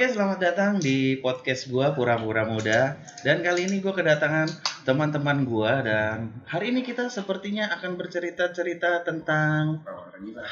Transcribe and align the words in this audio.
Oke, 0.00 0.16
selamat 0.16 0.40
datang 0.40 0.80
di 0.80 1.20
podcast 1.20 1.68
gua 1.68 1.92
Pura-pura 1.92 2.48
Muda 2.48 2.96
dan 3.20 3.44
kali 3.44 3.68
ini 3.68 3.84
gua 3.84 3.92
kedatangan 3.92 4.48
teman-teman 4.88 5.44
gua 5.44 5.84
dan 5.84 6.40
hari 6.48 6.72
ini 6.72 6.80
kita 6.80 7.12
sepertinya 7.12 7.68
akan 7.68 8.00
bercerita-cerita 8.00 9.04
tentang 9.04 9.84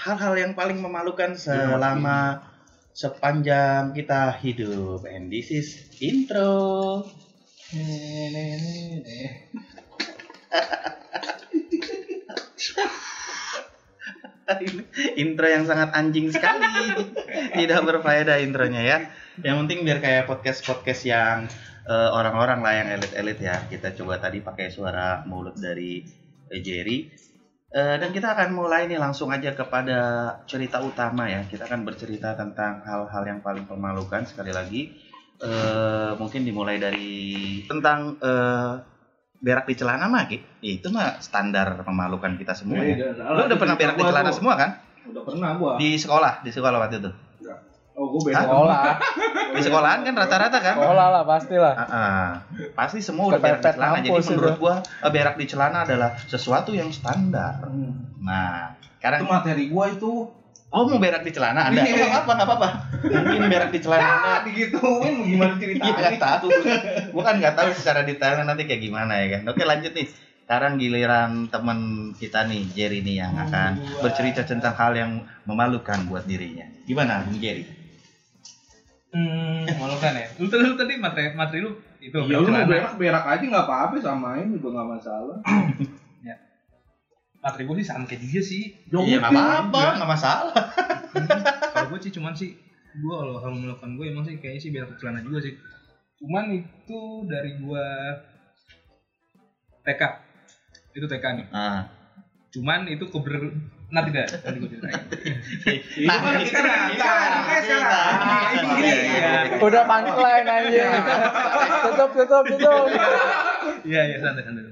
hal-hal 0.04 0.37
yang 0.37 0.53
paling 0.53 0.84
memalukan 0.84 1.32
selama 1.32 2.45
sepanjang 2.92 3.96
kita 3.96 4.37
hidup. 4.37 5.08
And 5.08 5.33
this 5.33 5.49
is 5.49 5.96
intro. 5.96 7.08
intro 15.17 15.46
yang 15.49 15.65
sangat 15.65 15.96
anjing 15.96 16.28
sekali. 16.37 17.16
Tidak 17.56 17.80
berfaedah 17.80 18.45
intronya 18.45 18.84
ya. 18.84 19.09
Yang 19.43 19.57
penting 19.65 19.79
biar 19.87 19.98
kayak 20.02 20.25
podcast-podcast 20.27 21.02
yang 21.07 21.46
eh, 21.87 22.10
orang-orang 22.10 22.59
lah 22.59 22.74
yang 22.74 22.88
elit-elit 22.98 23.38
ya. 23.38 23.56
Kita 23.70 23.95
coba 23.95 24.19
tadi 24.19 24.42
pakai 24.42 24.66
suara 24.70 25.23
mulut 25.27 25.55
dari 25.55 26.02
eh, 26.51 26.60
Jerry. 26.60 27.06
Eh, 27.69 27.96
dan 28.01 28.10
kita 28.10 28.34
akan 28.34 28.56
mulai 28.56 28.91
nih 28.91 28.98
langsung 28.98 29.30
aja 29.30 29.55
kepada 29.55 29.98
cerita 30.51 30.82
utama 30.82 31.30
ya. 31.30 31.46
Kita 31.46 31.70
akan 31.70 31.87
bercerita 31.87 32.34
tentang 32.34 32.82
hal-hal 32.82 33.23
yang 33.29 33.41
paling 33.45 33.69
memalukan 33.70 34.27
sekali 34.27 34.51
lagi. 34.51 34.91
Eh, 35.38 36.12
mungkin 36.18 36.43
dimulai 36.43 36.82
dari 36.82 37.62
tentang 37.70 38.18
eh, 38.18 38.73
berak 39.38 39.70
di 39.70 39.74
celana 39.79 40.10
mah 40.10 40.27
Ki. 40.27 40.43
itu 40.66 40.91
mah 40.91 41.23
standar 41.23 41.87
memalukan 41.87 42.34
kita 42.34 42.59
semua 42.59 42.82
ya. 42.82 43.15
Lu 43.15 43.46
udah 43.46 43.59
pernah 43.59 43.79
berak 43.79 43.95
di 43.95 44.02
celana 44.02 44.30
semua 44.34 44.55
kan? 44.59 44.70
Udah 45.07 45.23
pernah 45.23 45.55
gua. 45.55 45.79
Di 45.79 45.95
sekolah, 45.95 46.43
di 46.43 46.51
sekolah 46.51 46.79
waktu 46.82 46.98
itu. 46.98 47.27
Oh, 47.98 48.07
gua 48.09 48.23
beda. 48.25 48.38
Sekolah, 48.41 48.83
Di 49.55 49.61
sekolahan 49.61 50.01
kan 50.01 50.15
rata-rata 50.15 50.59
kan? 50.59 50.75
sekolah 50.79 51.07
lah 51.11 51.23
pastilah. 51.25 51.75
Ah, 51.75 51.83
ah. 51.91 52.29
Pasti 52.73 53.02
semua 53.02 53.27
udah 53.29 53.43
berak 53.43 53.59
di 53.59 53.66
celana. 53.68 53.99
Jadi 53.99 54.09
menurut 54.24 54.55
itu. 54.55 54.60
gua 54.60 54.74
eh, 54.79 55.10
berak 55.10 55.35
di 55.35 55.46
celana 55.46 55.79
adalah 55.82 56.10
sesuatu 56.23 56.71
yang 56.71 56.88
standar. 56.88 57.59
Nah, 58.18 58.79
Itu 58.79 58.95
sekarang 58.96 59.21
materi 59.27 59.66
gua 59.66 59.90
itu. 59.90 60.30
oh 60.68 60.85
mau 60.85 61.01
berak 61.01 61.24
di 61.24 61.32
celana 61.32 61.66
Anda? 61.66 61.80
Iya. 61.80 61.96
Nggak 61.96 62.10
apa-apa, 62.13 62.32
nggak 62.35 62.46
apa-apa. 62.46 62.68
Mungkin 63.02 63.49
berak 63.49 63.71
di 63.73 63.80
celana 63.80 64.05
Anda 64.07 64.31
Ah, 64.31 64.39
digituin 64.47 65.15
gimana 65.25 65.53
Iya 65.53 65.59
ceritanya? 65.59 65.97
nggak 65.99 66.21
tahu. 66.21 66.49
Gua 67.11 67.23
kan 67.25 67.35
nggak 67.37 67.55
tahu 67.57 67.69
secara 67.73 68.01
detailnya 68.03 68.45
nanti 68.45 68.62
kayak 68.62 68.79
gimana 68.81 69.19
ya 69.19 69.27
kan. 69.35 69.43
Oke 69.49 69.65
lanjut 69.65 69.91
nih. 69.91 70.07
Sekarang 70.45 70.77
giliran 70.77 71.45
teman 71.47 71.79
kita 72.15 72.45
nih 72.45 72.65
Jerry 72.71 73.01
nih 73.01 73.17
yang 73.19 73.35
akan 73.35 73.71
Gua. 73.77 74.01
bercerita 74.07 74.45
tentang 74.45 74.73
hal 74.73 74.93
yang 74.93 75.11
memalukan 75.45 76.05
buat 76.05 76.25
dirinya. 76.25 76.65
Gimana 76.85 77.21
Bung 77.21 77.37
Jerry? 77.37 77.65
Hmm, 79.09 79.64
memalukan 79.64 80.12
ya. 80.12 80.28
Lu 80.37 80.47
tadi, 80.53 80.62
lu 80.69 80.77
tadi 80.77 80.95
materi 81.01 81.33
materi 81.33 81.59
lu 81.64 81.73
itu 81.98 82.14
Ya 82.28 82.39
lu 82.39 82.48
mau 82.48 82.69
berak 82.69 82.95
berak 83.01 83.25
aja 83.25 83.45
nggak 83.45 83.67
apa-apa 83.67 83.95
samain 84.05 84.48
juga 84.53 84.69
nggak 84.77 84.89
masalah. 85.00 85.39
Materi 87.39 87.70
gue 87.70 87.77
sih 87.78 87.87
sama 87.87 88.03
kayak 88.03 88.19
dia 88.27 88.42
sih. 88.42 88.75
Iya 88.91 89.23
nggak 89.23 89.31
apa-apa, 89.31 89.81
nggak 90.03 90.11
masalah. 90.11 90.55
kalau 91.73 91.87
gue 91.95 92.00
sih 92.03 92.12
cuman 92.12 92.34
sih 92.34 92.50
gue 92.98 93.15
kalau 93.15 93.39
hal 93.39 93.55
memalukan 93.55 93.95
gue 93.95 94.05
emang 94.11 94.27
sih 94.27 94.42
kayaknya 94.42 94.61
sih 94.61 94.70
berak 94.75 94.98
celana 94.98 95.22
juga 95.22 95.47
sih. 95.47 95.55
Cuman 96.19 96.50
itu 96.50 97.00
dari 97.31 97.55
gua 97.62 97.87
TK. 99.87 100.03
Itu 100.98 101.06
TK 101.06 101.25
nih. 101.39 101.47
Ah. 101.55 101.87
Cuman 102.50 102.91
itu 102.91 103.06
keber 103.06 103.55
nanti 103.89 104.08
dah 104.12 104.25
nanti 104.28 104.58
gue 104.58 104.69
ceritain. 104.69 105.00
Kan 106.08 106.41
kita 106.44 106.61
nanti, 106.61 106.94
kita 106.97 107.56
sekarang. 107.64 108.14
Ini 108.53 108.67
gini, 108.69 108.91
Iya. 108.92 109.31
ya. 109.48 109.56
Udah 109.58 109.83
punchline 109.84 110.47
anjing. 110.47 110.92
tutup, 111.89 112.11
tutup, 112.12 112.44
tutup. 112.47 112.84
Iya 113.83 114.00
iya 114.06 114.16
santai 114.20 114.44
santai. 114.44 114.64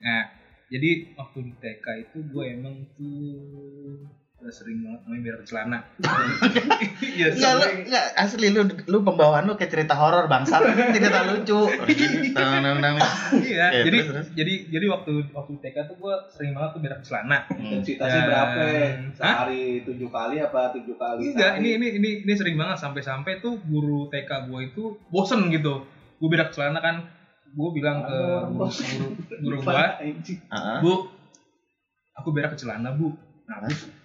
Nah 0.00 0.22
jadi 0.70 0.90
waktu 1.14 1.38
di 1.44 1.52
TK 1.58 1.86
itu 2.00 2.18
gue 2.24 2.44
emang 2.50 2.76
tuh 2.94 4.06
sering 4.50 4.82
banget 4.82 5.00
main 5.06 5.20
berak 5.22 5.40
di 5.40 5.46
celana. 5.48 5.78
Iya 7.14 7.30
Enggak, 7.30 7.52
lu, 7.54 7.64
enggak, 7.86 8.04
asli 8.18 8.48
lu 8.50 8.60
lu 8.66 8.98
pembawaan 9.06 9.46
lu 9.46 9.54
kayak 9.54 9.70
cerita 9.70 9.94
horor 9.94 10.26
bangsa, 10.26 10.58
tidak 10.90 11.10
tak 11.14 11.24
lucu. 11.30 11.60
Nang, 12.34 12.58
nang, 12.58 12.76
nang. 12.82 12.96
Iya, 13.38 13.70
Oke, 13.70 13.86
jadi 13.86 13.98
jadi 14.34 14.54
jadi 14.66 14.86
waktu 14.90 15.12
waktu 15.30 15.52
TK 15.62 15.76
tuh 15.86 15.96
gue 16.00 16.14
sering 16.34 16.52
banget 16.58 16.70
tuh 16.74 16.80
berak 16.82 17.00
celana. 17.06 17.38
Hmm. 17.46 17.60
Intensitasnya 17.62 18.18
Dan- 18.18 18.28
berapa? 18.28 18.58
Hah? 18.58 18.90
Sehari 19.14 19.64
tujuh 19.86 20.08
kali 20.10 20.36
apa 20.42 20.60
tujuh 20.74 20.96
kali? 20.98 21.38
Enggak, 21.38 21.52
sehari? 21.54 21.70
ini 21.70 21.70
ini 21.78 21.86
ini 22.02 22.10
ini 22.26 22.32
sering 22.34 22.56
banget 22.58 22.82
sampai-sampai 22.82 23.38
tuh 23.38 23.62
guru 23.62 24.10
TK 24.10 24.50
gue 24.50 24.60
itu 24.74 24.82
bosen 25.14 25.54
gitu. 25.54 25.86
Gue 26.18 26.28
berak 26.32 26.50
celana 26.50 26.82
kan, 26.82 27.04
gue 27.54 27.68
bilang 27.70 28.02
ke 28.02 28.18
guru 28.50 28.66
guru, 28.66 29.08
guru 29.38 29.58
bu, 30.82 30.94
aku 32.16 32.28
berak 32.34 32.56
ke 32.56 32.58
celana 32.58 32.90
bu. 32.96 33.14
Nah, 33.44 33.60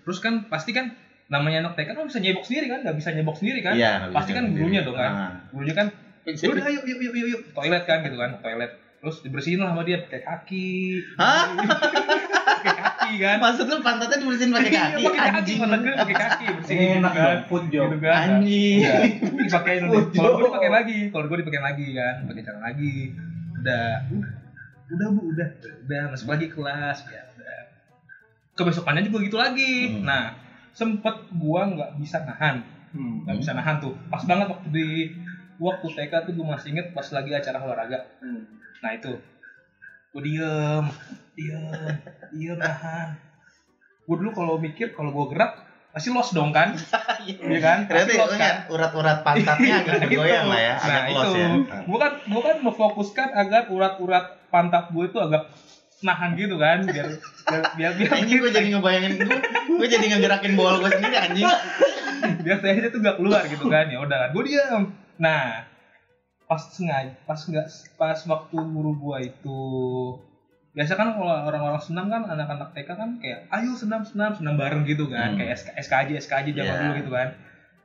terus, 0.10 0.20
kan 0.20 0.50
pasti 0.50 0.74
kan 0.74 0.98
namanya 1.30 1.62
anak 1.62 1.78
TK 1.78 1.94
kan 1.94 2.10
bisa 2.10 2.18
nyebok 2.18 2.42
sendiri 2.42 2.66
kan, 2.66 2.82
nggak 2.82 2.98
bisa 2.98 3.14
nyebok 3.14 3.38
sendiri 3.38 3.62
kan? 3.62 3.78
Iya, 3.78 4.10
pasti 4.10 4.34
kan 4.34 4.50
sendiri. 4.50 4.66
gurunya 4.66 4.82
dong 4.82 4.98
kan. 4.98 5.12
Ah. 5.14 5.32
Gurunya 5.54 5.76
kan, 5.78 5.88
udah 6.26 6.66
ayo 6.66 6.82
yuk 6.82 6.98
yuk 6.98 7.14
yuk 7.14 7.28
yuk 7.30 7.42
toilet 7.54 7.86
kan 7.86 8.02
gitu 8.02 8.18
kan, 8.18 8.42
toilet. 8.42 8.74
Terus 9.00 9.22
dibersihin 9.22 9.62
lah 9.62 9.72
sama 9.72 9.86
dia 9.86 10.02
pakai 10.02 10.26
kaki. 10.26 10.70
Hah? 11.16 11.56
pakai 12.60 12.74
kaki 12.76 13.12
kan. 13.22 13.38
Maksud 13.40 13.66
lu 13.70 13.80
pantatnya 13.80 14.18
dibersihin 14.20 14.52
pakai 14.52 14.72
Iya, 14.74 14.82
kaki? 14.90 15.04
pakai 15.06 15.22
kaki, 15.22 15.38
Anjing. 15.40 15.58
pantat 15.62 15.80
gue 15.80 15.94
pakai 15.96 16.18
kaki 16.18 16.46
bersihin 16.60 16.82
gitu 16.82 17.00
Enak 17.00 17.14
kan. 17.14 17.38
food 17.48 17.66
job. 17.70 17.88
Gitu 17.94 17.98
kan. 18.04 18.14
Anjing. 18.20 18.78
Iya. 18.82 18.96
dipakai 19.40 19.76
kalau 20.12 20.32
gue 20.36 20.44
dipakai 20.50 20.72
lagi 20.74 20.98
kalau 21.14 21.26
gue 21.30 21.38
dipakai 21.40 21.62
lagi 21.64 21.88
kan 21.94 22.16
pakai 22.28 22.42
cara 22.44 22.60
lagi 22.60 22.94
udah 23.60 23.86
udah 24.10 24.32
udah 24.90 25.08
bu 25.14 25.22
udah 25.32 25.48
udah 25.86 26.02
masuk 26.12 26.28
lagi 26.28 26.48
kelas 26.50 26.98
ya 27.08 27.22
kebesokannya 28.60 29.02
juga 29.02 29.18
gitu 29.22 29.38
lagi 29.38 29.74
Hmm. 29.90 30.04
nah 30.04 30.36
sempet 30.70 31.12
gua 31.34 31.64
nggak 31.66 31.96
bisa 31.96 32.20
nahan 32.22 32.60
Hmm. 32.90 33.24
nggak 33.24 33.38
bisa 33.38 33.52
nahan 33.54 33.80
tuh 33.80 33.96
pas 34.08 34.22
banget 34.22 34.48
waktu 34.48 34.68
di 34.70 34.88
waktu 35.58 35.88
TK 35.88 36.14
tuh 36.22 36.34
gue 36.34 36.46
masih 36.46 36.72
inget 36.72 36.88
pas 36.90 37.06
lagi 37.08 37.32
acara 37.32 37.58
olahraga 37.58 38.00
Hmm. 38.20 38.44
nah 38.78 38.92
itu 38.92 39.12
gue 40.10 40.22
diem 40.24 40.86
diem 41.34 41.64
diem 42.30 42.58
nahan 42.58 43.16
gue 44.02 44.16
dulu 44.18 44.32
kalau 44.34 44.56
mikir 44.56 44.92
kalau 44.92 45.12
gue 45.12 45.26
gerak 45.30 45.54
pasti 45.90 46.10
los 46.10 46.30
dong 46.30 46.50
kan 46.50 46.74
Iya 47.20 47.60
kan 47.60 47.78
pasti 47.86 48.14
los 48.14 48.26
pokoknya 48.26 48.40
kan 48.40 48.56
urat-urat 48.70 49.18
pantatnya 49.22 49.74
agak 49.80 49.94
bergoyang 50.02 50.46
itu. 50.46 50.52
lah 50.52 50.62
ya, 50.64 50.74
agak 50.76 51.02
Nah, 51.02 51.10
los 51.12 51.28
itu. 51.28 51.38
ya. 51.38 51.50
Gue 51.84 51.98
kan, 52.00 52.14
gue 52.24 52.42
kan 52.42 52.58
memfokuskan 52.60 53.30
agar 53.36 53.62
urat-urat 53.68 54.26
pantat 54.48 54.84
gue 54.88 55.04
itu 55.04 55.18
agak 55.20 55.44
nahan 56.00 56.32
gitu 56.34 56.56
kan, 56.56 56.80
biar 56.82 57.08
biar 57.44 57.64
biar 57.76 57.92
biar, 57.94 58.10
Anjing 58.16 58.40
gue 58.40 58.52
jadi 58.52 58.68
ngebayangin 58.72 59.14
gue, 59.20 59.38
gue 59.76 59.88
jadi 59.88 60.06
ngegerakin 60.10 60.54
bol 60.54 60.80
gue 60.80 60.90
sendiri 60.90 61.16
anjing. 61.18 61.48
biar 62.40 62.58
tehnya 62.60 62.88
tuh 62.88 63.00
gak 63.00 63.18
keluar 63.18 63.44
gitu 63.46 63.66
kan. 63.66 63.86
Ya 63.86 64.00
udah 64.00 64.18
kan, 64.18 64.30
gue 64.32 64.44
diam. 64.46 64.84
Nah, 65.18 65.68
pas 66.46 66.62
sengaja, 66.66 67.12
pas 67.24 67.36
nggak 67.38 67.68
pas 67.96 68.20
waktu 68.26 68.56
guru 68.56 68.92
gue 68.96 69.18
itu 69.28 69.62
biasa 70.70 70.94
kan 70.94 71.12
kalau 71.12 71.34
orang-orang 71.46 71.82
senam 71.82 72.08
kan 72.08 72.24
anak-anak 72.24 72.72
TK 72.72 72.90
kan 72.94 73.10
kayak 73.18 73.50
ayo 73.50 73.74
senam 73.74 74.06
senam 74.06 74.32
senam 74.32 74.54
bareng 74.54 74.86
gitu 74.86 75.10
kan 75.10 75.34
Hmm. 75.34 75.38
kayak 75.38 75.58
SK, 75.58 75.70
SKJ 75.76 76.10
SKJ 76.22 76.48
zaman 76.54 76.70
Iya. 76.70 76.80
dulu 76.80 76.94
gitu 76.96 77.12
kan 77.12 77.30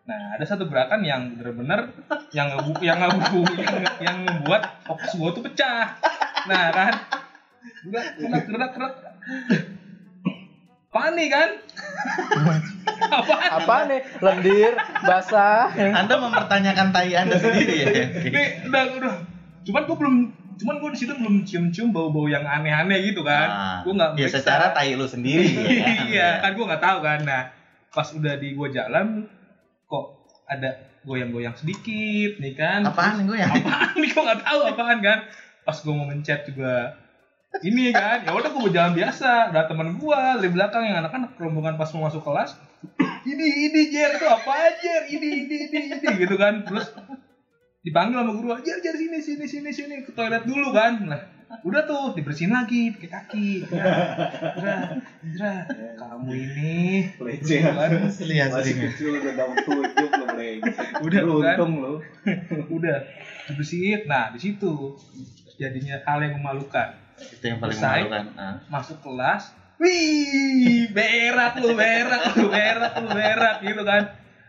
nah 0.05 0.37
ada 0.37 0.45
satu 0.45 0.69
gerakan 0.69 1.01
yang 1.01 1.33
bener-bener 1.33 1.89
yang 2.31 2.53
ngebu 2.53 2.77
yang 2.85 3.01
ngebu 3.01 3.41
yang, 3.57 3.77
yang 3.99 4.17
membuat 4.21 4.85
fokus 4.85 5.17
gua 5.17 5.33
tuh 5.33 5.41
pecah 5.43 5.97
nah 6.45 6.69
kan 6.71 6.93
gerak 7.83 8.07
gerak 8.15 8.45
gerak 8.47 8.71
gerak 8.73 8.95
panik 10.89 11.29
kan 11.29 11.51
apa 13.05 13.35
Apa 13.57 13.77
nih? 13.87 14.01
Lendir, 14.19 14.73
basah. 15.01 15.67
Anda 15.71 16.15
mempertanyakan 16.17 16.89
tai 16.91 17.13
Anda 17.13 17.35
sendiri 17.35 17.75
ya. 17.77 17.87
Nih, 18.25 18.49
udah 18.65 18.83
udah 18.95 19.15
cuman 19.65 19.83
gua 19.85 19.97
belum 19.97 20.15
cuman 20.55 20.75
gua 20.77 20.91
di 20.91 20.99
situ 20.99 21.13
belum 21.13 21.43
cium-cium 21.43 21.91
bau-bau 21.91 22.27
yang 22.27 22.43
aneh-aneh 22.43 23.01
gitu 23.05 23.23
kan 23.23 23.49
Ah, 23.49 23.79
gua 23.83 23.93
nggak 23.93 24.11
ya 24.17 24.29
secara 24.29 24.71
tai 24.71 24.95
lu 24.95 25.03
sendiri 25.05 25.51
ya. 25.51 25.65
kan? 25.83 26.07
iya 26.07 26.29
kan 26.39 26.51
gue 26.53 26.65
nggak 26.65 26.79
tahu 26.81 26.99
kan 27.01 27.19
nah 27.23 27.43
pas 27.89 28.09
udah 28.09 28.35
di 28.37 28.49
gue 28.53 28.69
jalan 28.71 29.27
kok 29.85 30.05
ada 30.45 30.71
goyang-goyang 31.03 31.55
sedikit 31.55 32.39
nih 32.39 32.55
kan 32.55 32.81
Apaan 32.83 33.25
gue 33.25 33.35
ya? 33.35 33.49
apaan 33.49 33.95
nih 33.97 34.09
gue 34.09 34.23
nggak 34.23 34.43
tahu 34.43 34.59
apaan 34.69 34.99
kan 35.01 35.19
pas 35.61 35.77
gue 35.77 35.91
mau 35.93 36.05
mencet 36.05 36.45
juga 36.45 36.93
ini 37.63 37.95
kan 37.95 38.27
ya 38.27 38.35
udah 38.35 38.51
gue 38.51 38.71
jalan 38.75 38.95
biasa. 38.99 39.55
Ada 39.55 39.71
teman 39.71 39.95
gue 39.95 40.21
di 40.43 40.49
belakang 40.51 40.83
yang 40.83 41.05
anak-anak 41.07 41.39
rombongan 41.39 41.79
pas 41.79 41.93
mau 41.95 42.11
masuk 42.11 42.27
kelas 42.27 42.59
ini 43.25 43.47
ini 43.71 43.81
jer 43.89 44.21
itu 44.21 44.27
apa 44.29 44.53
aja 44.53 44.95
ini 45.09 45.47
ini 45.47 45.57
ini 45.71 45.81
ini 45.95 46.09
gitu 46.19 46.35
kan. 46.35 46.67
Terus 46.67 46.91
dipanggil 47.85 48.19
sama 48.21 48.33
guru 48.35 48.49
jer 48.65 48.81
jer 48.83 48.97
sini 48.97 49.19
sini 49.21 49.47
sini 49.47 49.71
sini 49.71 49.95
ke 50.03 50.11
toilet 50.13 50.43
dulu 50.43 50.75
kan. 50.75 50.99
Nah 51.07 51.21
udah 51.63 51.87
tuh 51.87 52.19
dibersihin 52.19 52.51
lagi 52.51 52.91
pakai 52.91 53.11
kaki. 53.15 53.49
Indra 53.71 54.77
Indra 55.23 55.53
kamu 55.95 56.31
ini 56.35 56.75
Pelecehan. 57.15 57.73
kan. 57.79 57.91
Asli 58.11 58.37
asli. 58.43 58.51
Masih 58.51 58.75
kecil 58.91 59.11
udah 59.23 59.33
daun 59.39 59.57
tujuh 59.63 60.09
udah 61.07 61.21
tuh 61.23 61.39
kan? 61.39 61.57
Beruntung 61.57 61.73
lu. 61.79 61.95
udah 62.75 62.99
dibersihin. 63.47 64.11
Nah 64.11 64.35
di 64.35 64.41
situ 64.43 64.99
jadinya 65.55 66.03
hal 66.03 66.19
yang 66.19 66.43
memalukan 66.43 67.04
Itu 67.17 67.45
yang 67.45 67.59
paling 67.59 67.75
Selesai. 67.75 67.99
memalukan. 68.03 68.25
Nah. 68.35 68.55
masuk 68.67 68.99
kelas 69.01 69.43
wih 69.77 70.87
berak 70.89 71.59
lu 71.59 71.73
berak 71.73 72.23
lu 72.33 72.47
berak 72.49 72.93
lu 72.97 73.09
berak 73.11 73.57
gitu 73.61 73.83
kan 73.83 74.03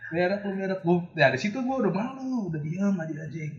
berak 0.08 0.40
lu 0.40 0.52
berak 0.54 0.78
gua 0.80 0.96
ya 1.12 1.26
di 1.28 1.36
situ 1.36 1.58
gua 1.60 1.76
udah 1.80 1.92
malu 1.92 2.46
udah 2.46 2.60
diam 2.60 2.94
aja 2.94 3.14
anjing 3.20 3.52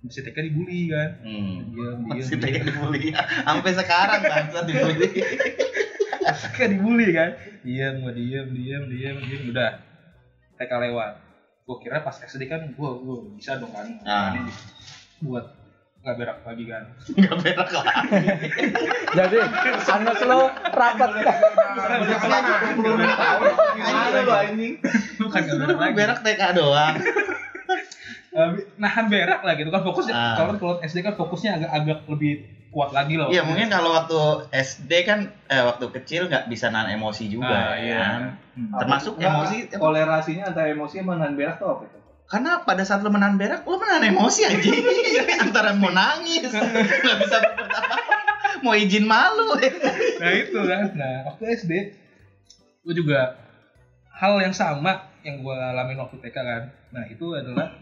masih 0.00 0.22
TK 0.24 0.38
dibully 0.44 0.80
kan 0.88 1.10
Hmm. 1.20 1.70
diam 1.70 1.98
diam 2.04 2.18
diam. 2.20 2.40
pengen 2.40 2.62
dibully. 2.64 3.14
Sampai 3.14 3.70
sekarang 3.72 4.20
bangsa 4.20 4.58
dibully. 4.64 5.08
kan 6.52 6.68
dibully 6.68 7.08
kan 7.10 7.30
diam 7.62 7.94
gua 8.00 8.12
diam 8.12 8.46
diam 8.50 8.82
diam 8.88 9.16
diam 9.20 9.42
udah 9.48 9.72
TK 10.56 10.72
lewat 10.80 11.12
gua 11.62 11.76
kira 11.78 11.96
pas 12.00 12.18
SD 12.18 12.42
kan 12.44 12.66
gua 12.72 12.98
gua 12.98 13.30
bisa 13.32 13.56
dong 13.56 13.70
kan 13.70 13.86
Ah. 14.02 14.34
Buat 15.20 15.54
nggak 16.02 16.16
berak 16.16 16.38
lagi 16.42 16.64
kan 16.66 16.82
Enggak 17.14 17.36
berak 17.38 17.68
lah. 17.70 17.84
Jadi 19.18 19.36
anak 19.88 20.18
lo 20.24 20.40
rapat. 20.50 21.10
Anjing? 24.26 24.74
bukan 25.16 25.40
nggak 25.40 25.58
berak 25.58 25.78
lagi 25.78 25.94
Berak 25.94 26.18
TK 26.20 26.42
doang. 26.52 26.94
Eh, 28.32 28.48
nahan 28.76 29.12
berak 29.12 29.44
lah 29.44 29.52
gitu 29.52 29.68
kan 29.68 29.84
fokusnya 29.84 30.16
Ah. 30.16 30.32
kalau 30.34 30.56
kalau 30.56 30.74
SD 30.80 31.04
kan 31.04 31.12
fokusnya 31.12 31.52
agak 31.52 31.68
agak 31.70 31.98
lebih 32.08 32.40
kuat 32.72 32.88
lagi 32.90 33.20
loh 33.20 33.28
Iya 33.28 33.44
mungkin 33.44 33.68
kalau 33.68 33.92
waktu 33.92 34.16
SD 34.50 34.88
kan 35.04 35.28
eh 35.46 35.60
waktu 35.60 35.92
kecil 35.92 36.32
nggak 36.32 36.48
bisa 36.48 36.72
nahan 36.72 36.96
emosi 36.96 37.28
juga 37.28 37.52
Ah, 37.52 37.76
iya. 37.76 38.00
kan. 38.00 38.20
Hmm. 38.56 38.72
Termasuk 38.74 39.12
Nggak, 39.14 39.28
emosi 39.30 39.56
Toleransinya 39.70 40.44
antara 40.48 40.64
emosi 40.66 40.96
sama 40.98 41.20
nahan 41.20 41.36
berak 41.36 41.60
tuh 41.60 41.68
apa 41.70 41.82
itu? 41.84 41.98
Karena 42.32 42.64
pada 42.64 42.80
saat 42.80 43.04
lo 43.04 43.12
menahan 43.12 43.36
berak 43.36 43.68
lo 43.68 43.76
menahan 43.76 44.08
emosi 44.08 44.40
anjing 44.48 44.80
antara 45.44 45.76
mau 45.76 45.92
nangis 45.92 46.48
nggak 46.48 47.16
bisa 47.20 47.36
berbuat 47.44 47.70
apa 47.76 47.96
mau 48.64 48.72
izin 48.72 49.04
malu 49.04 49.52
nah 50.16 50.32
itu 50.32 50.56
kan 50.64 50.96
nah 50.96 51.28
waktu 51.28 51.44
SD 51.60 51.72
gue 52.88 52.94
juga 52.96 53.36
hal 54.16 54.40
yang 54.40 54.56
sama 54.56 55.12
yang 55.20 55.44
gue 55.44 55.52
alamin 55.52 56.00
waktu 56.00 56.16
TK 56.24 56.36
kan 56.40 56.62
nah 56.88 57.04
itu 57.04 57.36
adalah 57.36 57.76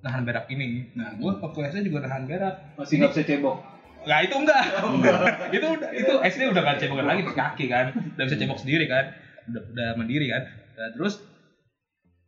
nahan 0.00 0.24
berak 0.24 0.48
ini 0.48 0.88
nah 0.96 1.12
gue 1.12 1.32
waktu 1.44 1.58
SD 1.68 1.92
juga 1.92 2.08
nahan 2.08 2.24
berak 2.24 2.80
Masih 2.80 3.04
nggak 3.04 3.12
bisa 3.12 3.24
cebok. 3.28 3.58
Nah 4.04 4.20
itu 4.20 4.36
enggak. 4.36 4.64
itu 5.56 5.64
udah 5.64 5.90
itu 5.96 6.12
SD 6.20 6.52
udah 6.52 6.60
gak 6.60 6.76
cebokan 6.76 7.08
lagi 7.08 7.24
di 7.24 7.32
kaki 7.32 7.64
kan. 7.72 7.86
Udah 8.16 8.24
bisa 8.28 8.36
cebok 8.36 8.60
sendiri 8.60 8.84
kan. 8.84 9.16
Udah 9.48 9.62
udah 9.64 9.88
mandiri 9.96 10.28
kan. 10.28 10.44
Nah, 10.76 10.88
terus 10.92 11.24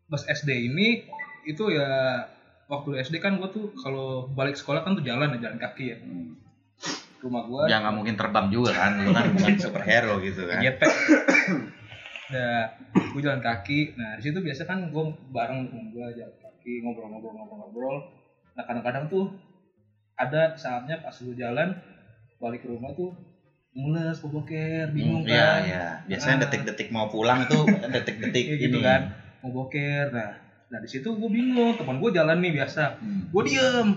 pas 0.09 0.23
SD 0.25 0.73
ini 0.73 1.05
itu 1.46 1.64
ya 1.70 1.88
waktu 2.66 2.98
SD 3.00 3.22
kan 3.22 3.38
gua 3.38 3.46
tuh 3.48 3.70
kalau 3.72 4.26
balik 4.28 4.54
sekolah 4.54 4.82
kan 4.82 4.93
tuh 4.93 5.02
jalan 5.02 5.38
ya 5.38 5.46
jalan 5.46 5.58
kaki 5.58 5.84
ya. 5.88 5.96
Rumah 7.16 7.43
gua 7.46 7.62
ya 7.66 7.81
nggak 7.81 7.94
mungkin 7.94 8.14
terbang 8.14 8.50
juga 8.50 8.75
kan 8.75 8.98
lo 8.98 9.10
kan 9.10 9.31
bukan 9.32 9.54
superhero 9.64 10.19
gitu 10.20 10.44
kan 10.44 10.60
jetpack. 10.60 10.93
Udah 12.26 12.54
gua 13.14 13.20
jalan 13.22 13.40
kaki. 13.40 13.94
Nah, 13.94 14.19
di 14.19 14.22
situ 14.22 14.38
biasa 14.38 14.66
kan 14.66 14.90
gua 14.90 15.06
bareng 15.31 15.70
temen 15.70 15.87
gua 15.90 16.10
jalan 16.10 16.34
kaki 16.37 16.82
ngobrol-ngobrol-ngobrol-ngobrol. 16.82 17.96
Nah, 18.52 18.64
kadang-kadang 18.64 19.06
tuh 19.06 19.31
ada 20.14 20.56
saatnya 20.56 20.99
pas 20.99 21.14
lu 21.20 21.32
jalan 21.32 21.76
balik 22.37 22.64
ke 22.64 22.69
rumah 22.69 22.90
tuh 22.92 23.12
mules 23.72 24.16
boboker 24.19 24.88
bingung 24.88 25.20
Hmm, 25.20 25.28
Iya, 25.28 25.44
kan 25.46 25.60
iya. 25.62 25.84
Biasanya 26.08 26.37
Ah. 26.37 26.42
detik-detik 26.42 26.88
mau 26.88 27.06
pulang 27.06 27.44
tuh 27.44 27.69
detik-detik 27.69 28.44
ini 28.50 28.62
gitu 28.62 28.81
kan 28.81 29.12
mau 29.40 29.52
boker 29.54 30.08
nah 30.10 30.32
nah 30.66 30.82
di 30.82 30.88
situ 30.90 31.06
gue 31.06 31.30
bingung 31.30 31.78
teman 31.78 32.02
gue 32.02 32.10
jalan 32.10 32.42
nih 32.42 32.52
biasa. 32.58 32.98
Hmm. 32.98 33.30
gue 33.30 33.42
diem. 33.46 33.88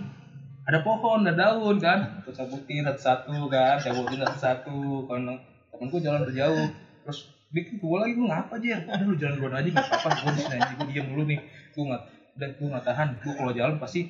Ada 0.69 0.85
pohon 0.85 1.25
ada 1.25 1.33
daun 1.33 1.81
kan. 1.81 2.21
Gue 2.21 2.29
cabutin 2.29 2.85
satu-satu 2.85 3.49
kan 3.49 3.81
cabutin 3.81 4.21
satu-satu 4.21 5.09
karena 5.09 5.33
temen 5.73 5.87
gue 5.89 6.01
jalan 6.01 6.21
terjauh 6.29 6.67
terus 7.01 7.19
bikin 7.49 7.81
gue 7.81 7.97
lagi 7.97 8.13
gue 8.13 8.27
ngapa 8.29 8.61
aja 8.61 8.85
udah 8.85 9.01
lu 9.01 9.17
jalan 9.17 9.33
duluan 9.41 9.53
aja 9.57 9.69
nggak 9.73 9.81
apa-apa 9.89 10.09
gue 10.21 10.31
di 10.37 10.41
sini 10.45 10.55
aja 10.61 10.71
gue 10.77 10.87
diem 10.93 11.07
dulu 11.09 11.23
nih. 11.25 11.39
Gue 11.73 11.83
nggak 11.89 12.01
udah 12.37 12.49
gue 12.53 12.67
nggak 12.69 12.85
tahan. 12.85 13.07
Gue 13.25 13.33
kalau 13.33 13.51
jalan 13.51 13.75
pasti 13.81 14.01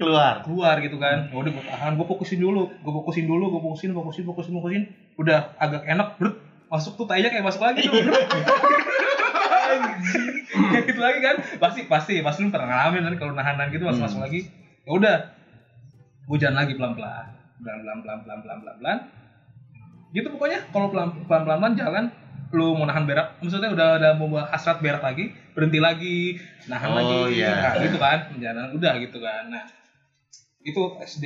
Keluar. 0.00 0.40
keluar 0.40 0.80
gitu 0.80 0.96
kan. 0.96 1.28
Udah 1.28 1.52
gue 1.52 1.64
tahan 1.68 1.92
gue 2.00 2.06
fokusin 2.08 2.40
dulu. 2.40 2.72
Gue 2.80 2.92
fokusin 2.96 3.28
dulu 3.28 3.44
gue 3.52 3.60
fokusin 3.60 3.92
fokusin 3.92 4.24
fokusin 4.24 4.52
fokusin. 4.56 4.82
Udah 5.20 5.52
agak 5.60 5.84
enak 5.84 6.16
brut. 6.16 6.40
Masuk 6.72 6.96
tuh 6.96 7.04
tainya 7.04 7.28
kayak 7.28 7.44
masuk 7.44 7.60
lagi 7.60 7.84
tuh. 7.86 7.92
kayak 10.70 10.84
gitu 10.86 11.00
lagi 11.00 11.20
kan. 11.20 11.36
Pasti 11.56 11.80
pasti 11.84 12.14
pasti 12.20 12.40
lu 12.40 12.50
pernah 12.50 12.66
ngalamin 12.68 13.02
kan 13.04 13.14
kalau 13.16 13.32
nahanan 13.32 13.68
gitu 13.68 13.82
masuk 13.82 14.02
masuk 14.02 14.18
Hmm. 14.18 14.26
lagi. 14.26 14.40
Ya 14.82 14.92
udah 14.92 15.16
gue 16.26 16.36
jalan 16.36 16.56
lagi 16.56 16.74
pelan 16.74 16.92
pelan 16.92 17.26
pelan 17.56 17.78
pelan 17.80 17.98
pelan 18.00 18.18
pelan 18.20 18.38
pelan 18.40 18.58
pelan 18.60 18.76
pelan 18.76 18.98
gitu 20.10 20.26
pokoknya 20.28 20.58
kalau 20.68 20.88
pelan 20.88 21.08
pelan 21.24 21.42
pelan 21.42 21.58
pelan 21.60 21.74
jalan 21.74 22.04
lu 22.50 22.72
mau 22.72 22.82
nahan 22.82 23.04
berak 23.04 23.38
maksudnya 23.38 23.68
udah 23.68 23.88
udah 23.96 24.10
mau 24.16 24.38
hasrat 24.40 24.78
berak 24.78 24.98
lagi 25.00 25.28
berhenti 25.52 25.78
lagi 25.78 26.34
nahan 26.64 26.88
Oh, 26.88 26.96
lagi. 26.96 27.18
iya. 27.36 27.50
nah 27.52 27.74
gitu 27.76 27.94
kan 27.96 28.18
jalan 28.36 28.70
udah 28.72 28.92
gitu 28.98 29.18
kan. 29.18 29.44
Nah 29.48 29.66
itu 30.60 30.82
SD 31.00 31.24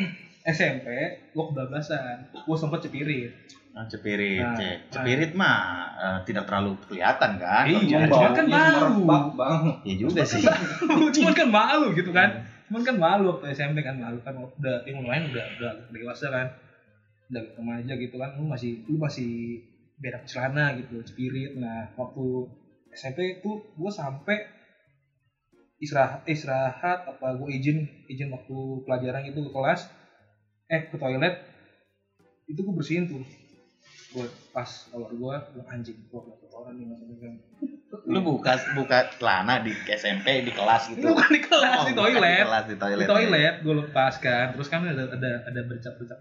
SMP 0.48 0.86
gue 1.30 1.44
kebablasan 1.46 2.28
gue 2.34 2.56
sempet 2.58 2.80
cepirit 2.82 3.32
Nah, 3.72 3.88
cepirit, 3.88 4.44
Nah, 4.44 4.52
Cek. 4.52 4.76
cepirit 4.92 5.32
mah 5.32 5.58
eh, 5.96 6.18
tidak 6.28 6.44
terlalu 6.44 6.76
kelihatan 6.84 7.40
kan? 7.40 7.64
Iya, 7.64 8.04
cuman 8.04 8.32
kan 8.36 8.46
malu. 8.46 9.08
bang. 9.32 9.62
Ya 9.80 9.94
juga 9.96 10.22
sih. 10.28 10.44
cuman 11.16 11.32
kan 11.32 11.48
malu 11.48 11.86
gitu 11.96 12.12
kan 12.12 12.44
cuman 12.72 12.88
kan 12.88 12.96
malu 12.96 13.36
waktu 13.36 13.52
SMP 13.52 13.84
kan 13.84 14.00
malu 14.00 14.16
kan 14.24 14.32
udah 14.32 14.80
yang 14.88 15.04
lain 15.04 15.28
udah 15.28 15.44
udah 15.60 15.72
dewasa 15.92 16.32
kan 16.32 16.48
udah 17.28 17.44
remaja 17.60 17.92
gitu 18.00 18.16
kan 18.16 18.32
lu 18.40 18.48
masih 18.48 18.80
lu 18.88 18.96
masih 18.96 19.60
berak 20.00 20.24
celana 20.24 20.72
gitu 20.80 21.04
spirit 21.04 21.52
nah 21.60 21.92
waktu 22.00 22.48
SMP 22.96 23.36
itu 23.36 23.60
gue 23.76 23.90
sampai 23.92 24.48
istirahat 25.84 26.24
istirahat 26.24 27.04
apa 27.04 27.36
gue 27.36 27.48
izin 27.52 27.84
izin 28.08 28.32
waktu 28.32 28.56
pelajaran 28.88 29.28
itu 29.28 29.44
ke 29.44 29.50
kelas 29.52 29.92
eh 30.72 30.88
ke 30.88 30.96
toilet 30.96 31.44
itu 32.48 32.56
gue 32.56 32.72
bersihin 32.72 33.04
tuh 33.04 33.20
gue 34.12 34.24
pas 34.50 34.68
keluar 34.86 35.10
gue 35.10 35.34
gue 35.50 35.64
anjing 35.66 35.98
gue 35.98 36.20
orang 36.50 36.74
nih 36.74 36.86
maksudnya 36.86 37.16
kan 37.18 37.32
Lu 38.02 38.20
buka 38.20 38.56
buka 38.74 39.12
celana 39.12 39.60
di 39.60 39.68
SMP 39.86 40.42
di 40.42 40.50
kelas 40.50 40.88
gitu. 40.90 41.04
bukan 41.06 41.28
di 41.28 41.40
kelas 41.40 41.76
Oh, 41.78 41.84
di 41.84 41.94
toilet 41.94 42.20
Di 42.34 42.42
kelas 42.42 42.64
di 42.66 42.76
toilet. 42.76 42.98
di 42.98 43.08
toilet 43.08 43.54
gue 43.58 43.74
lepas 43.78 44.14
kan 44.18 44.46
terus 44.50 44.66
kan 44.66 44.80
ada 44.82 45.04
ada 45.08 45.30
ada 45.44 45.60
bercak-bercak 45.62 46.18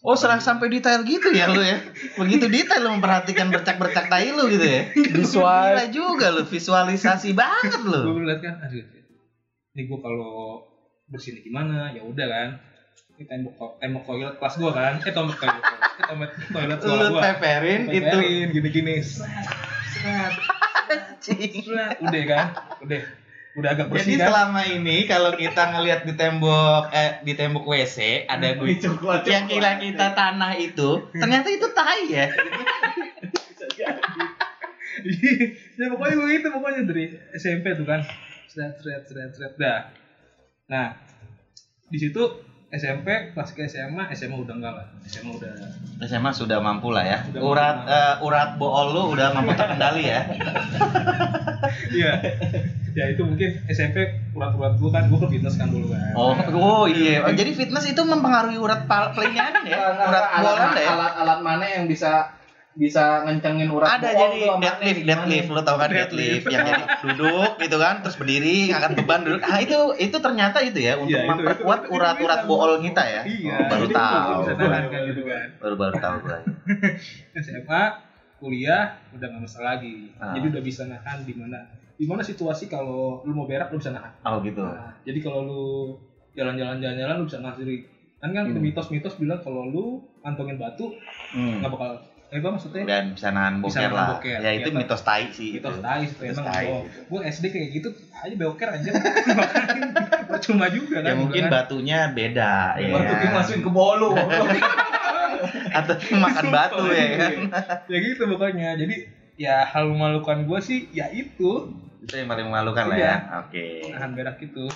Oh, 0.00 0.14
serah 0.14 0.38
sampai 0.38 0.66
detail 0.68 1.02
gitu 1.04 1.30
ya 1.30 1.46
lu 1.46 1.62
ya. 1.62 1.78
Begitu 2.16 2.50
detail 2.50 2.82
lu 2.82 2.90
memperhatikan 2.92 3.46
bercak-bercak 3.48 4.10
tai 4.10 4.30
lu 4.30 4.50
gitu 4.50 4.66
ya. 4.66 4.90
Visual. 5.14 5.46
Gila 5.70 5.86
juga 5.88 6.26
lu 6.28 6.42
visualisasi 6.42 7.30
banget 7.32 7.78
gue 7.78 8.02
lu. 8.02 8.18
ngeliat 8.18 8.40
kan 8.40 8.54
aduh 8.60 8.82
ini 9.72 9.82
gue 9.86 9.98
kalau 9.98 10.58
bersih 11.06 11.38
gimana 11.40 11.90
ya 11.90 12.02
udah 12.02 12.26
kan 12.26 12.48
ini 13.12 13.24
tembok 13.24 13.54
to- 13.54 13.76
tembok 13.78 14.02
toilet 14.04 14.34
kelas 14.36 14.54
gue 14.56 14.72
kan? 14.72 14.92
Eh 14.98 15.12
tembok 15.12 15.36
toilet 15.36 15.62
tembok 16.00 16.30
toilet 16.48 16.78
sekolah 16.78 16.98
Lu 16.98 17.10
gue 17.10 17.20
peperin 17.22 17.80
itu. 17.88 18.18
gini-gini. 18.50 18.94
Serat 18.98 20.32
serat 21.20 21.52
serat 21.54 21.96
udah 22.00 22.22
kan? 22.24 22.46
Udah. 22.80 23.02
Udah 23.52 23.68
agak 23.70 23.86
Jadi 23.86 23.92
bersih 23.92 24.16
kan? 24.16 24.26
selama 24.26 24.62
ini 24.66 24.96
kalau 25.04 25.30
kita 25.34 25.62
ngelihat 25.70 26.00
di 26.02 26.14
tembok 26.14 26.88
eh 26.90 27.20
di 27.20 27.32
tembok 27.32 27.64
WC 27.66 28.24
ada 28.24 28.56
gue 28.56 28.80
yang 29.26 29.44
kira 29.44 29.76
kita 29.76 30.06
tanah 30.12 30.56
itu 30.56 30.90
ternyata 31.12 31.48
itu 31.48 31.68
tai 31.70 32.08
ya. 32.08 32.26
ya 35.74 35.86
pokoknya 35.88 36.14
gue 36.16 36.30
itu 36.32 36.48
pokoknya 36.48 36.80
dari 36.84 37.04
SMP 37.34 37.72
tuh 37.74 37.84
kan. 37.84 38.00
Seret 38.48 38.76
seret 38.78 39.02
seret 39.04 39.30
seret 39.30 39.52
dah. 39.56 39.92
Nah 40.66 40.96
di 41.86 41.98
situ 41.98 42.22
SMP 42.72 43.36
pas 43.36 43.44
ke 43.44 43.68
SMA 43.68 44.08
SMA 44.16 44.32
udah 44.32 44.54
enggak 44.56 44.72
lah 44.80 44.86
SMA 45.04 45.28
udah 45.36 45.52
SMA 46.08 46.32
sudah 46.32 46.56
mampu 46.64 46.88
lah 46.88 47.04
ya. 47.04 47.18
Sudah 47.28 47.40
Urat 47.44 47.76
eh, 47.84 48.14
urat 48.24 48.50
bool 48.56 48.86
lu 48.96 49.02
udah 49.12 49.36
mampu 49.36 49.52
terkendali 49.52 50.08
ya. 50.08 50.20
iya 51.96 52.12
ya 52.92 53.04
itu 53.12 53.22
mungkin 53.24 53.60
SMP 53.68 54.04
urat-urat 54.36 54.76
gue 54.76 54.90
kan 54.92 55.04
gue 55.08 55.18
ke 55.20 55.28
fitness 55.36 55.56
kan 55.56 55.68
dulu 55.68 55.92
kan 55.92 56.12
Oh, 56.16 56.32
oh 56.56 56.84
iya. 56.88 57.24
Oh, 57.24 57.32
jadi 57.32 57.52
fitness 57.52 57.88
itu 57.88 58.02
mempengaruhi 58.04 58.56
urat 58.56 58.84
pal 58.88 59.12
pelingan 59.16 59.64
ya? 59.64 59.76
Urat 60.08 60.24
bool 60.40 60.56
Anda 60.56 60.80
ya? 60.80 60.90
alat-alat 60.96 61.38
mana 61.44 61.64
yang 61.68 61.84
bisa 61.88 62.32
bisa 62.74 63.04
ngencengin 63.22 63.68
urat 63.68 63.96
Ada 63.96 64.08
jadi 64.08 64.38
deadlift, 64.48 64.56
gimana? 64.98 65.04
deadlift, 65.04 65.48
lo 65.48 65.60
tau 65.60 65.76
kan 65.76 65.88
Deadlift. 65.88 66.10
deadlift 66.10 66.46
yang 66.48 66.62
jadi 66.64 66.82
duduk 67.04 67.52
gitu 67.58 67.76
kan, 67.76 67.94
terus 68.00 68.16
berdiri, 68.16 68.56
ngangkat 68.66 68.92
beban 68.96 69.20
duduk. 69.22 69.40
Ah 69.42 69.58
itu 69.58 69.78
itu 69.98 70.16
ternyata 70.18 70.58
itu 70.58 70.78
ya 70.78 70.96
untuk 70.96 71.12
Iya, 71.12 71.20
itu- 71.20 71.30
memperkuat 71.30 71.78
itu- 71.78 71.86
itu 71.86 71.94
urat-urat 71.94 72.40
bool 72.44 72.72
kita 72.80 73.02
ya. 73.02 73.22
iya 73.22 73.54
Oh, 73.54 73.66
baru 73.68 73.86
tahu. 73.86 74.38
kan 74.48 74.82
gitu 75.04 75.22
kan 75.22 75.46
Baru 75.58 75.74
baru 75.76 75.94
tahu 75.94 76.16
gue. 76.22 76.38
SMA 77.38 77.82
kuliah 78.38 78.82
udah 79.12 79.26
nggak 79.28 79.42
masalah 79.42 79.68
lagi 79.72 80.10
Ah. 80.16 80.32
jadi 80.32 80.50
udah 80.50 80.62
bisa 80.62 80.82
nahan 80.84 81.22
di 81.22 81.32
mana 81.32 81.62
gimana 81.94 82.18
situasi 82.20 82.66
kalau 82.66 83.22
lu 83.22 83.32
mau 83.32 83.44
berak 83.44 83.68
lu 83.68 83.78
bisa 83.78 83.92
nahan. 83.92 84.10
Oh 84.22 84.40
gitu. 84.40 84.58
Nah, 84.58 84.96
jadi 85.02 85.18
kalau 85.20 85.40
lu 85.42 85.62
jalan-jalan 86.32 86.76
jalan-jalan 86.76 87.14
lu 87.16 87.26
bisa 87.26 87.38
nahan 87.38 87.54
sendiri. 87.54 87.86
Kan 88.18 88.30
kan 88.32 88.48
Hmm. 88.48 88.58
mitos-mitos 88.58 89.14
bilang 89.16 89.38
kalau 89.38 89.62
lu 89.64 89.84
antongin 90.20 90.56
batu 90.56 90.90
Hmm. 91.30 91.58
nggak 91.58 91.70
bakal 91.70 91.90
eh 92.32 92.40
apa 92.40 92.48
maksudnya 92.50 92.82
Dan 92.82 93.04
bisa 93.12 93.28
nahan 93.28 93.60
Bisa 93.60 93.68
boker 93.76 93.82
nahan 93.82 93.92
lah. 93.92 94.08
boker, 94.10 94.38
Ya 94.38 94.50
itu 94.54 94.64
gitu. 94.64 94.78
mitos 94.78 95.02
tai 95.02 95.28
sih 95.28 95.48
itu. 95.52 95.60
mitos 95.60 95.78
tai 95.78 96.00
itu 96.02 96.16
Mitos 96.16 96.32
emang 96.34 96.46
tai. 96.48 96.64
oh, 96.66 96.80
gue 96.88 97.20
SD 97.22 97.44
kayak 97.46 97.68
gitu 97.70 97.88
aja 98.10 98.34
beoker 98.34 98.68
aja 98.70 98.90
cuma 100.46 100.66
juga 100.66 100.96
kan 100.98 101.06
Ya 101.06 101.14
mungkin 101.14 101.42
kan. 101.42 101.50
batunya 101.52 101.98
beda 102.08 102.52
ya. 102.74 102.88
Waktu 102.90 103.14
dia 103.14 103.30
masukin 103.30 103.60
ke 103.60 103.70
bolu. 103.70 104.16
Atau 105.72 105.94
makan 106.14 106.46
batu 106.48 106.84
ya 106.88 107.06
kan. 107.18 107.32
ya 107.84 107.98
gitu 108.00 108.22
pokoknya 108.26 108.68
jadi 108.74 108.94
ya 109.34 109.56
hal 109.62 109.86
memalukan 109.86 110.42
gue 110.42 110.58
sih 110.58 110.88
ya 110.90 111.08
itu 111.08 111.68
Itu 112.00 112.14
yang 112.14 112.26
paling 112.26 112.46
memalukan 112.46 112.84
lah 112.86 112.96
Iya. 112.96 113.06
ya. 113.06 113.16
Oke. 113.40 113.66
nahan 113.88 114.12
berak 114.12 114.40
itu 114.40 114.66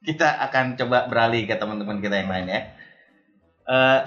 Kita 0.00 0.28
akan 0.42 0.76
coba 0.76 1.08
beralih 1.08 1.44
ke 1.44 1.54
teman-teman 1.54 1.98
kita 1.98 2.14
yang 2.14 2.28
lain 2.28 2.46
ya. 2.46 2.60
Eh 3.64 4.00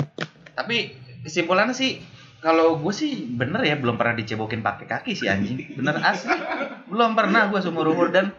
tapi 0.53 0.93
kesimpulannya 1.19 1.73
sih 1.73 1.97
kalau 2.37 2.77
gue 2.77 2.93
sih 2.93 3.25
bener 3.33 3.65
ya 3.65 3.75
belum 3.81 3.97
pernah 3.97 4.13
dicebokin 4.13 4.61
pakai 4.61 4.85
kaki 4.85 5.11
sih 5.17 5.25
anjing. 5.25 5.73
Bener 5.73 5.97
asli. 6.01 6.37
Belum 6.85 7.17
pernah 7.17 7.49
gue 7.49 7.59
seumur 7.61 7.89
umur 7.89 8.13
dan 8.13 8.29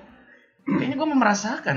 kayaknya 0.63 0.97
gue 0.97 1.09
merasakan. 1.11 1.77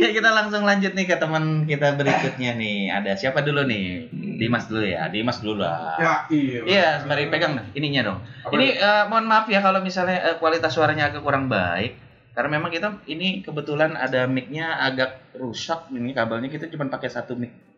ya 0.00 0.08
kita 0.12 0.30
langsung 0.32 0.64
lanjut 0.64 0.92
nih 0.96 1.06
ke 1.08 1.16
teman 1.16 1.64
kita 1.64 1.96
berikutnya 1.96 2.60
nih. 2.60 2.92
Ada 2.92 3.16
siapa 3.16 3.40
dulu 3.40 3.64
nih? 3.64 4.12
Dimas 4.12 4.68
dulu 4.68 4.84
ya. 4.84 5.08
Dimas 5.08 5.40
dulu 5.40 5.64
lah. 5.64 5.96
Ya, 5.96 6.14
iya. 6.28 6.60
Iya, 6.64 6.88
mari 7.08 7.32
pegang 7.32 7.56
nih, 7.56 7.66
ininya 7.80 8.12
dong. 8.12 8.18
Apa 8.44 8.52
ini 8.56 8.76
eh, 8.76 9.04
mohon 9.08 9.24
maaf 9.24 9.48
ya 9.48 9.64
kalau 9.64 9.80
misalnya 9.80 10.20
eh, 10.32 10.36
kualitas 10.36 10.76
suaranya 10.76 11.08
agak 11.08 11.24
kurang 11.24 11.48
baik. 11.48 11.96
Karena 12.36 12.56
memang 12.60 12.70
kita 12.70 13.00
ini 13.10 13.42
kebetulan 13.42 13.96
ada 13.96 14.24
mic-nya 14.30 14.78
agak 14.80 15.34
rusak 15.34 15.90
ini 15.90 16.14
kabelnya 16.14 16.46
kita 16.52 16.68
cuma 16.68 16.88
pakai 16.92 17.08
satu 17.08 17.36
mic. 17.36 17.69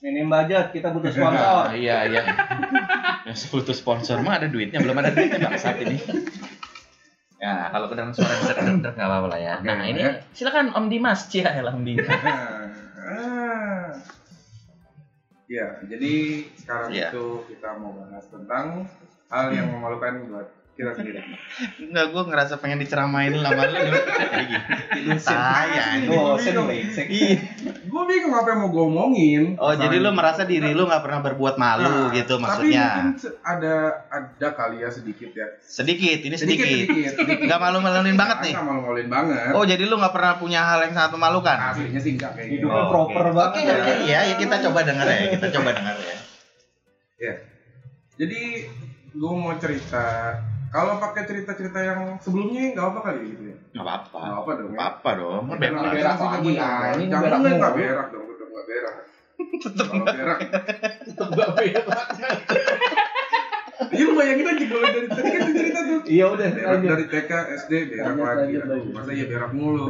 Minim 0.00 0.32
budget, 0.32 0.72
kita 0.72 0.96
butuh 0.96 1.12
sponsor. 1.12 1.72
iya 1.82 2.08
iya. 2.08 2.22
Ya, 3.28 3.34
butuh 3.52 3.76
sponsor 3.76 4.24
mah 4.24 4.40
ada 4.40 4.48
duitnya, 4.48 4.80
belum 4.80 4.96
ada 4.96 5.12
duitnya 5.12 5.44
bangsat 5.44 5.76
ini. 5.84 6.00
Ya, 7.36 7.68
kalau 7.68 7.88
kedengaran 7.88 8.16
suara 8.16 8.32
bisa 8.36 8.52
kedengar 8.52 8.92
nggak 8.96 9.08
apa-apa 9.08 9.28
lah 9.28 9.40
ya. 9.40 9.54
Nah, 9.60 9.80
Oke, 9.80 9.92
ini 9.92 10.00
ya. 10.00 10.12
silakan 10.32 10.72
Om 10.72 10.86
Dimas, 10.88 11.28
cia 11.28 11.52
ya 11.52 11.62
Om 11.64 11.84
Dimas. 11.84 12.08
Ah. 12.08 12.64
Ya, 15.50 15.82
jadi 15.82 16.46
sekarang 16.62 16.94
Iya. 16.94 17.10
itu 17.10 17.42
kita 17.50 17.74
mau 17.74 17.90
bahas 17.90 18.22
tentang 18.30 18.86
hal 19.26 19.50
yang 19.50 19.66
memalukan 19.74 20.30
buat 20.30 20.46
kita 20.80 20.92
sendiri. 20.96 21.20
Enggak, 21.82 22.06
gue 22.08 22.22
ngerasa 22.24 22.54
pengen 22.56 22.80
diceramain 22.80 23.28
lama 23.30 23.62
lu. 23.62 23.76
Kayak 23.76 24.46
gitu. 24.48 25.12
Saya 25.20 26.00
Ih. 27.06 27.36
Gue 27.84 28.02
bingung 28.06 28.32
apa 28.32 28.48
yang 28.48 28.60
mau 28.60 28.70
gue 28.70 28.84
omongin. 28.86 29.42
Oh, 29.54 29.72
jadi 29.72 29.96
lu 29.96 30.10
merasa 30.10 30.42
diri 30.42 30.72
lu 30.72 30.88
nggak 30.88 31.02
pernah 31.02 31.20
berbuat 31.20 31.54
malu 31.54 31.84
Nah, 31.84 32.08
gitu 32.10 32.34
Tapi 32.34 32.42
maksudnya. 32.42 32.86
mungkin 32.96 33.20
se- 33.20 33.36
ada 33.40 33.74
ada 34.08 34.48
kali 34.50 34.80
ya 34.80 34.88
sedikit 34.88 35.30
ya. 35.30 35.46
Sedikit, 35.60 36.18
ini 36.22 36.34
sedikit. 36.34 36.64
sedikit, 36.64 37.12
sedikit. 37.14 37.44
Nggak 37.44 37.60
malu-maluin 37.60 38.16
banget 38.16 38.38
nih. 38.40 38.52
Nggak 38.56 38.66
malu-maluin 38.66 39.08
banget. 39.08 39.50
Oh, 39.52 39.64
jadi 39.64 39.82
lu 39.84 39.94
nggak 39.94 40.14
pernah 40.14 40.32
punya 40.36 40.60
hal 40.62 40.80
yang 40.82 40.94
sangat 40.94 41.12
memalukan? 41.12 41.56
Aslinya 41.60 42.00
sih 42.00 42.16
enggak 42.16 42.32
kayak 42.34 42.48
gitu. 42.48 42.64
Hidupnya 42.64 42.84
proper 42.88 43.24
banget 43.30 43.52
Oke, 43.52 43.60
ya. 43.60 43.74
oke, 43.76 43.92
ya, 44.06 44.20
ya 44.24 44.34
kita 44.36 44.54
coba 44.64 44.78
denger 44.80 45.06
ya. 45.06 45.18
Kita 45.30 45.46
coba 45.52 45.70
denger 45.70 45.96
ya. 45.98 46.16
Ya. 47.20 47.34
Jadi 48.16 48.40
gue 49.10 49.32
mau 49.34 49.52
cerita. 49.56 50.06
Kalau 50.70 50.92
pakai 50.96 51.26
cerita-cerita 51.26 51.78
yang 51.78 52.00
sebelumnya 52.16 52.70
nggak 52.70 52.86
apa 52.86 52.98
kali 53.02 53.20
gitu 53.28 53.42
ya. 53.44 53.56
Nggak 53.72 53.84
apa-apa. 53.84 54.18
Nggak 54.20 54.38
apa 54.38 54.50
dong. 54.52 54.68
Nggak 54.70 54.78
Ya. 54.78 54.86
apa-apa 54.86 55.10
dong. 55.12 55.42
Berak, 55.42 55.58
Bebas. 55.60 55.90
berak 55.90 56.18
lagi, 56.20 56.52
ah. 56.56 56.80
Ini 56.90 57.04
Jangan 57.04 57.26
nggak 57.26 57.54
nggak 57.58 57.74
berak 57.74 58.06
dong, 58.08 58.24
tetap 58.28 58.48
nggak 58.48 58.66
berak. 58.66 58.96
Kalau 59.80 60.04
berak, 60.06 60.38
Tetep 61.02 61.28
gak 61.28 61.50
berak. 61.50 62.06
iya 63.90 64.04
lu 64.04 64.12
bayangin 64.12 64.46
aja 64.46 64.64
kalau 64.66 64.84
dari 64.86 65.08
tadi 65.08 65.28
kan 65.32 65.50
cerita 65.50 65.80
tuh. 65.82 65.98
Iya 66.04 66.24
udah 66.28 66.48
Berak 66.52 66.80
dari 66.84 67.04
TK, 67.08 67.30
SD, 67.58 67.72
berak 67.90 68.14
lagi. 68.14 68.54
masa 68.92 69.10
iya 69.10 69.24
berak 69.26 69.50
mulu. 69.50 69.88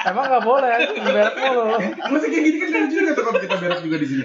Emang 0.00 0.24
gak 0.24 0.40
boleh, 0.42 0.72
berak 0.96 1.34
mulu. 1.36 1.64
Masa 2.08 2.24
kayak 2.24 2.42
gini 2.42 2.56
kan 2.56 2.68
lucu 2.72 2.94
juga 2.94 3.10
tuh 3.12 3.22
kalau 3.24 3.38
kita 3.38 3.56
berak 3.58 3.78
juga 3.82 3.96
di 3.98 4.06
sini. 4.06 4.24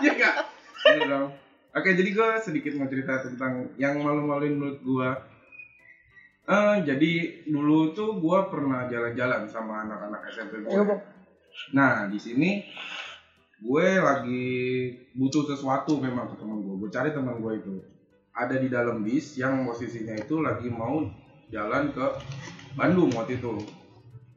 Iya 0.00 0.10
enggak? 0.10 0.34
Bener 0.82 1.06
dong. 1.06 1.28
Oke, 1.72 1.96
jadi 1.96 2.10
gue 2.12 2.28
sedikit 2.44 2.76
mau 2.76 2.84
cerita 2.84 3.24
tentang 3.24 3.72
yang 3.80 3.96
malu-maluin 4.04 4.60
menurut 4.60 4.80
gue. 4.84 5.08
Eh, 6.42 6.76
jadi 6.84 7.12
dulu 7.48 7.96
tuh 7.96 8.20
gue 8.20 8.38
pernah 8.52 8.84
jalan-jalan 8.92 9.48
sama 9.48 9.88
anak-anak 9.88 10.20
SMP 10.28 10.60
gue. 10.68 10.68
Bang. 10.68 11.00
Nah, 11.72 12.12
di 12.12 12.18
sini 12.20 12.60
gue 13.62 13.86
lagi 13.96 14.44
butuh 15.16 15.48
sesuatu 15.48 15.96
memang 15.96 16.34
ke 16.34 16.36
teman 16.36 16.60
gue. 16.60 16.74
Gue 16.76 16.90
cari 16.92 17.14
teman 17.16 17.40
gue 17.40 17.52
itu 17.56 17.74
ada 18.32 18.56
di 18.60 18.68
dalam 18.68 19.00
bis 19.00 19.36
yang 19.40 19.64
posisinya 19.64 20.16
itu 20.16 20.40
lagi 20.44 20.68
mau 20.68 21.04
jalan 21.52 21.92
ke 21.92 22.06
Bandung 22.76 23.12
waktu 23.16 23.40
itu. 23.40 23.60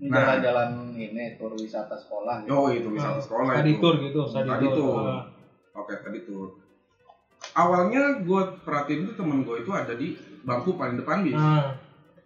Nah. 0.08 0.40
Jalan-jalan 0.40 0.92
ini 0.96 1.36
tur 1.40 1.52
wisata 1.56 1.96
sekolah. 2.00 2.44
gitu. 2.44 2.52
Oh 2.52 2.68
itu 2.72 2.88
wisata 2.92 3.20
sekolah 3.20 3.60
tadi 3.60 3.76
itu. 3.76 3.82
tour 3.84 3.96
gitu 4.04 4.20
Tadi 4.28 4.68
tour 4.72 5.04
Ah. 5.04 5.24
Oke 5.76 6.00
tadi 6.00 6.24
tuh. 6.24 6.64
Awalnya 7.56 8.20
gue 8.20 8.42
perhatiin 8.62 9.02
itu 9.02 9.14
temen 9.16 9.42
gue 9.42 9.64
itu 9.64 9.72
ada 9.72 9.96
di 9.96 10.12
bangku 10.44 10.76
paling 10.76 11.00
depan 11.00 11.24
bis. 11.24 11.34
nah 11.34 11.72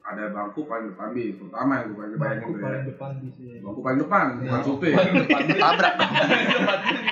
Ada 0.02 0.34
bangku 0.34 0.66
paling 0.66 0.90
depan 0.90 1.14
bis. 1.14 1.38
Pertama 1.38 1.72
yang 1.76 1.86
gue 1.86 1.96
paling 1.96 2.18
bayangin 2.18 2.42
bangku 2.42 2.50
tuh 2.50 2.58
ya. 2.58 2.66
paling 2.66 2.84
depan 2.90 3.10
di 3.16 3.30
sini 3.30 3.58
Bangku 3.62 3.80
paling 3.80 4.00
depan, 4.00 4.26
bukan 4.42 4.62
supir. 4.66 4.94
Tabrak. 5.56 5.96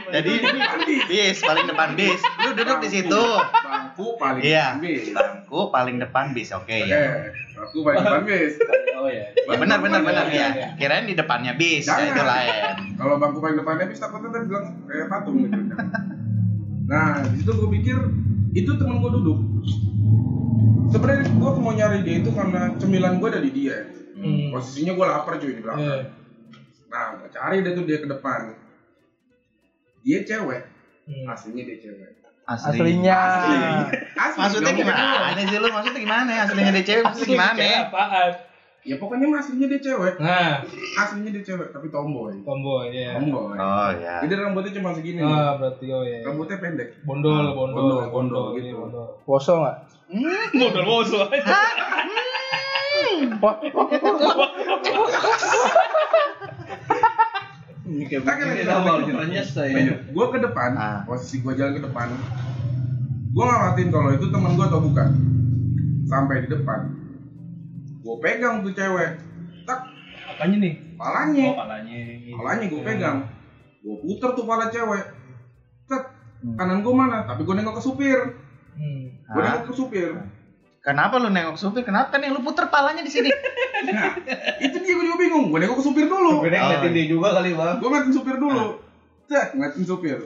Jadi 0.10 0.34
bis 1.06 1.38
paling 1.40 1.66
depan 1.68 1.90
bis. 1.94 2.20
Lu 2.42 2.50
duduk 2.52 2.78
di 2.82 2.90
situ. 2.90 3.24
Bangku 3.62 4.08
paling 4.18 4.42
Iya. 4.42 4.66
depan 4.68 4.82
bis. 4.82 5.06
Bangku 5.14 5.60
paling 5.70 5.98
depan 6.02 6.26
bis. 6.34 6.50
Oke 6.52 6.74
Oke, 6.76 6.90
ya. 6.90 7.06
bangku 7.54 7.78
paling 7.86 8.02
depan 8.02 8.22
bis. 8.26 8.54
Oh 8.98 9.06
iya. 9.06 9.26
Ya 9.46 9.56
benar 9.56 9.78
benar 9.78 10.02
benar 10.02 10.26
ya. 10.26 10.48
iya. 10.50 10.68
Kirain 10.74 11.06
di 11.06 11.14
depannya 11.14 11.54
bis, 11.54 11.86
ya 11.86 12.02
itu 12.02 12.18
lain. 12.20 12.98
Kalau 12.98 13.22
bangku 13.22 13.38
paling 13.38 13.62
depannya 13.62 13.86
bis 13.86 14.02
takutnya 14.02 14.34
tadi 14.34 14.50
bilang 14.50 14.74
kayak 14.90 15.06
patung 15.06 15.38
gitu. 15.38 15.54
Nah, 16.88 17.20
di 17.28 17.44
situ 17.44 17.52
gue 17.52 17.70
pikir 17.80 17.98
itu 18.56 18.72
temen 18.80 19.04
gue 19.04 19.12
duduk. 19.12 19.40
Sebenarnya 20.88 21.28
gue 21.28 21.50
mau 21.60 21.76
nyari 21.76 22.00
dia 22.08 22.16
itu 22.24 22.32
karena 22.32 22.74
cemilan 22.80 23.20
gue 23.20 23.28
ada 23.28 23.42
di 23.44 23.52
dia. 23.52 23.92
Hmm. 24.16 24.56
Posisinya 24.56 24.96
gue 24.96 25.06
lapar 25.06 25.36
cuy 25.38 25.52
di 25.52 25.62
belakang. 25.62 25.84
Iya. 25.84 26.00
Nah, 26.88 27.06
gue 27.20 27.30
cari 27.30 27.58
deh 27.60 27.74
tuh 27.76 27.84
dia 27.84 28.00
ke 28.00 28.08
depan. 28.08 28.56
Dia 30.08 30.24
cewek, 30.24 30.64
Hmm. 31.08 31.28
aslinya 31.28 31.64
dia 31.68 31.78
cewek. 31.84 32.12
Aslinya. 32.48 33.20
Asli, 34.16 34.40
Maksudnya 34.40 34.72
nggak 34.72 34.88
mungkin 34.88 35.08
gimana 35.12 35.42
sih 35.44 35.58
lu? 35.60 35.68
Maksudnya 35.68 36.00
gimana? 36.00 36.32
Aslinya 36.48 36.72
dia 36.72 36.86
cewek 36.88 37.04
maksudnya 37.04 37.28
gimana? 37.36 37.64
Apaan 37.92 38.32
Ya 38.88 38.96
pokoknya 38.96 39.28
mah 39.28 39.38
aslinya 39.38 39.68
dia 39.68 39.84
cewek. 39.84 40.16
nah 40.18 40.64
Aslinya 40.96 41.30
dia 41.30 41.44
cewek, 41.44 41.76
tapi 41.76 41.92
tomboy. 41.92 42.40
tomboy 42.42 42.88
ya 42.90 43.20
Tomboy. 43.20 43.54
Oh 43.54 43.90
ya. 43.94 44.24
Jadi 44.24 44.34
rambutnya 44.34 44.72
cuma 44.74 44.96
segini. 44.96 45.20
ah 45.20 45.60
berarti 45.60 45.86
oh 45.92 46.02
ya 46.02 46.24
Rambutnya 46.24 46.58
pendek. 46.58 46.90
bondol 47.04 47.52
bondol 47.52 48.08
Bondol, 48.08 48.08
bondol 48.08 48.46
gitu. 48.56 48.80
bondol 48.80 49.08
bondol 49.28 49.68
bondol 50.80 51.28
Ini 57.88 58.04
kayak 58.04 58.20
Kita 58.20 58.32
kan 58.34 58.46
lagi 58.46 58.64
nama 58.64 58.80
ngomongin 58.84 59.16
lu 59.16 59.24
gitu. 59.32 59.48
saya. 59.50 59.96
Gue 60.06 60.26
ke 60.28 60.40
depan, 60.44 60.70
Ah. 60.76 61.00
posisi 61.08 61.40
gue 61.40 61.54
jalan 61.56 61.74
ke 61.74 61.88
depan. 61.88 62.08
Gue 63.30 63.46
ngamatin 63.46 63.88
kalau 63.88 64.10
itu 64.12 64.28
teman 64.28 64.52
gue 64.54 64.66
atau 64.66 64.82
bukan. 64.82 65.10
Sampai 66.04 66.44
di 66.44 66.50
depan, 66.50 66.80
gue 67.98 68.16
pegang 68.22 68.62
tuh 68.64 68.74
cewek. 68.74 69.12
Tak, 69.68 69.80
apanya 70.36 70.58
nih 70.64 70.74
palanya. 70.98 71.44
oh 71.52 71.56
palanya 71.58 71.98
Palanya 72.34 72.66
gue 72.70 72.82
pegang. 72.82 73.18
Gue 73.84 73.96
puter 74.04 74.30
tuh 74.34 74.46
pala 74.46 74.68
cewek. 74.70 75.06
Tet, 75.88 76.04
kanan 76.58 76.82
gue 76.84 76.94
mana? 76.94 77.24
Tapi 77.28 77.42
gue 77.44 77.56
nengok 77.56 77.80
ke 77.80 77.84
supir. 77.84 78.20
hmm. 78.76 79.32
Gue 79.32 79.42
nengok 79.44 79.64
ke 79.70 79.74
supir. 79.76 80.12
Kenapa 80.82 81.20
lu 81.20 81.28
nengok 81.28 81.60
supir? 81.60 81.84
Kenapa 81.84 82.16
kan 82.16 82.24
yang 82.24 82.40
lu 82.40 82.42
puter 82.44 82.72
palanya 82.72 83.04
di 83.04 83.12
sini? 83.12 83.30
Nah, 83.78 84.10
itu 84.58 84.74
dia 84.82 84.98
gue 84.98 85.06
juga 85.06 85.22
bingung. 85.22 85.54
Gue 85.54 85.62
nengok 85.62 85.78
ke 85.78 85.86
supir 85.86 86.10
dulu. 86.10 86.42
Supirnya 86.42 86.66
ngeliatin 86.66 86.92
dia 86.98 87.06
juga 87.06 87.38
kali 87.38 87.54
bang. 87.54 87.78
Gue 87.78 87.90
ngeliatin 87.94 88.14
supir 88.18 88.36
dulu. 88.42 88.66
Cet, 89.30 89.54
ngeliatin 89.54 89.86
supir. 89.86 90.18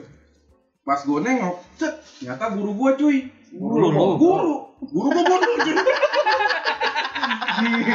Pas 0.88 1.04
gue 1.04 1.18
nengok, 1.20 1.60
cet, 1.76 2.00
ternyata 2.00 2.48
guru 2.56 2.72
gue 2.72 2.90
cuy. 2.96 3.16
Guru 3.52 3.76
lu? 3.92 4.16
Guru. 4.16 4.54
Guru 4.88 5.08
gue 5.12 5.36
cuy. 5.36 5.74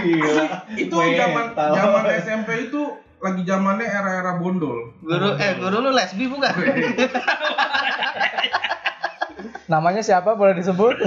Gila. 0.04 0.46
itu 0.76 0.94
zaman 0.94 1.46
zaman 1.56 2.04
SMP 2.20 2.50
itu 2.68 2.82
lagi 3.18 3.42
zamannya 3.42 3.86
era-era 3.86 4.38
bondol. 4.38 4.94
Guru 5.02 5.34
eh 5.36 5.58
guru 5.58 5.78
lu 5.80 5.90
lesbi 5.90 6.30
bukan? 6.30 6.54
Namanya 9.68 10.00
siapa 10.00 10.34
boleh 10.34 10.54
disebut? 10.54 10.96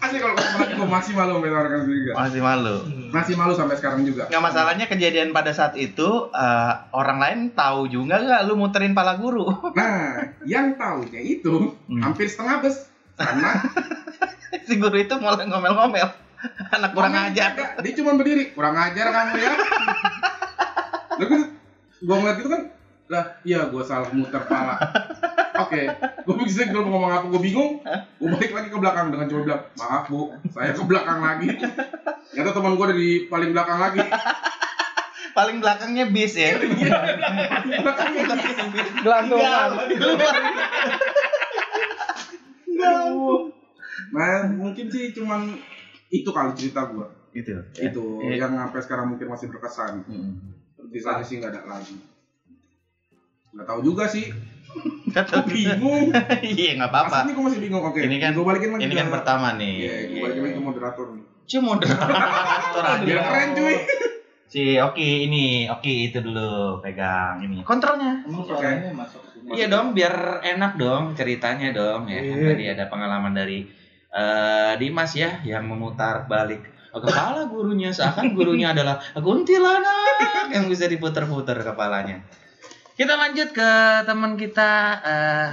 Asli 0.00 0.16
kalau 0.16 0.32
gue 0.32 0.88
masih 0.88 1.12
malu 1.12 1.36
sama 1.36 1.60
rekan 1.60 1.84
juga. 1.84 2.12
Masih 2.16 2.40
malu. 2.40 2.76
Masih 3.12 3.34
malu 3.36 3.52
sampai 3.52 3.76
sekarang 3.76 4.00
juga. 4.02 4.32
Nggak 4.32 4.42
masalahnya 4.42 4.86
kejadian 4.86 5.30
pada 5.30 5.52
saat 5.52 5.76
itu 5.76 6.08
eh, 6.30 6.72
orang 6.90 7.18
lain 7.20 7.38
tahu 7.52 7.84
juga 7.84 8.16
nggak 8.16 8.48
lu 8.48 8.56
muterin 8.56 8.96
pala 8.96 9.20
guru. 9.20 9.44
Nah, 9.76 10.24
yang 10.48 10.72
tahunya 10.74 11.20
itu 11.20 11.76
Hmm. 11.84 12.00
hampir 12.00 12.26
setengah 12.26 12.64
bus. 12.64 12.88
Karena 13.12 13.60
si 14.66 14.74
guru 14.78 14.96
itu 14.98 15.14
mulai 15.18 15.46
ngomel-ngomel. 15.46 16.08
Anak 16.74 16.90
kurang 16.96 17.12
Ngomel 17.14 17.30
ajar. 17.32 17.50
kagak. 17.54 17.84
Dia 17.84 17.92
cuma 18.00 18.16
berdiri, 18.16 18.44
kurang 18.56 18.76
ajar 18.76 19.06
kamu 19.12 19.36
ya. 19.38 19.52
Lalu 21.20 21.26
gue, 21.28 21.40
gue 22.00 22.16
ngeliat 22.16 22.36
gitu 22.40 22.48
kan, 22.48 22.62
lah 23.12 23.24
iya 23.44 23.68
gue 23.68 23.82
salah 23.84 24.08
muter 24.16 24.40
pala. 24.48 24.80
Oke, 25.60 25.84
gue 26.24 26.34
bisa 26.48 26.64
gue 26.64 26.80
mau 26.80 26.96
ngomong 26.96 27.12
apa, 27.12 27.26
gue 27.28 27.40
bingung. 27.44 27.84
Gue 28.16 28.28
balik 28.32 28.56
lagi 28.56 28.68
ke 28.72 28.78
belakang 28.80 29.12
dengan 29.12 29.28
cuma 29.28 29.40
bilang, 29.44 29.62
maaf 29.76 30.08
bu, 30.08 30.32
saya 30.48 30.72
ke 30.72 30.80
belakang 30.80 31.20
lagi. 31.20 31.60
Ternyata 32.32 32.56
teman 32.56 32.72
gue 32.80 32.86
ada 32.88 32.96
di 32.96 33.28
paling 33.28 33.52
belakang 33.52 33.76
lagi. 33.76 34.00
Paling 35.36 35.60
belakangnya 35.60 36.08
bis 36.08 36.40
ya. 36.40 36.56
Belakangnya 36.56 38.22
lagi. 38.32 38.50
Gelantungan. 39.04 39.70
Nah, 44.10 44.42
mungkin 44.50 44.86
sih 44.86 45.10
cuman 45.10 45.54
itu 46.08 46.26
kali 46.26 46.52
cerita 46.52 46.86
gue. 46.86 47.06
Gitu. 47.30 47.54
Itu 47.76 48.04
Iya. 48.20 48.42
yang 48.42 48.58
sampai 48.58 48.80
sekarang 48.80 49.06
mungkin 49.08 49.26
masih 49.26 49.46
berkesan. 49.48 50.02
Hmm. 50.04 50.34
Sisanya 50.90 51.22
sih 51.22 51.38
nggak 51.38 51.52
ada 51.52 51.62
lagi. 51.68 51.94
Nggak 53.50 53.66
tahu 53.66 53.80
juga 53.84 54.04
sih. 54.06 54.30
Kata 55.10 55.42
Bingung. 55.42 56.10
Iya 56.42 56.70
nggak 56.76 56.90
apa-apa. 56.90 57.16
Asli 57.22 57.32
gue 57.32 57.44
masih 57.44 57.60
bingung. 57.60 57.82
Oke, 57.82 58.02
Ini 58.02 58.16
kan 58.18 58.30
gue 58.32 58.42
balikin 58.42 58.70
lagi 58.72 58.82
ini 58.82 58.94
kan 58.94 59.08
pertama 59.08 59.54
nih. 59.54 59.74
Iya, 59.76 59.94
gue 60.06 60.18
balikin 60.20 60.42
lagi 60.42 60.54
ke 60.54 60.62
moderator 60.62 61.06
nih. 61.12 61.24
Cuma 61.46 61.62
moderator 61.74 62.84
aja. 62.94 63.14
Keren 63.20 63.50
cuy. 63.54 63.76
Si 64.50 64.74
Oki 64.76 65.30
ini, 65.30 65.70
Oki 65.70 66.10
itu 66.10 66.18
dulu 66.18 66.82
pegang 66.82 67.38
ini. 67.40 67.62
Kontrolnya. 67.62 68.26
Emang 68.26 68.42
Oke. 68.42 68.50
suaranya 68.50 68.90
masuk 68.90 69.22
Iya 69.50 69.66
dong, 69.66 69.94
biar 69.94 70.14
enak 70.44 70.74
dong 70.74 71.14
ceritanya 71.14 71.70
dong 71.70 72.06
ya. 72.06 72.18
Kan 72.20 72.34
Iya. 72.36 72.46
Tadi 72.50 72.64
ada 72.68 72.84
pengalaman 72.86 73.30
dari 73.32 73.66
eh, 74.14 74.72
Dimas 74.78 75.12
ya 75.14 75.42
yang 75.46 75.66
memutar 75.66 76.26
balik 76.26 76.66
kepala 76.90 77.46
gurunya 77.46 77.94
seakan 77.94 78.34
gurunya 78.34 78.74
adalah 78.74 78.98
kuntilanak 79.14 80.50
yang 80.50 80.66
bisa 80.66 80.90
diputer-puter 80.90 81.62
kepalanya. 81.62 82.26
Kita 82.98 83.14
lanjut 83.14 83.54
ke 83.54 83.70
teman 84.04 84.34
kita 84.34 84.70
eh, 85.00 85.48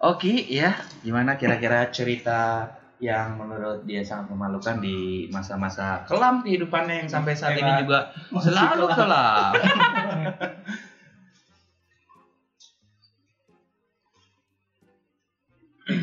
Oki 0.00 0.52
ya. 0.52 0.76
Gimana 1.00 1.40
kira-kira 1.40 1.88
cerita 1.88 2.68
yang 3.00 3.40
menurut 3.40 3.88
dia 3.88 4.04
sangat 4.04 4.28
memalukan 4.28 4.76
di 4.76 5.24
masa-masa 5.32 6.04
kelam 6.04 6.44
kehidupannya 6.44 7.04
yang 7.04 7.08
sampai 7.08 7.32
saat 7.32 7.56
ini 7.56 7.88
juga 7.88 8.12
selalu 8.36 8.86
kelam. 8.92 9.52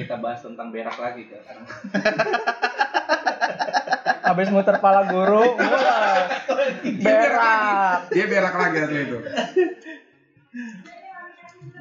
kita 0.08 0.24
bahas 0.24 0.40
tentang 0.40 0.72
berak 0.72 0.96
lagi 0.96 1.28
kan 1.28 1.44
sekarang. 1.44 1.66
Habis 4.32 4.48
muter 4.56 4.80
pala 4.80 5.04
guru, 5.12 5.56
wah, 5.60 6.24
berak. 6.80 8.08
Dia 8.16 8.26
berak 8.32 8.56
lagi 8.56 8.78
asli 8.88 9.04
itu. 9.04 9.20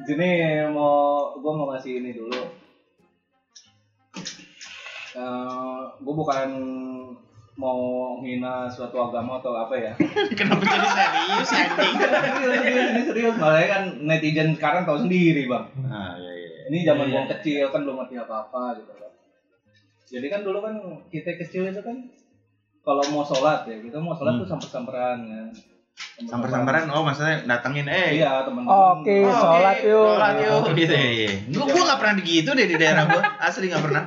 Sini 0.03 0.31
mau 0.75 1.31
gue 1.39 1.53
mau 1.55 1.71
ngasih 1.71 2.03
ini 2.03 2.11
dulu. 2.11 2.41
Eh 5.15 5.79
gue 6.03 6.13
bukan 6.19 6.49
mau 7.57 7.81
hina 8.21 8.69
suatu 8.69 8.95
agama 9.01 9.41
atau 9.41 9.57
apa 9.57 9.75
ya. 9.75 9.91
Kenapa 10.37 10.61
jadi 10.61 10.87
serius 10.93 11.49
anjing? 11.51 11.95
serius, 11.97 12.61
serius, 12.61 12.87
ini 12.93 13.01
serius. 13.09 13.35
Makanya 13.35 13.67
kan 13.67 13.83
netizen 14.05 14.49
sekarang 14.53 14.85
tahu 14.85 15.03
sendiri 15.03 15.49
bang. 15.49 15.65
Nah, 15.83 16.13
iya, 16.15 16.31
iya. 16.31 16.36
Ini 16.67 16.77
zaman 16.83 17.05
Iya, 17.05 17.13
gue 17.13 17.21
iya. 17.21 17.29
kecil 17.33 17.65
kan 17.67 17.81
belum 17.81 17.95
ngerti 17.97 18.15
apa-apa 18.17 18.63
gitu 18.75 18.91
kan. 18.91 19.11
Jadi 20.07 20.27
kan 20.27 20.41
dulu 20.41 20.59
kan 20.59 20.75
kita 21.07 21.35
kecil 21.37 21.67
itu 21.67 21.79
kan 21.79 21.97
kalau 22.79 23.03
mau 23.09 23.23
sholat 23.23 23.67
ya 23.67 23.75
kita 23.77 23.97
mau 23.97 24.15
sholat 24.15 24.35
Hmm. 24.35 24.41
tuh 24.43 24.47
samper-samperan 24.49 25.17
kan. 25.23 25.47
Samper-samperan, 26.17 26.85
oh 26.89 27.01
maksudnya 27.01 27.41
datengin, 27.43 27.89
eh 27.89 28.15
Iya 28.15 28.45
teman-teman. 28.45 29.01
Oke, 29.01 29.17
Oh, 29.23 29.33
sholat 29.33 29.75
oke, 29.75 29.87
yuk. 29.87 30.05
Sholat 30.07 30.33
yuk 30.37 30.63
gitu 30.77 30.93
ya. 30.93 31.09
Iya. 31.09 31.31
Gua, 31.51 31.65
gua 31.67 31.83
gak 31.87 31.99
pernah 31.99 32.15
begitu 32.21 32.49
deh 32.53 32.67
di 32.67 32.75
daerah 32.77 33.03
gua. 33.05 33.21
Asli 33.41 33.65
gak 33.67 33.81
pernah. 33.81 34.03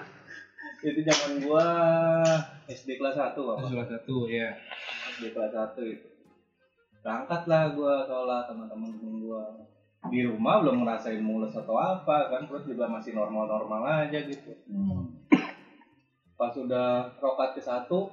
Itu 0.81 1.01
zaman 1.03 1.31
gua 1.44 1.66
SD 2.66 2.96
kelas 2.96 3.14
1 3.14 3.37
Bapak. 3.37 3.68
Salah 3.68 3.87
satu 3.87 4.16
ya. 4.27 4.49
SD 5.12 5.35
kelas 5.35 5.53
1 5.53 5.83
itu. 5.85 6.07
Berangkat 7.03 7.42
lah 7.44 7.62
gua 7.75 7.94
sholat 8.07 8.44
sama 8.46 8.64
temen-temen 8.64 9.14
gua. 9.20 9.42
Di 10.11 10.27
rumah 10.27 10.61
belum 10.61 10.83
ngerasain 10.83 11.23
mules 11.23 11.55
atau 11.55 11.79
apa 11.79 12.29
kan, 12.35 12.51
terus 12.51 12.66
juga 12.66 12.90
masih 12.90 13.14
normal-normal 13.14 14.07
aja 14.07 14.18
gitu. 14.27 14.53
Pas 16.35 16.51
sudah 16.51 17.14
rokat 17.23 17.55
ke 17.55 17.62
satu, 17.62 18.11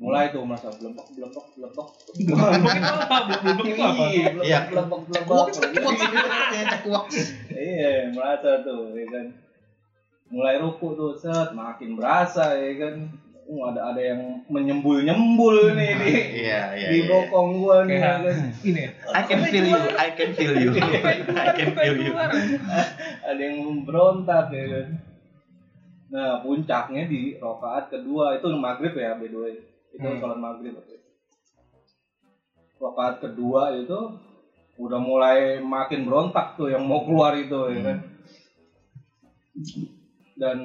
mulai 0.00 0.34
tuh 0.34 0.42
merasa 0.42 0.74
belempok 0.74 1.06
belempok 1.14 1.44
belempok 1.54 1.88
Mungkin 2.18 2.82
apa? 2.82 3.16
Belum 3.44 3.56
itu 3.62 3.82
apa? 3.82 4.04
Iya, 4.42 4.58
belempok 4.66 5.00
belempok 5.06 5.46
Cekuak, 5.54 5.94
cekuak, 5.94 6.64
cekuak. 6.74 7.04
iya 7.54 8.10
merasa 8.10 8.58
tuh 8.66 8.90
ya 8.98 9.06
kan 9.06 9.26
mulai 10.34 10.58
ruku 10.58 10.98
tuh 10.98 11.14
set 11.14 11.54
makin 11.54 11.94
berasa 11.94 12.58
ya 12.58 12.72
kan 12.80 12.94
uh, 13.44 13.62
ada 13.68 13.80
ada 13.92 14.00
yang 14.00 14.20
menyembul 14.46 15.00
nyembul 15.00 15.72
nih 15.72 15.90
di 16.00 16.10
Iya, 16.44 16.60
iya. 16.74 16.88
di 16.90 16.98
iya. 17.00 17.08
bokong 17.08 17.50
gua 17.60 17.76
nih 17.84 17.98
Kayak 17.98 18.16
kan 18.24 18.36
ini 18.62 18.80
ya. 18.80 18.90
I 19.12 19.22
can 19.24 19.40
feel 19.44 19.66
you, 19.66 19.78
I 19.94 20.08
can 20.12 20.30
feel 20.32 20.54
you. 20.54 20.70
I 21.34 21.48
can 21.52 21.70
feel 21.72 21.96
you. 21.96 22.12
ada 23.20 23.40
yang 23.40 23.56
memberontak 23.62 24.48
ya 24.50 24.64
kan 24.68 24.88
nah 26.08 26.38
puncaknya 26.40 27.10
di 27.10 27.34
rokaat 27.36 27.90
kedua 27.90 28.38
itu 28.38 28.46
maghrib 28.54 28.94
ya 28.94 29.18
by 29.18 29.26
the 29.26 29.38
way 29.38 29.54
itu 29.90 30.02
Hmm. 30.04 30.18
sholat 30.18 30.38
maghrib 30.38 30.74
rokaat 32.76 33.18
kedua 33.18 33.74
itu 33.74 33.98
udah 34.74 34.98
mulai 34.98 35.58
makin 35.58 36.02
berontak 36.02 36.54
tuh 36.54 36.66
yang 36.66 36.82
mau 36.82 37.02
keluar 37.02 37.34
itu 37.34 37.56
ya 37.70 37.80
kan 37.82 37.98
dan 40.34 40.58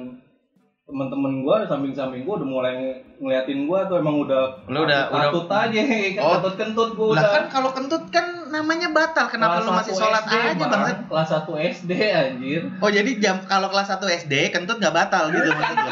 teman-teman 0.90 1.32
gua 1.40 1.54
di 1.58 1.66
samping-samping 1.66 2.22
gua 2.22 2.34
udah 2.36 2.48
mulai 2.48 2.74
ngeliatin 3.16 3.64
gua 3.64 3.86
tuh 3.86 3.96
emang 3.96 4.18
udah 4.20 4.66
Lu 4.66 4.82
udah- 4.82 5.06
katut 5.08 5.46
aja 5.46 5.80
kan 5.80 6.20
Oh. 6.20 6.30
katut 6.36 6.54
kentut 6.56 6.90
gua 6.92 7.06
Lah 7.06 7.14
udah 7.14 7.30
kan 7.30 7.44
kalau 7.48 7.70
kentut 7.70 8.04
kan 8.08 8.26
namanya 8.50 8.90
batal. 8.90 9.26
Kenapa 9.26 9.58
lu 9.58 9.70
Kelas 9.70 9.78
masih 9.78 9.92
satu 9.92 10.02
sholat 10.02 10.22
SD, 10.24 10.34
aja 10.34 10.64
Bang. 10.66 10.82
kelas 11.06 11.28
1 11.30 11.54
SD 11.72 11.92
anjir 12.02 12.60
Oh 12.76 12.90
jadi 12.90 13.10
jam 13.16 13.36
kalau 13.44 13.68
kelas 13.68 13.88
1 13.88 14.02
SD 14.18 14.34
kentut 14.50 14.76
gak 14.76 14.90
batal 14.92 15.30
gitu 15.30 15.46
maksud 15.52 15.76
lu? 15.76 15.90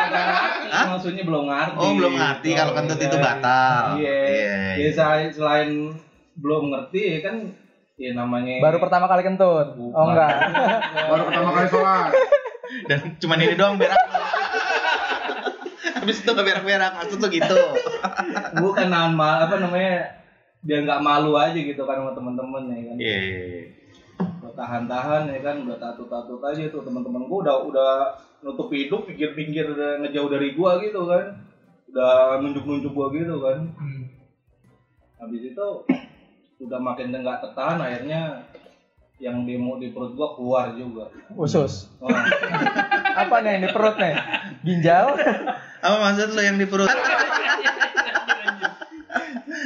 Hah? 0.68 0.86
maksudnya 0.90 1.22
belum 1.22 1.44
ngerti. 1.46 1.78
Oh 1.78 1.92
belum 1.94 2.12
ngerti 2.12 2.48
kalau 2.52 2.72
kentut 2.74 2.98
itu 2.98 3.16
batal. 3.16 3.82
Iya. 3.94 4.18
Iya, 4.18 4.18
Ya, 4.26 4.58
iya. 4.76 4.90
selain, 4.90 5.28
selain 5.30 5.70
belum 6.34 6.62
ngerti 6.68 7.00
ya 7.08 7.18
kan 7.20 7.34
ya 7.94 8.10
namanya 8.12 8.58
Baru 8.60 8.78
pertama 8.78 9.06
kali 9.06 9.22
kentut. 9.22 9.78
Oh 9.78 10.04
enggak. 10.04 10.34
Baru 11.10 11.22
pertama 11.24 11.48
kali 11.52 11.66
sholat. 11.68 12.10
Dan 12.84 12.98
cuman 13.16 13.38
ini 13.38 13.54
doang 13.54 13.74
berak. 13.74 13.96
Habis 15.96 16.20
itu 16.20 16.30
berak-berak, 16.32 16.92
maksud 16.98 17.18
tuh 17.22 17.30
gitu. 17.32 17.56
bukan 18.60 18.86
nahan 18.92 19.12
mal 19.16 19.48
apa 19.48 19.56
namanya 19.56 20.18
biar 20.60 20.84
nggak 20.84 21.02
malu 21.02 21.38
aja 21.38 21.56
gitu 21.56 21.82
kan 21.86 22.02
sama 22.02 22.12
temen-temen 22.12 22.62
ya 22.68 22.80
kan. 22.82 22.96
Iya, 22.98 23.18
iya, 23.22 23.40
iya. 23.46 23.62
Tahan-tahan 24.58 25.30
ya 25.30 25.38
kan 25.38 25.56
udah 25.62 25.78
tatut-tatut 25.78 26.42
aja 26.42 26.66
tuh 26.74 26.82
temen-temen 26.82 27.30
gua 27.30 27.38
udah 27.46 27.56
udah 27.62 27.92
nutup 28.42 28.66
hidung 28.74 29.06
pinggir-pinggir 29.06 29.70
udah 29.70 30.02
ngejauh 30.02 30.30
dari 30.30 30.58
gua 30.58 30.82
gitu 30.82 31.06
kan. 31.06 31.38
Udah 31.94 32.42
nunjuk-nunjuk 32.42 32.92
gua 32.92 33.08
gitu 33.14 33.38
kan. 33.42 33.58
Hmm. 33.78 34.04
habis 35.18 35.50
itu 35.50 35.66
udah 36.62 36.78
makin 36.78 37.10
nggak 37.10 37.42
tertahan 37.42 37.82
akhirnya 37.82 38.46
yang 39.18 39.42
demo 39.42 39.82
di 39.82 39.90
perut 39.90 40.14
gua 40.14 40.38
keluar 40.38 40.78
juga 40.78 41.10
Usus. 41.34 41.90
oh, 41.98 42.06
Apa 43.26 43.42
nih 43.42 43.58
yang 43.58 43.62
di 43.66 43.70
perut 43.74 43.98
nih? 43.98 44.14
Ginjal? 44.62 45.06
Apa 45.78 45.96
maksud 46.00 46.28
lu 46.30 46.40
yang 46.40 46.56
di 46.56 46.64
perut? 46.64 46.90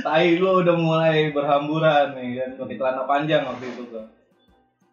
tai 0.03 0.35
gua 0.37 0.53
udah 0.59 0.77
mulai 0.77 1.31
berhamburan 1.31 2.13
nih 2.13 2.29
kan 2.37 2.51
pakai 2.57 2.77
celana 2.77 3.03
panjang 3.05 3.43
waktu 3.45 3.65
itu 3.69 3.83
gua 3.87 4.03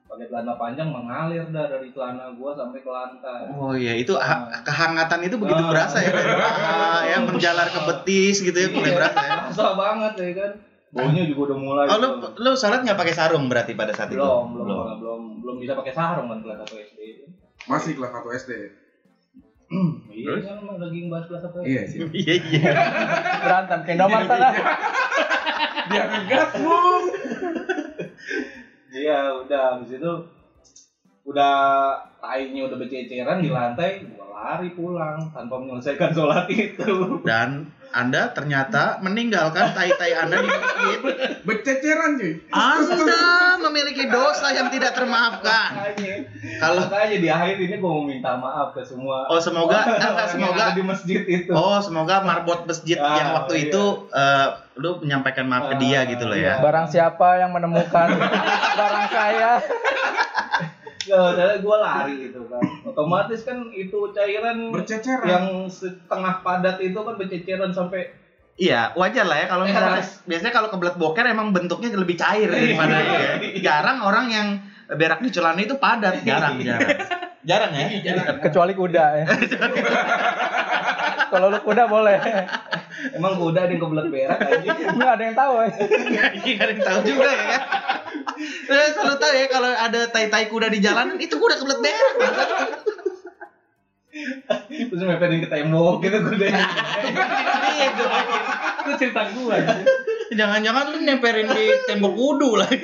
pakai 0.05 0.25
celana 0.27 0.53
panjang 0.55 0.87
mengalir 0.87 1.45
dah 1.47 1.65
dari 1.67 1.89
celana 1.89 2.33
gua 2.33 2.51
sampai 2.53 2.79
ke 2.79 2.89
lantai 2.89 3.41
Oh 3.51 3.73
iya, 3.73 3.95
itu 3.95 4.13
ha- 4.13 4.49
kehangatan 4.61 5.19
itu 5.23 5.35
begitu 5.35 5.59
Ah. 5.59 5.69
berasa 5.69 5.97
ya. 5.99 6.11
Ah, 6.11 7.01
ya 7.05 7.17
menjalar 7.21 7.67
ke 7.67 7.79
betis 7.83 8.39
gitu 8.39 8.53
ya, 8.55 8.67
mulai 8.69 8.85
Iya, 8.87 8.97
berasa 8.97 9.19
ya. 9.19 9.29
berasa 9.45 9.65
banget 9.73 10.13
ya 10.15 10.29
kan 10.35 10.51
baunya 10.89 11.23
juga 11.23 11.41
udah 11.47 11.57
mulai 11.59 11.85
Oh, 11.87 11.97
lu 11.97 12.07
tuh. 12.19 12.31
lu 12.39 12.51
sholat 12.55 12.81
nggak 12.81 12.97
pakai 12.97 13.13
sarung 13.13 13.45
berarti 13.45 13.71
pada 13.73 13.91
saat 13.91 14.09
itu? 14.09 14.17
belum 14.17 14.45
belum 14.51 14.65
belum 14.65 14.97
belum 14.97 15.21
belum 15.39 15.55
bisa 15.59 15.73
pakai 15.75 15.93
sarung 15.93 16.27
kan 16.27 16.39
kelas 16.39 16.57
satu 16.59 16.75
SD 16.77 16.99
itu 17.07 17.25
Masih 17.65 17.93
kelas 17.93 18.09
1 18.11 18.25
SD. 18.35 18.51
Iya 19.69 20.33
kan 20.41 20.65
lagi 20.81 20.97
ngebahas 21.05 21.25
kelas 21.29 21.43
apa 21.45 21.57
ya? 21.61 21.65
Iya 21.69 21.81
sih. 21.85 21.99
Iya 22.25 22.33
iya. 22.41 22.71
Berantem 23.45 23.79
kayak 23.85 23.97
nomor 24.01 24.21
sana. 24.25 24.49
Dia 25.89 26.03
ngegas, 26.05 26.51
Bung. 26.61 27.05
Iya, 28.89 29.19
udah 29.45 29.61
habis 29.77 29.89
itu 29.93 30.13
udah 31.29 31.53
tainya 32.17 32.65
udah 32.65 32.77
bececeran 32.81 33.45
di 33.45 33.49
lantai, 33.53 34.01
gua 34.09 34.25
lari 34.33 34.73
pulang 34.73 35.29
tanpa 35.29 35.61
menyelesaikan 35.61 36.09
sholat 36.09 36.49
itu. 36.49 37.21
Dan 37.21 37.69
Anda 37.91 38.29
ternyata 38.29 38.97
meninggalkan 38.99 39.73
tai-tai 39.73 40.13
Anda 40.15 40.35
di 40.37 40.47
masjid. 40.47 40.99
Bececeran 41.41 42.11
cuy. 42.15 42.33
Anda 42.47 43.25
memiliki 43.59 44.05
dosa 44.05 44.51
yang 44.51 44.69
tidak 44.69 44.93
termaafkan. 44.93 45.97
Kalau 46.55 46.85
makanya 46.85 47.17
di 47.17 47.27
akhir 47.27 47.55
ini 47.57 47.75
gua 47.77 47.91
mau 47.91 48.03
minta 48.03 48.35
maaf 48.35 48.71
ke 48.71 48.81
semua 48.81 49.25
Oh, 49.25 49.37
semoga- 49.37 49.89
enggak, 49.89 50.29
semoga- 50.29 50.71
di 50.71 50.83
masjid 50.83 51.21
itu. 51.23 51.49
Oh, 51.49 51.79
semoga 51.79 52.21
marbot 52.21 52.63
masjid 52.63 52.95
Ah, 52.95 53.15
yang 53.15 53.29
waktu 53.35 53.53
iya. 53.55 53.65
itu 53.65 53.83
eh, 54.09 54.47
lu 54.75 54.99
menyampaikan 54.99 55.45
maaf 55.45 55.69
ke 55.69 55.75
dia 55.79 56.05
gitu 56.05 56.23
loh 56.23 56.35
ya. 56.35 56.55
iya. 56.55 56.61
Barang 56.61 56.85
siapa 56.85 57.37
yang 57.37 57.51
menemukan 57.51 58.07
barang 58.79 59.05
saya 59.09 59.51
Ya, 61.09 61.19
udah 61.33 61.57
gue 61.57 61.75
lari 61.79 62.13
gitu 62.23 62.39
kan. 62.45 62.61
Otomatis 62.85 63.41
kan 63.41 63.57
itu 63.71 63.97
cairan 64.11 64.69
Berceceran. 64.69 65.25
yang 65.25 65.45
setengah 65.65 66.39
padat 66.39 66.77
itu 66.77 66.95
kan 66.95 67.15
berceceran 67.15 67.69
sampai 67.69 68.07
Iya, 68.55 68.91
wajar 68.93 69.23
lah 69.23 69.39
ya 69.39 69.45
kalau 69.47 69.63
misalnya 69.63 69.97
Keras. 69.97 70.19
biasanya 70.23 70.51
kalau 70.51 70.67
kebelet 70.67 70.95
boker 70.95 71.23
emang 71.23 71.49
bentuknya 71.49 71.95
lebih 71.95 72.13
cair 72.13 72.45
daripada 72.45 72.93
itu 72.93 73.15
ya. 73.15 73.31
Jarang 73.65 73.97
orang 74.03 74.25
yang 74.27 74.47
berak 74.91 75.19
di 75.19 75.29
celana 75.29 75.57
itu 75.57 75.73
padat, 75.77 76.21
jarang, 76.21 76.59
jarang. 76.59 76.89
Jarang 77.39 77.71
ya? 77.71 77.87
kecuali 78.41 78.73
kuda 78.75 79.03
ya. 79.15 79.25
Kalau 81.29 81.45
lu 81.47 81.59
kuda 81.61 81.83
boleh. 81.85 82.17
emang 83.13 83.37
kuda 83.37 83.59
ada 83.63 83.71
yang 83.71 83.79
kebelet 83.79 84.07
berak 84.09 84.39
aja. 84.41 84.69
Nggak 84.91 85.11
ada 85.13 85.23
yang 85.23 85.35
tahu. 85.37 85.53
ya. 85.55 85.67
Ini 86.35 86.51
ada 86.57 86.71
yang 86.73 86.83
tahu 86.83 86.99
juga 87.05 87.29
ya 87.29 87.43
kan? 87.47 87.61
Saya 88.67 88.87
selalu 88.95 89.15
tahu 89.19 89.33
ya 89.35 89.45
kalau 89.51 89.71
ada 89.71 90.01
tai-tai 90.09 90.47
kuda 90.47 90.67
di 90.71 90.79
jalanan 90.79 91.17
itu 91.19 91.35
kuda 91.35 91.55
kebelet 91.59 91.79
berak. 91.83 92.15
Masa? 92.19 92.45
Terus 94.69 95.03
meperin 95.05 95.45
ke 95.45 95.49
tembok 95.49 96.01
gitu 96.01 96.17
kudanya. 96.25 96.65
Itu. 97.77 98.05
Itu 98.83 98.91
cerita 98.97 99.21
gua. 99.37 99.55
Jangan-jangan 100.33 100.83
lu 100.93 100.97
nemperin 101.05 101.47
di 101.49 101.65
tembok 101.85 102.13
wudhu 102.17 102.57
lagi. 102.57 102.77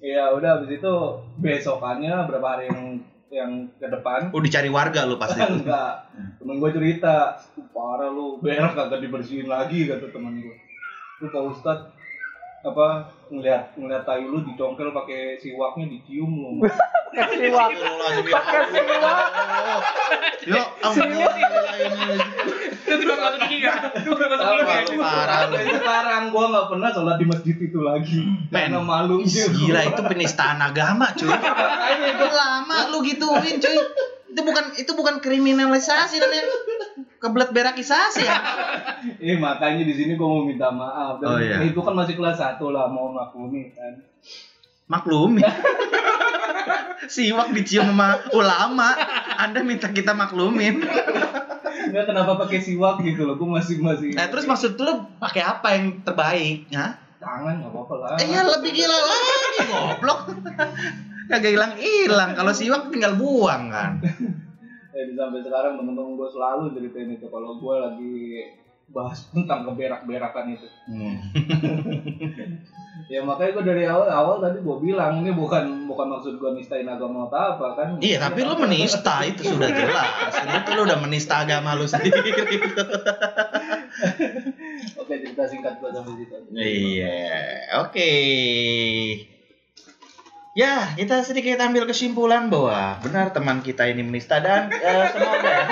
Iya, 0.00 0.32
udah 0.32 0.50
habis 0.58 0.80
itu 0.80 0.94
besokannya 1.38 2.14
berapa 2.24 2.46
hari 2.48 2.72
yang 2.72 2.80
yang 3.30 3.50
ke 3.78 3.86
depan 3.86 4.34
Oh 4.34 4.42
dicari 4.42 4.66
warga 4.66 5.06
lu 5.06 5.14
pasti. 5.14 5.38
enggak 5.38 6.10
temen 6.42 6.58
gue 6.58 6.70
cerita 6.74 7.38
"Uh, 7.54 7.62
parah 7.70 8.10
lu 8.10 8.42
berak 8.42 8.74
kagak 8.74 9.06
dibersihin 9.06 9.46
lagi 9.46 9.86
kata 9.86 10.10
temen 10.10 10.42
gue 10.42 10.56
lu 11.20 11.26
pak 11.28 11.42
ustad 11.52 11.78
apa 12.60 13.08
ngeliat 13.32 13.76
ngeliat 13.76 14.04
tai 14.08 14.24
lu 14.24 14.40
dicongkel 14.44 14.92
pakai 14.92 15.36
siwaknya 15.40 15.88
dicium 15.88 16.32
lu 16.32 16.50
Pakai 17.10 17.36
siwak. 17.42 17.68
Pakai 18.30 18.60
siwak. 18.70 19.26
Yo, 20.46 20.62
Itu 22.86 22.94
juga 23.02 23.14
masuk 23.18 23.40
gigi 23.50 23.58
kan? 23.66 23.90
Itu 23.98 24.14
juga 24.14 24.26
Parah 25.00 25.50
sekarang 25.50 26.22
gua 26.30 26.44
nggak 26.54 26.66
pernah 26.70 26.88
sholat 26.94 27.16
di 27.18 27.26
masjid 27.26 27.56
itu 27.58 27.78
lagi 27.82 28.20
karena 28.54 28.78
malu 28.78 29.26
Gila 29.26 29.80
itu 29.90 30.02
penistaan 30.06 30.62
agama 30.62 31.10
cuy. 31.18 31.28
lama 32.30 32.78
lu 32.94 33.02
gituin 33.02 33.58
cuy. 33.58 33.76
Itu 34.30 34.40
bukan 34.46 34.64
itu 34.78 34.92
bukan 34.94 35.18
kriminalisasi 35.18 36.22
namanya. 36.22 36.44
Kebelet 37.20 37.52
berakisasi 37.52 38.24
ya. 38.24 38.38
eh 39.20 39.36
makanya 39.44 39.84
di 39.84 39.92
sini 39.92 40.16
gua 40.16 40.28
mau 40.30 40.42
minta 40.42 40.68
maaf 40.68 41.20
dan 41.20 41.28
Oh, 41.28 41.36
iya. 41.36 41.60
itu 41.60 41.76
kan 41.76 41.92
masih 41.92 42.16
kelas 42.16 42.40
1 42.40 42.56
lah 42.66 42.88
mau 42.88 43.08
maklumi 43.08 43.70
kan 43.70 44.00
Maklumi. 44.86 45.44
Siwak 47.06 47.52
dicium 47.52 47.86
sama 47.86 48.18
ulama. 48.30 48.92
Anda 49.36 49.60
minta 49.60 49.88
kita 49.88 50.12
maklumin. 50.12 50.80
Enggak 51.82 52.04
kenapa 52.06 52.36
pakai 52.36 52.58
siwak 52.58 53.00
gitu 53.00 53.22
loh 53.22 53.34
gua 53.34 53.58
masih 53.58 53.78
masih 53.78 54.12
Nah, 54.12 54.26
terus 54.26 54.44
maksud 54.44 54.76
lu 54.76 54.92
pakai 55.16 55.42
apa 55.42 55.68
yang 55.72 56.00
terbaik? 56.00 56.66
Ya? 56.68 56.96
tangan 57.20 57.60
nggak 57.60 57.68
apa-apa 57.68 57.94
lah 57.96 58.08
Eh, 58.16 58.26
ya 58.26 58.40
lebih 58.42 58.72
gila 58.72 58.96
lagi 58.96 59.60
goblok. 59.66 60.20
Kagak 61.26 61.52
hilang-hilang. 61.52 62.32
Kalau 62.32 62.48
siwak 62.50 62.88
tinggal 62.88 63.12
buang 63.14 63.68
kan. 63.68 64.00
Eh, 65.00 65.08
di 65.08 65.16
sampai 65.16 65.40
sekarang 65.40 65.80
temen-temen 65.80 66.12
gue 66.12 66.28
selalu 66.28 66.76
ceritain 66.76 67.08
itu 67.08 67.24
kalau 67.32 67.56
gue 67.56 67.74
lagi 67.80 68.16
bahas 68.92 69.24
tentang 69.32 69.64
keberak-berakan 69.64 70.52
itu. 70.52 70.68
Hmm. 70.92 71.16
Ya 73.08 73.26
makanya 73.26 73.58
gue 73.58 73.64
dari 73.64 73.84
awal-awal 73.90 74.38
tadi 74.38 74.62
gue 74.62 74.76
bilang 74.86 75.24
ini 75.24 75.34
bukan 75.34 75.88
bukan 75.90 76.06
maksud 76.14 76.38
gue 76.38 76.50
nistain 76.54 76.86
agama 76.86 77.26
atau 77.26 77.58
apa 77.58 77.66
kan. 77.74 77.88
Iya, 77.98 78.22
tapi 78.22 78.46
lu 78.46 78.54
menista 78.60 79.26
itu 79.26 79.50
sudah 79.50 79.66
jelas. 79.66 80.30
Itu 80.62 80.70
lu 80.78 80.86
udah 80.86 81.00
menista 81.02 81.42
agama 81.42 81.74
lu 81.74 81.90
sendiri. 81.90 82.30
Oke 85.00 85.14
cerita 85.26 85.42
singkat 85.48 85.82
gue 85.82 85.90
sampai 85.90 86.14
situ. 86.22 86.34
Iya, 86.54 87.18
oke. 87.82 88.12
Ya, 90.50 90.98
kita 90.98 91.22
sedikit 91.22 91.62
ambil 91.62 91.86
kesimpulan 91.86 92.50
bahwa 92.50 92.98
benar 93.06 93.30
teman 93.30 93.62
kita 93.62 93.86
ini 93.86 94.02
menista 94.02 94.42
dan 94.42 94.66
eh, 94.74 95.06
semoga 95.14 95.46
ya, 95.46 95.66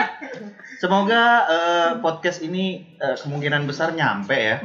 semoga 0.78 1.22
eh, 1.50 1.90
podcast 1.98 2.38
ini 2.46 2.94
eh, 2.94 3.18
kemungkinan 3.18 3.66
besar 3.66 3.90
nyampe 3.98 4.38
ya. 4.38 4.62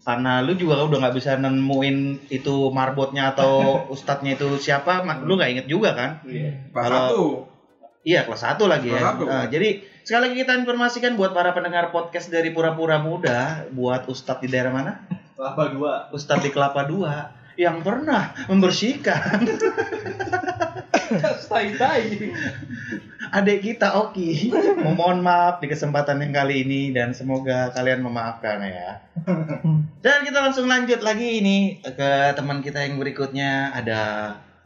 Karena 0.00 0.40
lu 0.40 0.56
juga 0.56 0.80
udah 0.84 0.96
nggak 0.96 1.16
bisa 1.16 1.36
nemuin 1.36 2.28
itu 2.32 2.72
marbotnya 2.72 3.36
atau 3.36 3.84
ustadznya 3.92 4.36
itu 4.40 4.56
siapa, 4.56 5.04
lu 5.28 5.36
nggak 5.36 5.50
inget 5.52 5.66
juga 5.68 5.92
kan? 5.92 6.10
Iya. 6.24 6.72
Kelas 6.72 6.88
Kalau- 6.88 7.52
1. 7.52 7.52
Iya 8.04 8.20
kelas 8.28 8.42
1 8.44 8.68
lagi 8.68 8.88
ya. 8.92 9.00
Kelas 9.00 9.08
satu. 9.16 9.24
Nah, 9.24 9.44
jadi 9.48 9.68
sekali 10.04 10.20
lagi 10.28 10.36
kita 10.44 10.52
informasikan 10.60 11.16
buat 11.16 11.32
para 11.32 11.56
pendengar 11.56 11.88
podcast 11.88 12.28
dari 12.28 12.52
Pura-Pura 12.52 13.00
Muda, 13.00 13.64
buat 13.72 14.04
ustadz 14.08 14.44
di 14.44 14.48
daerah 14.52 14.72
mana? 14.76 14.92
Kelapa 15.36 15.72
dua. 15.72 15.92
Ustadz 16.12 16.44
di 16.44 16.50
Kelapa 16.52 16.84
Dua 16.84 17.43
yang 17.54 17.80
pernah 17.80 18.34
membersihkan 18.50 19.46
Tai-tai. 21.50 22.32
adik 23.34 23.66
kita 23.66 23.98
Oki. 23.98 24.50
Memohon 24.78 25.18
maaf 25.22 25.58
di 25.58 25.66
kesempatan 25.66 26.22
yang 26.22 26.32
kali 26.34 26.62
ini 26.62 26.94
dan 26.94 27.10
semoga 27.10 27.74
kalian 27.74 28.02
memaafkan 28.02 28.62
ya. 28.62 29.02
Dan 30.04 30.18
kita 30.22 30.38
langsung 30.38 30.70
lanjut 30.70 31.02
lagi 31.02 31.42
ini 31.42 31.82
ke 31.82 32.10
teman 32.38 32.62
kita 32.62 32.86
yang 32.86 32.98
berikutnya 32.98 33.74
ada 33.74 34.02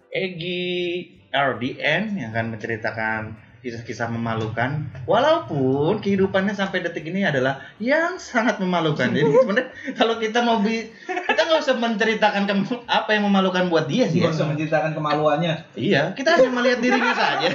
Egi 0.09 1.05
RDN 1.33 2.17
yang 2.17 2.33
akan 2.33 2.57
menceritakan 2.57 3.48
kisah-kisah 3.59 4.07
memalukan 4.09 4.87
walaupun 5.03 5.99
kehidupannya 5.99 6.55
sampai 6.55 6.87
detik 6.87 7.11
ini 7.11 7.27
adalah 7.27 7.59
yang 7.83 8.15
sangat 8.17 8.63
memalukan 8.63 9.11
jadi 9.11 9.27
sebenarnya 9.27 9.69
kalau 9.99 10.15
kita 10.23 10.47
mau 10.47 10.63
bi 10.63 10.87
kita 11.27 11.41
nggak 11.43 11.61
usah 11.61 11.77
menceritakan 11.77 12.43
ke- 12.47 12.85
apa 12.87 13.11
yang 13.13 13.27
memalukan 13.27 13.67
buat 13.67 13.91
dia 13.91 14.07
sih 14.07 14.23
ya. 14.23 14.31
Gak 14.31 14.41
usah 14.41 14.49
menceritakan 14.49 14.91
kemaluannya. 14.95 15.55
Iya, 15.75 16.13
kita 16.17 16.39
hanya 16.39 16.51
melihat 16.53 16.79
dirinya 16.81 17.15
saja. 17.15 17.49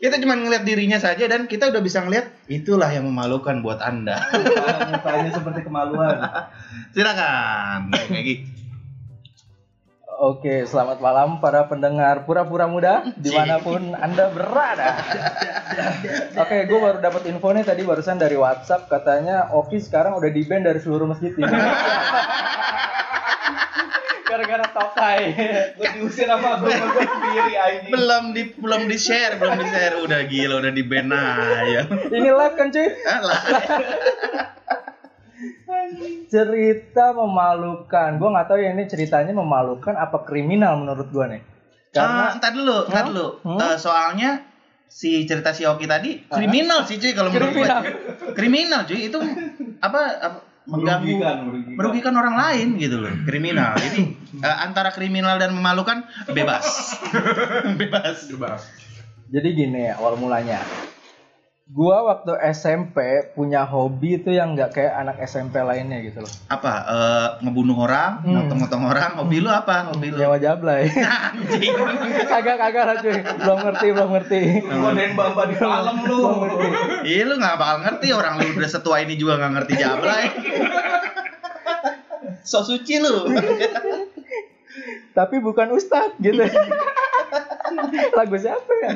Kita 0.00 0.16
cuma 0.16 0.32
ngelihat 0.32 0.64
dirinya 0.64 0.96
saja 0.96 1.24
dan 1.28 1.44
kita 1.44 1.68
udah 1.68 1.82
bisa 1.84 2.00
ngelihat 2.00 2.32
itulah 2.48 2.88
yang 2.88 3.04
memalukan 3.04 3.60
buat 3.60 3.84
Anda. 3.84 4.16
Mukanya 4.96 5.30
seperti 5.34 5.60
kemaluan. 5.68 6.16
Silakan, 6.96 7.92
Megi. 8.08 8.59
Oke, 10.20 10.68
selamat 10.68 11.00
malam 11.00 11.40
para 11.40 11.64
pendengar 11.64 12.28
pura-pura 12.28 12.68
muda 12.68 13.08
di 13.24 13.32
mana 13.32 13.56
pun 13.56 13.96
anda 13.96 14.28
berada. 14.28 15.00
Oke, 16.36 16.68
gue 16.68 16.76
baru 16.76 17.00
dapat 17.00 17.24
info 17.24 17.48
nih 17.56 17.64
tadi 17.64 17.88
barusan 17.88 18.20
dari 18.20 18.36
WhatsApp 18.36 18.84
katanya 18.92 19.48
Oki 19.56 19.80
sekarang 19.80 20.20
udah 20.20 20.28
di 20.28 20.44
ban 20.44 20.60
dari 20.60 20.76
seluruh 20.76 21.08
masjid 21.08 21.32
Indonesia. 21.32 21.72
Gara-gara 24.28 24.68
tokai. 24.68 25.20
Gue 25.80 25.88
diusir 25.96 26.28
sama 26.28 26.60
gue 26.60 26.68
gue 26.68 27.04
sendiri 27.08 27.54
anjing. 27.56 27.92
Belum 27.96 28.24
di 28.36 28.42
belum 28.60 28.82
di 28.92 28.98
share, 29.00 29.40
belum 29.40 29.56
di 29.56 29.66
share. 29.72 30.04
Udah 30.04 30.20
gila, 30.28 30.60
udah 30.60 30.72
di 30.76 30.84
ban 30.84 31.08
aja. 31.16 31.88
Ini 31.88 32.28
live 32.28 32.54
kan 32.60 32.68
cuy? 32.68 32.88
Alah. 33.08 33.40
Cerita 36.26 37.12
memalukan. 37.12 38.10
Gue 38.16 38.28
nggak 38.28 38.46
tahu 38.46 38.58
ya 38.58 38.70
ini 38.72 38.84
ceritanya 38.84 39.32
memalukan 39.32 39.94
apa 39.94 40.22
kriminal 40.22 40.76
menurut 40.76 41.08
gue 41.08 41.26
nih. 41.28 41.42
Karena 41.90 42.06
Karena 42.30 42.34
entar 42.34 42.52
dulu, 42.52 42.76
entar 42.86 43.02
Hmm? 43.02 43.10
dulu. 43.10 43.26
Hmm? 43.42 43.58
Eh, 43.60 43.76
soalnya 43.76 44.30
si 44.86 45.22
cerita 45.22 45.50
si 45.50 45.62
Oki 45.62 45.86
tadi 45.86 46.18
kriminal 46.24 46.82
sih 46.82 46.96
cuy 46.96 47.12
kalau 47.12 47.30
menurut 47.30 47.50
gue. 47.52 47.62
Kriminal. 47.62 47.80
cuy. 47.80 48.32
Kriminal 48.32 48.80
cuy 48.84 49.00
itu 49.04 49.18
apa, 49.78 50.00
apa 50.18 50.38
mengganggu 50.62 51.02
Merugikan, 51.08 51.36
merugikan. 51.42 51.74
merugikan 51.74 52.14
orang 52.14 52.36
lain 52.36 52.68
gitu 52.76 53.00
loh 53.00 53.10
kriminal 53.24 53.72
jadi 53.74 54.12
eh, 54.38 54.56
antara 54.60 54.92
kriminal 54.92 55.34
dan 55.34 55.50
memalukan 55.50 56.04
bebas 56.28 56.94
bebas 57.80 58.28
Bebas. 58.28 58.60
Jadi 59.26 59.48
gini 59.52 59.88
awal 59.88 60.14
mulanya. 60.14 60.60
Gua 61.70 62.02
waktu 62.02 62.34
SMP 62.50 62.98
punya 63.30 63.62
hobi 63.62 64.18
itu 64.18 64.34
yang 64.34 64.58
nggak 64.58 64.74
kayak 64.74 64.90
anak 64.96 65.22
SMP 65.22 65.54
lainnya 65.56 66.02
gitu 66.02 66.18
loh. 66.18 66.32
apa 66.50 66.72
eh, 66.82 67.28
ngebunuh 67.40 67.78
orang 67.78 68.26
Hmm. 68.26 68.42
motong-motong 68.42 68.82
orang 68.84 69.10
hobi 69.14 69.38
lu 69.38 69.46
apa 69.46 69.86
hobi 69.86 70.10
lu 70.10 70.18
Nyewa 70.18 70.34
jablay. 70.36 70.90
anjing 70.90 71.74
kagak 72.26 72.58
kagak 72.58 72.84
lah 72.84 72.96
cuy. 72.98 73.14
Belum 73.22 73.58
ngerti, 73.62 73.86
belum 73.88 74.10
ngerti. 74.10 74.40
Godain 74.66 75.12
bamba 75.14 75.42
di 75.46 75.54
malam 75.56 75.96
lu. 76.02 76.20
Iya 77.06 77.22
lu 77.24 77.34
nggak 77.38 77.54
bakal 77.54 77.76
ngerti 77.80 78.06
orang 78.10 78.34
lu 78.36 78.50
udah 78.50 78.66
setua 78.68 78.96
ini 79.00 79.14
juga 79.14 79.38
nggak 79.38 79.52
ngerti 79.54 79.74
jablay 79.76 80.24
so 82.42 82.60
suci 82.60 82.98
lu 82.98 83.30
Tapi 85.12 85.36
bukan 85.38 85.70
ustadz 85.70 86.18
gitu. 86.18 86.40
Lagu 88.18 88.36
siapa 88.36 88.72
ya? 88.80 88.92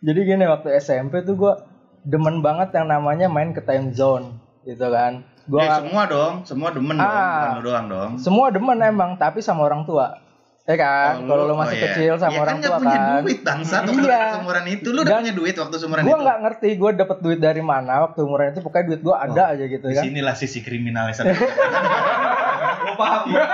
Jadi 0.00 0.20
gini 0.22 0.44
waktu 0.44 0.70
SMP 0.76 1.22
tuh 1.22 1.34
gua 1.34 1.54
demen 2.02 2.40
banget 2.40 2.72
yang 2.72 2.86
namanya 2.86 3.26
main 3.26 3.50
ke 3.50 3.60
time 3.60 3.90
zone 3.90 4.36
gitu 4.62 4.86
kan. 4.86 5.24
Gua 5.42 5.60
Ya, 5.60 5.70
semua 5.78 6.02
dong 6.04 6.34
semua 6.42 6.68
demen 6.68 6.94
dong 6.94 7.02
Ah. 7.02 7.18
bukan 7.18 7.50
lu 7.52 7.62
doang 7.64 7.86
dong 7.86 8.10
semua 8.16 8.46
demen 8.48 8.78
emang 8.78 9.14
tapi 9.14 9.40
sama 9.40 9.64
orang 9.64 9.82
tua. 9.82 10.16
Ya 10.62 10.76
kan? 10.76 11.24
Oh, 11.24 11.26
Kalau 11.26 11.42
lu- 11.42 11.48
lu 11.48 11.54
masih 11.56 11.72
oh, 11.72 11.78
iya. 11.78 11.86
kecil 11.90 12.12
sama 12.16 12.30
Ya, 12.30 12.40
orang 12.40 12.56
kan 12.56 12.62
tua 12.62 12.78
punya 12.78 12.94
kan. 12.94 13.20
duit 13.20 13.38
bangsa 13.40 13.74
waktu 13.80 13.90
Iya. 13.98 14.20
seumuran 14.30 14.64
itu 14.68 14.88
lu 14.88 15.00
udah 15.00 15.10
Dan 15.10 15.20
punya 15.20 15.34
duit 15.34 15.54
waktu 15.56 15.76
seumuran 15.76 16.00
Gua 16.00 16.10
itu 16.10 16.22
nggak 16.22 16.38
ngerti, 16.40 16.68
gua 16.76 16.90
dapet 16.92 17.18
duit 17.18 17.38
dari 17.40 17.62
mana 17.64 17.92
waktu 18.00 18.18
umuran 18.20 18.46
itu 18.48 18.60
pokoknya 18.60 18.84
duit 18.86 19.00
gua 19.00 19.16
ada 19.20 19.42
aja 19.50 19.64
gitu 19.66 19.82
di 19.82 19.92
kan. 19.92 20.04
sinilah 20.04 20.34
sisi 20.34 20.58
kriminalnya 20.60 21.10
satu 21.12 21.32
Gua 22.80 22.94
paham. 22.94 23.22
gua 23.26 23.44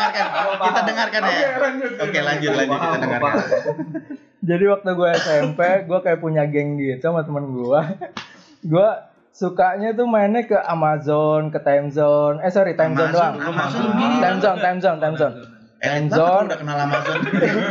dengarkan 0.00 0.56
kita 0.60 0.80
dengarkan 0.88 1.20
ya 1.28 1.48
Oke, 2.00 2.18
lanjut. 2.20 2.50
lanjut 2.56 2.78
kita 2.80 2.98
dengarkan. 2.98 3.34
Jadi 4.40 4.64
waktu 4.72 4.90
gue 4.96 5.10
SMP, 5.20 5.60
gue 5.84 5.98
kayak 6.00 6.20
punya 6.20 6.42
geng 6.48 6.80
gitu 6.80 7.04
sama 7.04 7.20
temen 7.28 7.52
gue. 7.52 7.80
gue 8.64 8.88
sukanya 9.30 9.92
tuh 9.92 10.08
mainnya 10.08 10.44
ke 10.44 10.56
Amazon, 10.56 11.52
ke 11.52 11.60
Time 11.60 11.92
Zone. 11.92 12.40
Eh 12.40 12.48
sorry, 12.48 12.72
Time 12.72 12.96
Zone 12.96 13.12
doang. 13.12 13.36
Amazon 13.36 13.84
Time. 14.20 14.38
Zone, 14.40 14.58
Time 14.58 14.78
Zone, 14.80 14.98
Time 14.98 15.16
Zone. 15.16 15.34
Time 15.80 16.06
Zone. 16.12 16.44
udah 16.48 16.58
kenal 16.60 16.76
Amazon 16.76 17.18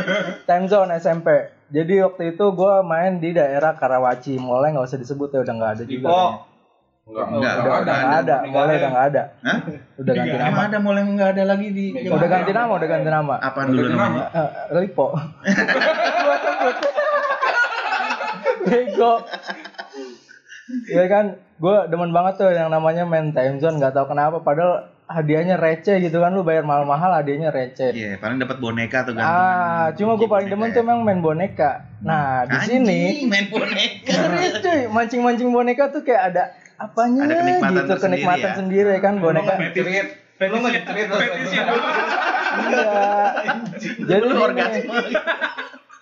Time 0.48 0.66
Zone 0.66 0.90
SMP. 0.98 1.28
Jadi 1.70 2.02
waktu 2.02 2.34
itu 2.34 2.44
gue 2.50 2.74
main 2.82 3.22
di 3.22 3.30
daerah 3.30 3.78
Karawaci. 3.78 4.38
Mulai 4.38 4.74
nggak 4.74 4.86
usah 4.90 4.98
disebut 4.98 5.30
ya, 5.30 5.46
udah 5.46 5.54
nggak 5.54 5.72
ada 5.78 5.84
juga. 5.86 6.08
Enggak, 7.10 7.26
Enggak, 7.26 7.52
Udah, 7.58 7.74
udah 7.82 7.96
nggak 7.98 8.20
ada, 8.22 8.36
mulai 8.46 8.62
ada. 8.62 8.78
udah 8.78 8.90
nggak 8.90 9.06
ada. 9.10 9.22
Hah? 9.42 9.58
Udah 9.98 10.12
ganti 10.14 10.30
Emang 10.30 10.54
nama. 10.54 10.62
ada 10.64 10.78
mulai 10.78 11.02
nggak 11.02 11.30
ada 11.34 11.42
lagi 11.44 11.68
di 11.70 11.86
Udah 12.06 12.28
ganti 12.30 12.52
nama, 12.54 12.72
udah 12.72 12.88
ganti 12.88 13.10
nama. 13.10 13.34
Udah 13.36 13.64
dulu 13.66 13.82
ganti 13.82 13.98
namanya? 13.98 14.26
Eh, 14.30 14.50
Lipo. 14.78 15.06
Bego. 18.62 19.12
Ya 20.86 21.04
kan, 21.10 21.24
gue 21.58 21.76
demen 21.90 22.14
banget 22.14 22.34
tuh 22.38 22.50
yang 22.52 22.70
namanya 22.70 23.02
main 23.02 23.34
time 23.34 23.58
zone, 23.58 23.82
nggak 23.82 23.90
tahu 23.90 24.06
kenapa. 24.06 24.38
Padahal 24.38 24.86
hadiahnya 25.10 25.58
receh 25.58 25.98
gitu 25.98 26.22
kan, 26.22 26.30
lu 26.30 26.46
bayar 26.46 26.62
mahal-mahal, 26.62 27.10
hadiahnya 27.12 27.50
receh. 27.50 27.90
Iya, 27.90 28.22
paling 28.22 28.38
dapat 28.38 28.62
boneka 28.62 29.02
tuh 29.02 29.18
gantungan. 29.18 29.34
Ah, 29.34 29.90
cuma 29.98 30.14
gue 30.14 30.30
paling 30.30 30.46
demen 30.46 30.70
tuh 30.70 30.78
ya. 30.78 30.86
emang 30.86 31.02
main 31.02 31.18
boneka. 31.18 31.90
Nah, 32.00 32.46
di 32.46 32.58
sini 32.62 33.26
main 33.26 33.50
boneka. 33.50 34.14
serius 34.14 34.62
cuy, 34.62 34.86
mancing-mancing 34.86 35.50
boneka 35.50 35.90
tuh 35.90 36.06
kayak 36.06 36.22
ada 36.30 36.54
apanya 36.80 37.20
Ada 37.22 37.34
kenikmatan 37.36 37.72
gitu, 37.76 37.84
tersendiri 37.86 38.04
kenikmatan 38.16 38.40
ya. 38.42 38.56
sendiri 38.56 38.94
kan 38.98 39.14
boneka. 39.16 39.52
Lu 40.40 40.56
nggak 40.56 40.80
cerit. 40.80 41.08
Iya. 42.50 42.92
Jadi 44.00 44.20
Lu 44.20 44.26
gini, 44.26 44.40
orgasme. 44.40 44.98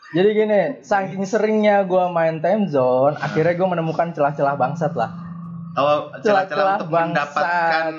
Jadi 0.09 0.29
gini, 0.33 0.61
saking 0.81 1.23
seringnya 1.23 1.85
gue 1.85 2.05
main 2.09 2.41
time 2.41 2.65
zone, 2.65 3.13
akhirnya 3.15 3.53
gue 3.53 3.69
menemukan 3.69 4.09
celah-celah 4.11 4.57
bangsat 4.57 4.95
lah. 4.95 5.11
Oh, 5.75 6.09
Celah-celah 6.17 6.25
celah-celah 6.25 6.75
untuk 6.81 6.89
bangsat. 6.89 7.13
mendapatkan 7.13 7.93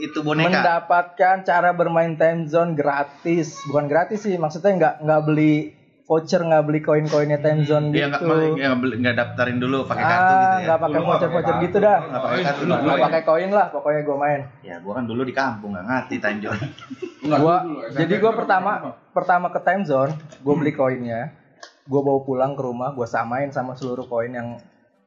itu 0.00 0.18
boneka. 0.24 0.48
Mendapatkan 0.48 1.36
cara 1.44 1.70
bermain 1.70 2.16
time 2.16 2.48
zone 2.48 2.72
gratis, 2.72 3.60
bukan 3.68 3.86
gratis 3.86 4.24
sih, 4.24 4.34
maksudnya 4.34 4.72
nggak 4.72 4.94
nggak 5.04 5.20
beli 5.22 5.76
voucher, 6.10 6.42
nggak 6.42 6.66
beli 6.66 6.82
koin-koinnya 6.82 7.38
time 7.38 7.62
zone 7.62 7.94
Dia 7.94 8.10
nggak 8.10 8.26
gitu. 8.26 8.58
nggak 8.58 8.76
beli- 8.82 8.98
nggak 8.98 9.14
daftarin 9.14 9.62
dulu 9.62 9.86
pakai 9.86 10.02
kartu 10.02 10.32
gitu 10.34 10.42
ah, 10.42 10.50
ya. 10.50 10.66
nggak 10.66 10.80
pakai 10.82 11.00
voucher-voucher 11.06 11.56
gitu 11.62 11.76
dah. 11.78 11.98
Nggak 12.02 12.22
pakai 12.26 12.40
kartu. 12.42 12.62
Nggak 12.66 12.98
pakai 12.98 13.22
koin 13.22 13.50
lah, 13.54 13.66
pokoknya 13.70 14.00
gue 14.02 14.16
main. 14.18 14.40
Ya, 14.66 14.76
gua 14.82 14.92
kan 14.98 15.04
dulu 15.06 15.22
di 15.22 15.30
kampung 15.30 15.70
nggak 15.78 15.86
ngerti 15.86 16.14
time 16.18 16.40
zone. 16.42 16.62
Enggak, 17.20 17.38
Gua, 17.38 17.56
jadi 17.94 18.14
gue 18.18 18.32
pertama 18.34 18.72
pertama 19.14 19.46
ke 19.54 19.60
time 19.62 19.84
zone, 19.86 20.12
gue 20.18 20.54
beli 20.58 20.72
koinnya, 20.74 21.30
gue 21.86 22.00
bawa 22.02 22.20
pulang 22.26 22.58
ke 22.58 22.62
rumah, 22.66 22.90
gue 22.90 23.06
samain 23.06 23.54
sama 23.54 23.78
seluruh 23.78 24.10
koin 24.10 24.34
yang 24.34 24.58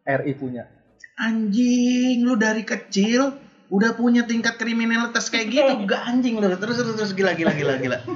RI 0.08 0.32
punya. 0.39 0.72
Anjing, 1.20 2.24
lu 2.24 2.39
dari 2.39 2.63
kecil 2.63 3.42
udah 3.74 3.98
punya 3.98 4.22
tingkat 4.30 4.62
kriminalitas 4.62 5.34
kayak 5.34 5.50
gitu, 5.50 5.74
gak 5.90 6.06
anjing 6.06 6.38
lu. 6.38 6.46
Terus 6.54 6.78
terus 6.78 6.94
terus 6.94 7.12
gila 7.18 7.34
gila 7.34 7.58
gila 7.58 7.74
gila. 7.82 7.98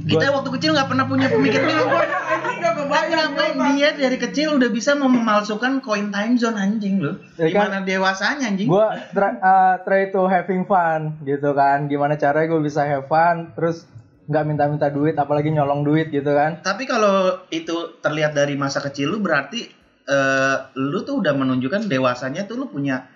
Kita 0.00 0.32
waktu 0.32 0.50
kecil 0.58 0.74
nggak 0.74 0.88
pernah 0.90 1.06
punya 1.06 1.30
pemikiran 1.30 1.70
itu. 1.70 1.86
Anjing 1.86 2.58
enggak 2.58 2.74
kebayang. 2.82 3.30
Ngapain 3.30 3.58
dia 3.78 3.88
dari 3.94 4.18
kecil 4.18 4.58
udah 4.58 4.70
bisa 4.72 4.98
memalsukan 4.98 5.78
koin 5.84 6.10
time 6.10 6.34
zone 6.34 6.58
anjing 6.58 6.98
lu? 6.98 7.14
Ya 7.38 7.46
kan? 7.52 7.70
Gimana 7.70 7.78
dewasanya 7.86 8.50
anjing? 8.50 8.66
gue 8.70 8.86
try, 9.10 9.34
uh, 9.42 9.74
try 9.82 10.02
to 10.14 10.22
having 10.30 10.62
fun 10.64 11.18
gitu 11.26 11.50
kan 11.52 11.90
gimana 11.90 12.14
caranya 12.14 12.46
gue 12.54 12.62
bisa 12.62 12.86
have 12.86 13.10
fun 13.10 13.50
terus 13.58 13.82
nggak 14.30 14.44
minta-minta 14.46 14.86
duit 14.94 15.18
apalagi 15.18 15.50
nyolong 15.50 15.82
duit 15.82 16.14
gitu 16.14 16.30
kan 16.30 16.62
Tapi 16.62 16.86
kalau 16.86 17.42
itu 17.50 17.98
terlihat 17.98 18.30
dari 18.30 18.54
masa 18.54 18.78
kecil 18.78 19.10
lu 19.10 19.18
berarti 19.18 19.66
eh, 20.06 20.56
lu 20.78 21.02
tuh 21.02 21.18
udah 21.18 21.34
menunjukkan 21.34 21.90
dewasanya 21.90 22.46
tuh 22.46 22.62
lu 22.62 22.66
punya 22.70 23.10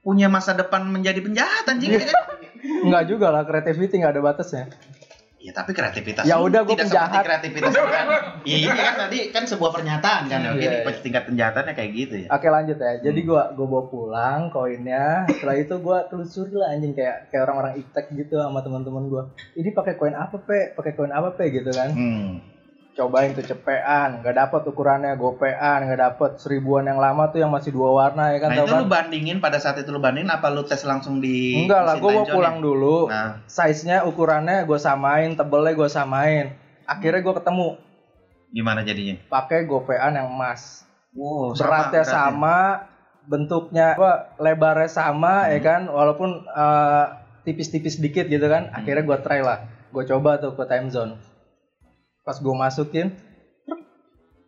punya 0.00 0.26
masa 0.26 0.52
depan 0.52 0.84
menjadi 0.86 1.18
penjahat 1.18 1.64
anjing 1.66 1.92
kan? 1.94 2.08
nggak 2.60 3.04
juga 3.06 3.28
lah 3.28 3.42
creativity 3.42 3.94
nggak 3.96 4.12
ada 4.12 4.22
batasnya 4.22 4.64
Ya 5.40 5.56
tapi 5.56 5.72
kreativitas 5.72 6.28
Ya 6.28 6.36
udah, 6.36 6.60
gua 6.62 6.76
tidak 6.76 6.92
penjahat. 6.92 7.24
kreativitas 7.24 7.72
kan. 7.96 8.06
Iya 8.44 8.56
ini 8.60 8.76
kan 8.76 8.94
tadi 8.98 9.18
kan 9.30 9.42
sebuah 9.42 9.72
pernyataan 9.72 10.28
kan. 10.28 10.40
Oke, 10.46 10.60
Iya, 10.60 10.68
ini 10.68 10.84
iya. 10.84 11.00
tingkat 11.00 11.24
penjahatannya 11.24 11.72
kayak 11.72 11.90
gitu 11.94 12.14
ya. 12.18 12.28
oke 12.28 12.44
lanjut 12.46 12.76
ya 12.76 12.92
jadi 13.00 13.20
gue 13.24 13.42
gue 13.50 13.66
bawa 13.66 13.84
pulang 13.88 14.40
koinnya 14.48 15.24
setelah 15.26 15.56
itu 15.56 15.74
gue 15.74 15.98
telusuri 16.06 16.52
lah 16.52 16.68
anjing 16.70 16.92
kayak 16.92 17.32
kayak 17.32 17.42
orang-orang 17.42 17.72
iptek 17.74 18.12
gitu 18.12 18.36
sama 18.36 18.60
teman-teman 18.60 19.04
gue 19.06 19.22
ini 19.56 19.72
pakai 19.72 19.96
koin 19.96 20.12
apa 20.12 20.36
pe 20.38 20.76
pakai 20.76 20.92
koin 20.92 21.08
apa 21.10 21.32
pe 21.32 21.48
gitu 21.48 21.72
kan 21.72 21.88
Hmm. 21.90 22.44
Cobain 22.90 23.30
tuh 23.30 23.40
cepean 23.40 24.18
nggak 24.18 24.34
dapet 24.36 24.62
ukurannya 24.64 25.14
gopean 25.14 25.86
nggak 25.86 26.00
dapet 26.00 26.30
seribuan 26.36 26.84
yang 26.84 26.98
lama 26.98 27.28
tuh 27.28 27.38
yang 27.38 27.48
masih 27.48 27.70
dua 27.70 27.88
warna 27.88 28.30
ya 28.30 28.38
kan 28.38 28.50
Nah 28.50 28.56
itu 28.58 28.66
kan 28.66 28.76
lu 28.76 28.86
bandingin 28.86 29.38
pada 29.38 29.56
saat 29.56 29.78
itu 29.78 29.88
lu 29.88 29.98
bandingin 29.98 30.28
apa 30.28 30.48
lu 30.48 30.62
tes 30.62 30.82
langsung 30.82 31.18
di 31.18 31.54
enggak 31.60 31.80
lah 31.80 31.94
gue 31.96 32.10
mau 32.10 32.26
pulang 32.26 32.56
ya? 32.56 32.62
dulu 32.62 32.96
Nah, 33.06 33.40
size-nya 33.46 34.02
ukurannya 34.02 34.62
gue 34.62 34.76
samain 34.76 35.30
tebelnya 35.32 35.72
gue 35.72 35.88
samain 35.88 36.46
akhirnya 36.84 37.20
gue 37.20 37.34
ketemu 37.36 37.66
gimana 38.50 38.82
jadinya? 38.82 39.14
pakai 39.26 39.64
gopean 39.64 40.12
yang 40.12 40.28
emas 40.28 40.82
Wow, 41.10 41.54
beratnya 41.54 42.02
beratnya. 42.02 42.04
sama 42.06 42.58
bentuknya 43.22 43.86
apa 43.94 44.12
lebarnya 44.36 44.86
sama 44.86 45.46
Hmm. 45.46 45.52
ya 45.52 45.60
kan 45.60 45.80
walaupun 45.86 46.30
eh, 46.44 47.04
tipis-tipis 47.42 47.96
dikit 47.96 48.26
gitu 48.26 48.44
kan 48.44 48.66
Hmm. 48.66 48.76
akhirnya 48.76 49.04
gue 49.04 49.18
try 49.20 49.40
lah 49.40 49.62
gue 49.88 50.04
coba 50.04 50.36
tuh 50.36 50.52
ke 50.52 50.64
time 50.64 50.86
zone 50.86 51.14
pas 52.30 52.38
gue 52.38 52.54
masukin 52.54 53.10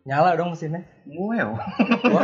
nyala 0.03 0.35
dong 0.35 0.51
mesinnya 0.51 0.87
Wow. 1.03 1.59
wow 2.07 2.23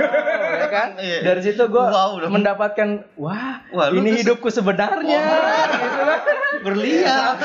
ya 0.56 0.67
kan 0.67 0.95
Iya. 0.95 1.19
dari 1.22 1.41
situ 1.41 1.60
gue 1.62 1.80
Wow, 1.82 2.15
mendapatkan 2.26 3.04
wah, 3.15 3.60
Wah, 3.69 3.88
ini 3.89 4.15
hidupku 4.15 4.48
sebenarnya 4.50 5.19
gitu 5.67 6.00
kan 6.02 6.19
berlian. 6.62 7.36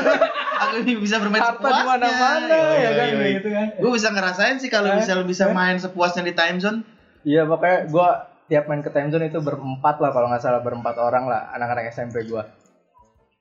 Aku 0.54 0.74
ini 0.80 0.94
bisa 0.96 1.18
bermain 1.18 1.38
harta 1.38 1.58
sepuasnya. 1.58 1.74
di 1.76 1.86
mana-mana 1.88 2.58
ya 2.72 2.90
kan 2.92 3.06
gitu 3.32 3.48
kan 3.48 3.66
Gue 3.76 3.90
bisa 3.92 4.08
ngerasain 4.10 4.56
sih 4.56 4.66
kalau 4.68 4.90
Eh, 4.90 4.96
bisa 4.96 5.18
bisa 5.22 5.44
eh. 5.44 5.52
main 5.52 5.74
sepuasnya 5.76 6.22
di 6.22 6.34
time 6.34 6.58
zone. 6.58 6.86
Iya 7.22 7.42
pokoknya 7.44 7.78
gue 7.88 8.08
tiap 8.44 8.64
main 8.66 8.78
ke 8.80 8.90
time 8.90 9.10
zone 9.10 9.26
itu 9.26 9.38
berempat 9.38 9.98
lah 9.98 10.10
kalau 10.10 10.26
nggak 10.28 10.38
salah 10.40 10.60
berempat 10.60 10.94
orang 10.96 11.26
lah 11.26 11.50
anak-anak 11.50 11.90
SMP 11.90 12.22
gue. 12.24 12.42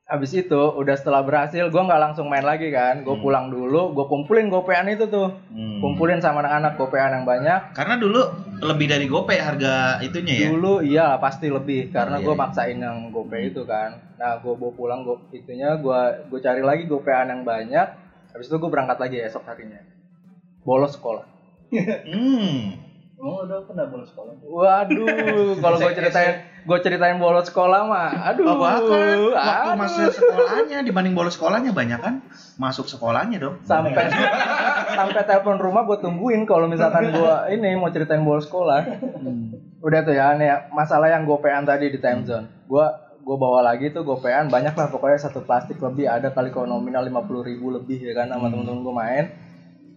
Habis 0.04 0.36
itu 0.36 0.60
udah 0.60 1.00
setelah 1.00 1.24
berhasil 1.24 1.72
gue 1.72 1.80
nggak 1.82 2.02
langsung 2.02 2.28
main 2.28 2.44
lagi 2.44 2.68
kan, 2.70 3.08
gue 3.08 3.16
Hmm. 3.16 3.24
pulang 3.24 3.48
dulu, 3.48 3.96
gue 3.96 4.04
kumpulin 4.04 4.52
gopean 4.52 4.92
itu 4.92 5.08
tuh, 5.08 5.32
Hmm. 5.48 5.80
kumpulin 5.80 6.20
sama 6.20 6.44
anak-anak 6.44 6.76
gopean 6.76 7.12
yang 7.16 7.24
banyak. 7.24 7.72
Karena 7.72 7.96
dulu 7.96 8.20
lebih 8.60 8.92
dari 8.92 9.08
gope 9.08 9.32
harga 9.40 10.04
itunya 10.04 10.44
ya. 10.44 10.48
Dulu 10.52 10.84
iya 10.84 11.16
pasti 11.16 11.48
lebih 11.48 11.88
karena 11.88 12.20
Iya, 12.20 12.26
gue 12.28 12.36
iya. 12.36 12.42
maksain 12.44 12.78
yang 12.78 13.16
gope 13.16 13.40
itu 13.40 13.64
kan. 13.64 13.96
Nah 14.20 14.44
gue 14.44 14.52
bawa 14.52 14.76
pulang 14.76 15.08
gue 15.08 15.16
itunya 15.32 15.80
gue 15.80 16.00
gue 16.28 16.40
cari 16.44 16.60
lagi 16.60 16.84
gopean 16.84 17.32
yang 17.32 17.48
banyak. 17.48 17.88
Habis 18.36 18.52
itu 18.52 18.60
gue 18.60 18.70
berangkat 18.70 19.00
lagi 19.00 19.24
esok 19.24 19.48
harinya. 19.48 19.80
Bolos 20.68 21.00
sekolah. 21.00 21.24
Hmm. 22.04 22.83
Oh, 23.24 23.48
udah 23.48 23.64
pernah 23.64 23.88
bolos 23.88 24.12
sekolah. 24.12 24.36
Waduh, 24.44 25.56
kalau 25.64 25.78
gue 25.80 25.94
ceritain 26.04 26.44
gue 26.44 26.78
ceritain 26.84 27.16
bolos 27.16 27.48
sekolah 27.48 27.88
mah. 27.88 28.12
Aduh. 28.36 28.44
Oh, 28.52 28.60
bahkan 28.60 28.84
waktu 28.84 29.32
aduh. 29.32 29.76
masuk 29.80 30.12
sekolahnya 30.12 30.84
dibanding 30.84 31.16
bolos 31.16 31.40
sekolahnya 31.40 31.72
banyak 31.72 32.04
kan 32.04 32.20
masuk 32.60 32.84
sekolahnya 32.92 33.40
dong. 33.40 33.64
sampai 33.64 34.12
sampai 35.00 35.24
telepon 35.24 35.56
rumah 35.56 35.88
gue 35.88 36.04
tungguin 36.04 36.44
kalau 36.44 36.68
misalkan 36.68 37.16
gue 37.16 37.34
ini 37.56 37.80
mau 37.80 37.88
ceritain 37.96 38.28
bolos 38.28 38.52
sekolah. 38.52 38.92
Udah 39.80 40.00
tuh 40.04 40.16
ya, 40.16 40.36
nih 40.36 40.48
ya, 40.52 40.58
masalah 40.76 41.08
yang 41.08 41.24
gopean 41.24 41.64
tadi 41.64 41.96
di 41.96 42.04
time 42.04 42.28
zone. 42.28 42.52
Gue 42.68 42.84
gue 43.24 43.38
bawa 43.40 43.64
lagi 43.64 43.96
tuh 43.96 44.04
gopean 44.04 44.52
banyak 44.52 44.76
lah 44.76 44.92
pokoknya 44.92 45.16
satu 45.16 45.48
plastik 45.48 45.80
lebih 45.80 46.12
ada 46.12 46.36
kali 46.36 46.52
kalau 46.52 46.68
nominal 46.68 47.08
50 47.08 47.24
ribu 47.48 47.72
lebih 47.72 48.04
ya 48.04 48.12
kan 48.12 48.28
sama 48.28 48.52
temen-temen 48.52 48.84
gue 48.84 48.96
main. 48.96 49.26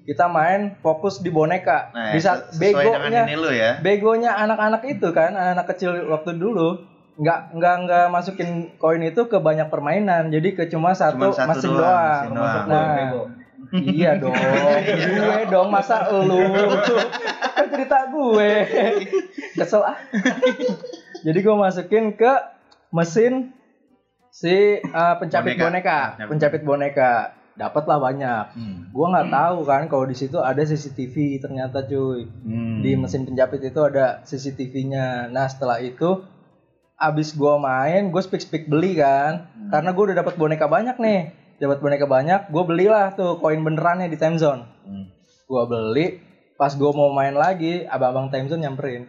Kita 0.07 0.31
main 0.31 0.79
fokus 0.79 1.19
di 1.19 1.29
boneka. 1.29 1.91
Nah, 1.91 2.15
Bisa 2.15 2.47
begonya. 2.55 3.27
ini 3.27 3.35
lu 3.35 3.51
ya. 3.51 3.83
begonya 3.83 4.39
anak-anak 4.39 4.83
itu 4.87 5.11
kan 5.11 5.35
anak-anak 5.35 5.67
kecil 5.75 5.91
waktu 6.07 6.39
dulu. 6.39 6.87
Nggak 7.19 7.59
nggak 7.59 7.75
nggak 7.89 8.07
masukin 8.13 8.51
koin 8.79 9.03
itu 9.03 9.27
ke 9.27 9.43
banyak 9.43 9.67
permainan. 9.67 10.31
Jadi 10.31 10.55
ke 10.55 10.71
cuma 10.71 10.95
satu, 10.95 11.35
Cuma 11.35 11.35
satu 11.35 11.49
mesin 11.59 11.71
doang, 11.75 12.25
doang, 12.31 12.65
nah 12.71 13.11
iya 13.75 14.15
dong. 14.15 14.37
Gue 14.37 15.39
dong 15.53 15.69
masa 15.75 16.07
lu? 16.13 16.39
Kan 17.57 17.67
cerita 17.73 18.07
gue. 18.07 18.51
Kesel 19.59 19.83
ah. 19.83 19.99
Jadi 21.25 21.39
gue 21.43 21.57
masukin 21.57 22.15
ke 22.15 22.33
mesin 22.95 23.51
si 24.31 24.79
uh, 24.85 25.17
pencapit 25.19 25.57
Boneka. 25.57 25.65
boneka, 25.67 25.99
Pencapit. 26.29 26.61
pencapit 26.63 26.63
dapatlah 27.57 27.97
banyak 27.97 28.45
Hmm. 28.53 28.93
gue 28.93 29.07
nggak 29.09 29.33
tahu 29.33 29.59
kan 29.65 29.83
kalau 29.89 30.05
di 30.05 30.13
situ 30.13 30.37
ada 30.37 30.61
CCTV 30.61 31.41
ternyata 31.41 31.81
cuy 31.83 32.29
Hmm. 32.45 32.85
di 32.85 32.93
mesin 32.95 33.25
penjapit 33.25 33.65
itu 33.65 33.81
ada 33.81 34.21
CCTV-nya. 34.23 35.33
Nah 35.33 35.49
setelah 35.49 35.81
itu 35.81 36.21
abis 36.97 37.37
gua 37.37 37.61
main, 37.61 38.09
gue 38.09 38.23
speak 38.25 38.41
speak 38.41 38.65
beli 38.69 38.97
kan, 38.97 39.53
karena 39.69 39.93
gue 39.93 40.05
udah 40.13 40.17
dapat 40.17 40.41
boneka 40.41 40.65
banyak 40.65 40.97
nih, 40.97 41.21
dapat 41.61 41.85
boneka 41.85 42.09
banyak, 42.09 42.49
gue 42.49 42.65
belilah 42.65 43.13
tuh 43.13 43.37
koin 43.37 43.61
benerannya 43.61 44.09
di 44.09 44.17
time 44.17 44.41
zone. 44.41 44.65
Hmm. 44.85 45.13
Gue 45.45 45.63
beli, 45.69 46.07
pas 46.57 46.73
gue 46.73 46.91
mau 46.97 47.13
main 47.13 47.37
lagi, 47.37 47.85
abang-abang 47.85 48.33
time 48.33 48.49
zone 48.49 48.65
nyamperin, 48.65 49.05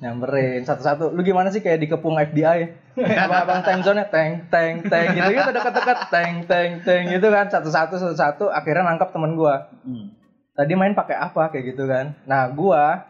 nyamperin 0.00 0.60
satu-satu. 0.62 1.12
Lu 1.16 1.24
gimana 1.24 1.48
sih 1.48 1.64
kayak 1.64 1.80
dikepung 1.80 2.20
FBI? 2.20 2.79
Abang-abang 2.98 3.60
time 3.62 3.82
zone-nya 3.86 4.06
teng 4.10 4.50
teng 4.50 4.82
teng 4.86 5.06
gitu 5.14 5.30
gitu 5.30 5.50
dekat-dekat 5.54 5.98
teng 6.10 6.32
teng 6.46 6.70
teng 6.82 7.02
gitu 7.10 7.26
kan. 7.30 7.46
Satu-satu 7.46 7.94
satu-satu 7.96 8.44
akhirnya 8.50 8.86
nangkap 8.86 9.14
temen 9.14 9.38
gua. 9.38 9.70
Hmm. 9.86 10.16
tadi 10.50 10.76
main 10.76 10.92
pakai 10.92 11.16
apa 11.16 11.48
kayak 11.54 11.72
gitu 11.72 11.88
kan. 11.88 12.12
Nah 12.26 12.50
gua 12.50 13.06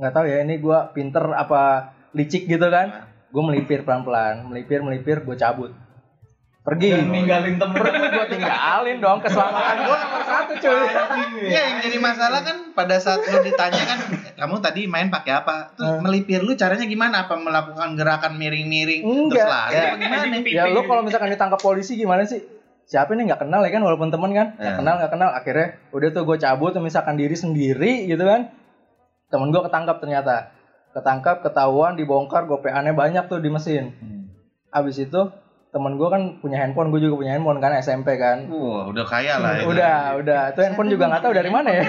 nggak 0.00 0.12
tahu 0.16 0.24
ya 0.24 0.40
ini 0.46 0.56
gua 0.62 0.88
pinter 0.94 1.22
apa 1.34 1.92
licik 2.14 2.46
gitu 2.46 2.66
kan. 2.70 3.10
Gua 3.30 3.42
melipir 3.46 3.82
pelan-pelan 3.82 4.46
melipir 4.46 4.80
melipir 4.82 5.22
gua 5.22 5.36
cabut 5.36 5.74
pergi 6.70 6.88
ninggalin 7.02 7.58
temen 7.58 7.74
pergi 7.74 8.06
gua 8.08 8.26
tinggalin 8.26 8.96
dong 8.96 9.18
keselamatan 9.18 9.76
gua 9.82 9.98
nomor 9.98 10.22
satu 10.22 10.52
cuy 10.54 10.86
Iya, 11.40 11.60
yang 11.60 11.78
jadi 11.82 11.98
masalah 11.98 12.40
kan 12.40 12.56
pada 12.70 12.94
saat 12.96 13.20
lu 13.22 13.42
ditanya 13.42 13.82
kan 13.82 13.98
kamu 14.36 14.56
tadi 14.60 14.86
main 14.86 15.08
pakai 15.08 15.32
apa? 15.36 15.74
Terus 15.74 15.90
Hmm. 15.90 16.00
melipir 16.00 16.40
lu 16.40 16.54
caranya 16.54 16.86
gimana? 16.86 17.26
Apa 17.26 17.34
melakukan 17.34 17.92
gerakan 17.92 18.36
miring-miring 18.36 19.02
terus 19.28 19.42
lari 19.42 19.74
Ya. 19.74 19.96
gimana 19.96 20.24
nih? 20.30 20.40
ya 20.46 20.64
lu 20.66 20.80
kalau 20.84 21.02
misalkan 21.02 21.28
ditangkap 21.28 21.58
polisi 21.58 21.94
gimana 21.94 22.22
sih 22.22 22.38
siapa 22.84 23.12
nih 23.12 23.26
nggak 23.26 23.40
kenal 23.40 23.60
ya 23.60 23.70
kan 23.70 23.82
walaupun 23.82 24.08
temen 24.08 24.30
kan 24.30 24.54
nggak 24.54 24.62
Ya. 24.64 24.78
kenal 24.78 24.94
nggak 24.96 25.10
kenal 25.10 25.30
akhirnya 25.32 25.66
udah 25.90 26.08
tuh 26.08 26.22
gue 26.24 26.36
cabut 26.38 26.70
tuh 26.70 26.80
misalkan 26.80 27.14
diri 27.14 27.34
sendiri 27.34 28.06
gitu 28.06 28.22
kan 28.22 28.46
temen 29.28 29.48
gue 29.48 29.60
ketangkap 29.60 29.98
ternyata 29.98 30.54
ketangkap 30.90 31.36
ketahuan 31.40 31.94
dibongkar 31.94 32.44
gopeannya 32.44 32.92
banyak 32.92 33.26
tuh 33.26 33.38
di 33.38 33.48
mesin 33.48 33.90
Hmm. 33.92 34.30
abis 34.72 34.98
itu 35.00 35.22
temen 35.70 35.94
gue 35.94 36.08
kan 36.10 36.22
punya 36.42 36.58
handphone 36.58 36.90
gue 36.90 36.98
juga 36.98 37.14
punya 37.22 37.38
handphone 37.38 37.62
kan 37.62 37.70
SMP 37.78 38.18
kan 38.18 38.50
Wah, 38.50 38.90
udah 38.90 39.06
kaya 39.06 39.38
lah 39.38 39.54
itu. 39.54 39.70
udah 39.70 40.18
udah 40.18 40.40
itu 40.50 40.60
handphone 40.66 40.90
juga 40.90 41.06
nggak 41.06 41.22
tahu 41.22 41.30
dari 41.30 41.46
mana 41.46 41.70
ya 41.70 41.84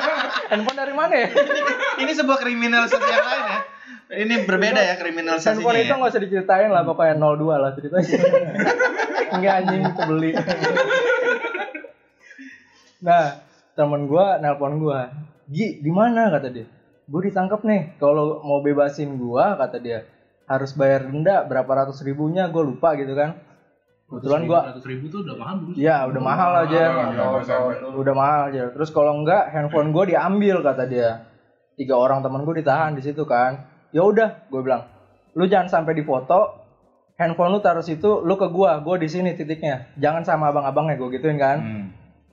handphone 0.50 0.78
dari 0.78 0.94
mana 0.96 1.14
ya 1.14 1.28
Ini 2.00 2.12
sebuah 2.12 2.36
kriminalisasi 2.36 3.08
yang 3.08 3.24
lain 3.24 3.44
ya. 3.48 3.58
Ini 4.06 4.34
berbeda 4.44 4.80
ya 4.80 4.94
kriminalisasinya. 4.96 5.52
handphone 5.52 5.76
itu 5.78 5.88
ya. 5.88 5.96
nggak 5.96 6.10
usah 6.12 6.22
diceritain 6.22 6.70
lah 6.72 6.82
pokoknya 6.84 7.14
02 7.16 7.44
lah 7.60 7.70
ceritanya 7.72 8.08
enggak 9.36 9.54
anjing 9.60 9.82
itu 9.84 10.02
beli 10.04 10.30
nah 12.98 13.24
temen 13.72 14.08
gua 14.08 14.40
nelpon 14.40 14.80
gua 14.80 15.12
Gi 15.46 15.78
di 15.78 15.90
mana 15.92 16.32
kata 16.32 16.48
dia 16.48 16.66
gue 17.06 17.20
ditangkap 17.22 17.62
nih 17.62 17.94
kalau 18.02 18.42
mau 18.42 18.58
bebasin 18.58 19.14
gua 19.14 19.54
kata 19.54 19.78
dia 19.78 20.02
harus 20.46 20.70
bayar 20.78 21.10
denda 21.10 21.42
berapa 21.42 21.66
ratus 21.66 22.02
ribunya 22.06 22.46
gue 22.46 22.62
lupa 22.62 22.94
gitu 22.94 23.12
kan. 23.18 23.38
Kebetulan 24.06 24.46
gua 24.46 24.70
ratus 24.70 24.86
ribu 24.86 25.10
tuh 25.10 25.26
udah 25.26 25.34
mahal 25.34 25.56
dulu. 25.66 25.74
ya 25.74 26.06
udah 26.06 26.22
mahal 26.22 26.50
aja. 26.62 26.82
Mahal, 26.94 27.42
mahal. 27.42 27.98
udah 27.98 28.14
mahal 28.14 28.40
aja. 28.54 28.62
Terus 28.70 28.94
kalau 28.94 29.18
enggak 29.18 29.50
handphone 29.50 29.90
gue 29.90 30.14
diambil 30.14 30.62
kata 30.62 30.86
dia. 30.86 31.26
Tiga 31.74 31.98
orang 31.98 32.22
temen 32.22 32.46
gue 32.46 32.54
ditahan 32.62 32.94
di 32.94 33.02
situ 33.02 33.26
kan. 33.26 33.66
Ya 33.90 34.06
udah 34.06 34.46
gue 34.46 34.60
bilang 34.62 34.86
lu 35.36 35.44
jangan 35.50 35.68
sampai 35.68 35.92
difoto 35.98 36.64
handphone 37.18 37.52
lu 37.52 37.60
taruh 37.60 37.84
situ 37.84 38.22
lu 38.24 38.38
ke 38.38 38.46
gua 38.46 38.78
gue 38.78 38.94
di 39.02 39.10
sini 39.10 39.34
titiknya. 39.34 39.90
Jangan 39.98 40.22
sama 40.22 40.54
abang-abangnya 40.54 40.94
gue 41.02 41.18
gituin 41.18 41.36
kan. 41.36 41.58
Hmm. 41.58 41.86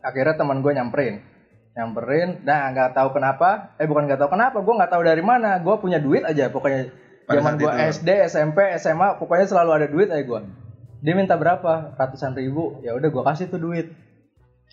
akhirnya 0.03 0.37
teman 0.37 0.61
gue 0.61 0.77
nyamperin. 0.77 1.25
Nyamperin 1.73 2.45
nah 2.45 2.69
nggak 2.69 2.93
tahu 2.93 3.17
kenapa. 3.17 3.73
Eh 3.81 3.89
bukan 3.89 4.05
nggak 4.05 4.21
tahu 4.21 4.37
kenapa 4.37 4.61
gue 4.61 4.73
nggak 4.77 4.91
tahu 4.93 5.01
dari 5.01 5.25
mana. 5.25 5.57
Gue 5.57 5.73
punya 5.81 5.97
duit 5.97 6.21
aja 6.21 6.53
pokoknya 6.53 6.93
zaman 7.25 7.53
gue 7.55 7.65
itu. 7.65 7.79
SD 7.95 8.09
SMP 8.27 8.57
SMA 8.75 9.15
pokoknya 9.15 9.45
selalu 9.45 9.71
ada 9.73 9.87
duit 9.87 10.07
aja 10.07 10.21
gue 10.21 10.39
dia 10.99 11.13
minta 11.13 11.33
berapa 11.33 11.93
ratusan 11.93 12.31
ribu 12.33 12.79
ya 12.79 12.91
udah 12.91 13.09
gue 13.09 13.23
kasih 13.25 13.45
tuh 13.47 13.57
duit 13.57 13.87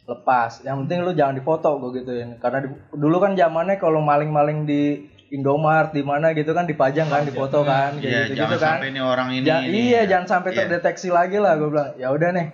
lepas 0.02 0.62
yang 0.62 0.82
penting 0.82 1.02
lu 1.02 1.12
jangan 1.12 1.34
difoto 1.34 1.78
gue 1.78 1.90
gituin 1.96 2.34
karena 2.36 2.62
di- 2.62 2.74
dulu 2.92 3.16
kan 3.18 3.32
zamannya 3.32 3.76
kalau 3.76 4.00
maling-maling 4.00 4.64
di 4.64 4.82
Indomart 5.30 5.90
di 5.92 6.02
mana 6.02 6.30
gitu 6.32 6.50
kan 6.50 6.66
dipajang 6.66 7.06
kan 7.06 7.22
difoto 7.22 7.62
kan 7.62 7.94
kayak 7.94 8.02
Iya, 8.02 8.20
gitu 8.24 8.34
jangan 8.36 8.48
gitu 8.48 8.56
kan 8.56 8.70
sampai 8.74 8.88
ini 8.88 9.00
orang 9.00 9.28
ini. 9.30 9.44
Ja- 9.44 9.62
ini. 9.62 9.70
iya 9.86 10.00
jangan 10.04 10.26
sampai 10.28 10.50
Iya. 10.50 10.58
terdeteksi 10.60 11.08
lagi 11.08 11.38
lah 11.38 11.54
gue 11.54 11.68
bilang 11.68 11.94
ya 11.94 12.10
udah 12.10 12.30
nih 12.32 12.46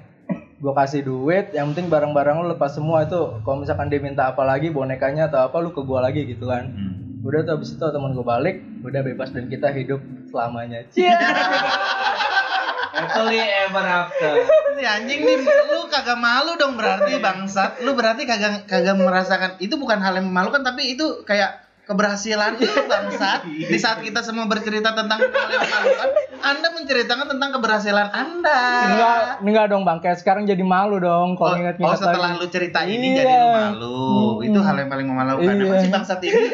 gue 0.57 0.73
kasih 0.75 1.01
duit 1.01 1.53
yang 1.53 1.73
penting 1.73 1.89
barang-barang 1.89 2.37
lu 2.39 2.49
lepas 2.51 2.69
semua 2.71 3.01
itu 3.03 3.17
kalau 3.41 3.57
misalkan 3.59 3.89
dia 3.89 3.97
minta 3.99 4.25
apa 4.27 4.43
lagi 4.43 4.69
bonekanya 4.69 5.25
atau 5.27 5.41
apa 5.43 5.57
lu 5.59 5.69
ke 5.71 5.81
gue 5.81 5.99
lagi 5.99 6.21
gitu 6.27 6.45
kan 6.47 6.65
Hmm. 6.67 6.96
Udah 7.27 7.41
tuh 7.43 7.53
abis 7.59 7.75
itu 7.75 7.83
teman 7.83 8.15
gue 8.15 8.23
balik 8.23 8.57
udah 8.87 9.01
bebas 9.03 9.35
dan 9.35 9.51
kita 9.51 9.75
hidup 9.75 9.99
selamanya 10.31 10.87
Cia. 10.95 11.19
happily 12.97 13.43
ever 13.43 13.85
after 13.85 14.33
Si 14.77 14.85
anjing 14.85 15.25
nih, 15.25 15.41
lu 15.41 15.89
kagak 15.89 16.21
malu 16.21 16.53
dong 16.61 16.77
berarti 16.77 17.17
bangsat. 17.17 17.81
Lu 17.81 17.97
berarti 17.97 18.29
kagak 18.29 18.69
kagak 18.69 18.93
merasakan 19.01 19.57
itu 19.57 19.73
bukan 19.81 20.05
hal 20.05 20.21
yang 20.21 20.29
memalukan 20.29 20.61
tapi 20.61 20.93
itu 20.93 21.25
kayak 21.25 21.65
keberhasilan 21.89 22.61
lu 22.61 22.85
bangsat. 22.85 23.49
Di 23.49 23.79
saat 23.81 24.05
kita 24.05 24.21
semua 24.21 24.45
bercerita 24.45 24.93
tentang 24.93 25.33
hal 25.33 25.49
yang 25.49 25.65
memalukan, 25.65 26.09
Anda 26.45 26.69
menceritakan 26.77 27.25
tentang 27.25 27.51
keberhasilan 27.57 28.09
Anda. 28.13 28.61
enggak 28.85 29.21
enggak 29.49 29.67
dong 29.73 29.83
bang 29.89 29.99
kayak 30.05 30.19
sekarang 30.21 30.45
jadi 30.45 30.61
malu 30.61 31.01
dong 31.01 31.41
Oh, 31.41 31.49
kalau 31.49 31.57
ingat 31.57 31.81
oh, 31.81 31.97
setelah 31.97 32.37
lu 32.37 32.47
cerita 32.53 32.85
ini 32.85 33.17
jadi 33.17 33.33
lu 33.33 33.49
malu. 33.57 34.05
Itu 34.45 34.61
hal 34.61 34.77
yang 34.77 34.93
paling 34.93 35.09
memalukan. 35.09 35.57
Iya. 35.57 35.81
sih 35.81 35.89
bangsat 35.89 36.21
ini 36.21 36.53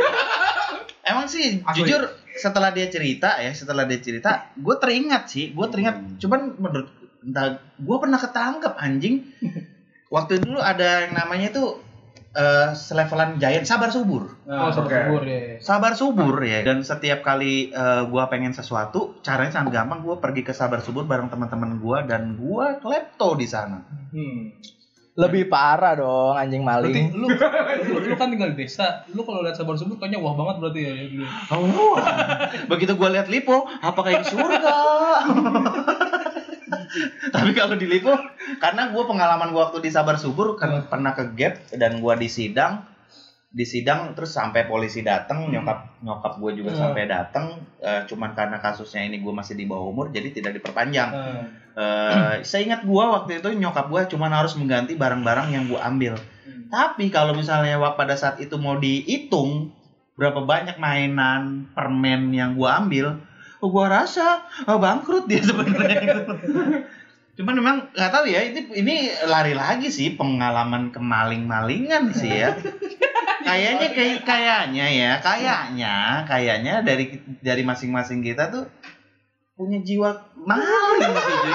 Emang 1.02 1.26
sih 1.26 1.58
Aku 1.62 1.82
jujur 1.82 2.06
setelah 2.38 2.70
dia 2.72 2.88
cerita 2.88 3.36
ya, 3.42 3.52
setelah 3.52 3.84
dia 3.84 4.00
cerita, 4.00 4.54
gue 4.56 4.76
teringat 4.78 5.28
sih, 5.28 5.52
gue 5.52 5.66
teringat. 5.68 6.22
Cuman 6.22 6.56
menurut 6.56 6.88
entah 7.22 7.60
gue 7.78 7.96
pernah 7.98 8.18
ketangkep 8.18 8.74
anjing. 8.78 9.16
Waktu 10.14 10.44
dulu 10.44 10.60
ada 10.60 11.08
yang 11.08 11.16
namanya 11.16 11.48
itu 11.48 11.64
eh 12.32 12.72
selevelan 12.72 13.36
giant 13.36 13.68
sabar 13.68 13.92
subur. 13.92 14.24
Oh, 14.48 14.72
sama 14.72 14.88
Oke. 14.88 14.96
subur 14.96 15.22
ya. 15.28 15.40
Sabar 15.60 15.92
subur 15.92 16.36
ya. 16.40 16.64
Dan 16.64 16.80
setiap 16.80 17.20
kali 17.20 17.68
eh, 17.68 18.02
gua 18.08 18.32
pengen 18.32 18.56
sesuatu, 18.56 19.20
caranya 19.20 19.52
sangat 19.52 19.76
gampang. 19.76 20.00
Gue 20.00 20.16
pergi 20.16 20.40
ke 20.40 20.56
sabar 20.56 20.80
subur 20.80 21.04
bareng 21.04 21.28
teman-teman 21.28 21.76
gua 21.76 22.08
dan 22.08 22.40
gua 22.40 22.80
klepto 22.80 23.36
di 23.36 23.44
sana. 23.44 23.84
hmm. 24.16 24.80
Lebih 25.12 25.52
parah 25.52 25.92
dong 25.92 26.40
anjing 26.40 26.64
Berarti 26.64 26.88
maling 26.88 27.06
lu, 27.12 27.28
lu, 27.28 27.96
lu 28.00 28.16
kan 28.16 28.32
tinggal 28.32 28.56
di 28.56 28.64
desa, 28.64 29.04
lu 29.12 29.20
kalau 29.28 29.44
lihat 29.44 29.60
sabar 29.60 29.76
subur 29.76 30.00
kayaknya 30.00 30.24
wah 30.24 30.32
banget 30.32 30.56
berarti 30.64 30.80
ya. 30.80 30.92
Lu. 31.12 31.24
Oh, 31.52 31.96
begitu 32.72 32.96
gua 32.96 33.12
lihat 33.12 33.28
Lipo, 33.28 33.68
apa 33.68 34.00
kayak 34.00 34.24
di 34.24 34.28
surga? 34.32 34.76
Tapi 37.32 37.50
kalau 37.56 37.76
di 37.76 37.84
Lipo, 37.88 38.12
karena 38.60 38.88
gua 38.92 39.04
pengalaman 39.04 39.52
gua 39.52 39.68
waktu 39.68 39.84
di 39.84 39.90
Sabar 39.92 40.16
Subur 40.16 40.56
kan 40.56 40.88
pernah 40.88 41.12
ke 41.12 41.28
gap 41.36 41.60
dan 41.76 42.00
gua 42.00 42.16
di 42.16 42.28
sidang, 42.28 42.84
di 43.52 43.64
sidang 43.68 44.16
terus 44.16 44.32
sampai 44.32 44.64
polisi 44.64 45.04
datang, 45.04 45.48
nyokap 45.52 46.00
nyokap 46.00 46.40
gua 46.40 46.52
juga 46.56 46.72
Hmm. 46.72 46.80
sampai 46.88 47.04
datang, 47.04 47.60
eh, 47.80 48.08
cuman 48.08 48.32
karena 48.32 48.60
kasusnya 48.60 49.04
ini 49.04 49.20
gua 49.20 49.44
masih 49.44 49.56
di 49.56 49.68
bawah 49.68 49.92
umur 49.92 50.08
jadi 50.08 50.32
tidak 50.32 50.56
diperpanjang. 50.56 51.12
Eh, 51.72 52.34
seingat 52.50 52.84
gua 52.84 53.20
waktu 53.20 53.40
itu 53.40 53.48
nyokap 53.56 53.88
gua 53.88 54.04
cuma 54.04 54.28
harus 54.28 54.52
mengganti 54.56 54.96
barang-barang 54.96 55.48
yang 55.52 55.64
gua 55.68 55.88
ambil. 55.88 56.20
Hmm. 56.44 56.68
Tapi 56.68 57.08
kalau 57.08 57.32
misalnya 57.32 57.80
pada 57.96 58.16
saat 58.16 58.40
itu 58.40 58.60
mau 58.60 58.76
dihitung 58.76 59.72
berapa 60.12 60.44
banyak 60.44 60.76
mainan 60.76 61.72
permen 61.72 62.28
yang 62.36 62.52
gua 62.54 62.84
ambil, 62.84 63.16
oh 63.64 63.68
gua 63.72 63.88
rasa 63.88 64.44
oh, 64.68 64.76
bangkrut 64.76 65.24
dia 65.24 65.40
sebenarnya. 65.48 66.36
Cuman 67.32 67.54
memang 67.56 67.76
nggak 67.96 68.12
tahu 68.12 68.28
ya, 68.28 68.44
ini 68.44 68.68
ini 68.76 68.94
lari 69.24 69.56
lagi 69.56 69.88
sih 69.88 70.12
pengalaman 70.20 70.92
kemaling-malingan 70.92 72.12
sih 72.12 72.28
ya. 72.28 72.52
kayaknya 73.48 73.88
kayak 73.96 74.20
kayaknya 74.28 74.86
ya, 74.92 75.12
kayaknya 75.24 75.94
kayaknya 76.28 76.74
dari 76.84 77.24
dari 77.40 77.64
masing-masing 77.64 78.20
kita 78.20 78.52
tuh 78.52 78.68
punya 79.62 79.78
jiwa 79.78 80.10
maling 80.34 81.14
sih, 81.14 81.36
cuy. 81.38 81.52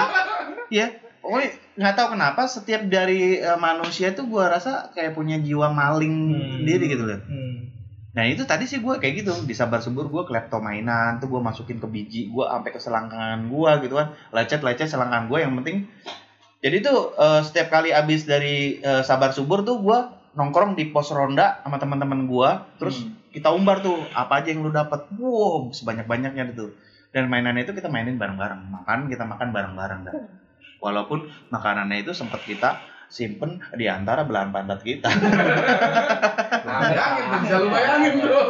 Ya, 0.68 0.86
oh 1.20 1.36
nggak 1.76 1.94
tahu 1.94 2.16
kenapa 2.16 2.48
setiap 2.48 2.88
dari 2.88 3.36
eh, 3.36 3.58
manusia 3.60 4.16
tuh 4.16 4.24
gua 4.24 4.48
rasa 4.48 4.88
kayak 4.96 5.12
punya 5.12 5.36
jiwa 5.36 5.68
maling 5.68 6.32
Hmm. 6.32 6.64
sendiri 6.64 6.84
gitu 6.88 7.04
loh. 7.04 7.20
Hmm. 7.20 7.68
Nah 8.08 8.24
itu 8.26 8.42
tadi 8.42 8.66
sih 8.66 8.80
gue 8.80 8.98
kayak 8.98 9.22
gitu 9.22 9.32
di 9.46 9.54
sabar 9.54 9.78
subur 9.78 10.10
gue 10.10 10.26
klepto 10.26 10.58
mainan 10.58 11.22
tuh 11.22 11.30
gue 11.30 11.38
masukin 11.38 11.78
ke 11.78 11.86
biji 11.86 12.20
gue 12.26 12.42
sampai 12.42 12.70
ke 12.74 12.80
selangkangan 12.80 13.46
gue 13.46 13.70
gitu 13.86 13.94
kan 13.94 14.10
lecet 14.34 14.58
lecet 14.58 14.88
selangkangan 14.90 15.30
gue 15.30 15.38
yang 15.38 15.54
penting 15.54 15.86
jadi 16.58 16.82
tuh 16.82 17.14
eh, 17.14 17.40
setiap 17.46 17.70
kali 17.70 17.94
abis 17.94 18.26
dari 18.26 18.82
eh, 18.82 19.06
sabar 19.06 19.30
subur 19.30 19.62
tuh 19.62 19.78
gue 19.78 19.98
nongkrong 20.34 20.74
di 20.74 20.90
pos 20.90 21.14
ronda 21.14 21.62
sama 21.62 21.78
teman-teman 21.78 22.26
gue 22.26 22.50
terus 22.82 23.06
kita 23.30 23.54
umbar 23.54 23.86
tuh 23.86 23.94
apa 24.10 24.42
aja 24.42 24.50
yang 24.50 24.66
lu 24.66 24.74
dapat 24.74 25.06
wow 25.14 25.70
sebanyak 25.70 26.10
banyaknya 26.10 26.50
itu 26.50 26.74
dan 27.14 27.24
mainannya 27.32 27.64
itu 27.64 27.72
kita 27.72 27.88
mainin 27.88 28.20
bareng-bareng. 28.20 28.60
Makan 28.68 29.08
kita 29.08 29.24
makan 29.24 29.48
bareng-bareng 29.52 30.00
dah 30.08 30.14
walaupun 30.78 31.26
makanannya 31.50 32.06
itu 32.06 32.12
sempat 32.14 32.42
kita 32.46 32.78
simpen 33.08 33.58
di 33.74 33.88
antara 33.88 34.22
belahan 34.24 34.52
pantat 34.52 34.80
kita. 34.84 35.08
Bayangin 36.68 37.24
tuh, 37.24 37.38
bisa 37.40 37.56
lu 37.56 37.68
bayangin 37.72 38.12
tuh 38.20 38.44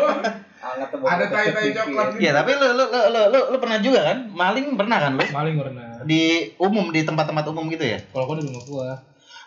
Ada 0.98 1.24
tai-tai 1.30 1.70
coklat. 1.70 2.18
Iya 2.18 2.30
tapi 2.34 2.50
lu 2.59 2.68
lu, 2.74 2.84
lu 2.90 3.00
lu 3.14 3.22
lu 3.30 3.40
lu 3.54 3.56
pernah 3.62 3.78
juga 3.78 4.00
kan? 4.12 4.18
Maling 4.34 4.74
pernah 4.74 4.98
kan 4.98 5.12
lu? 5.14 5.24
Maling 5.30 5.56
pernah. 5.56 5.86
di 6.06 6.54
umum 6.62 6.94
di 6.94 7.02
tempat-tempat 7.02 7.44
umum 7.50 7.66
gitu 7.70 7.82
ya? 7.82 7.98
Kalau 8.11 8.26
gua 8.26 8.36
di 8.38 8.46
rumah 8.46 8.62
gua. 8.66 8.90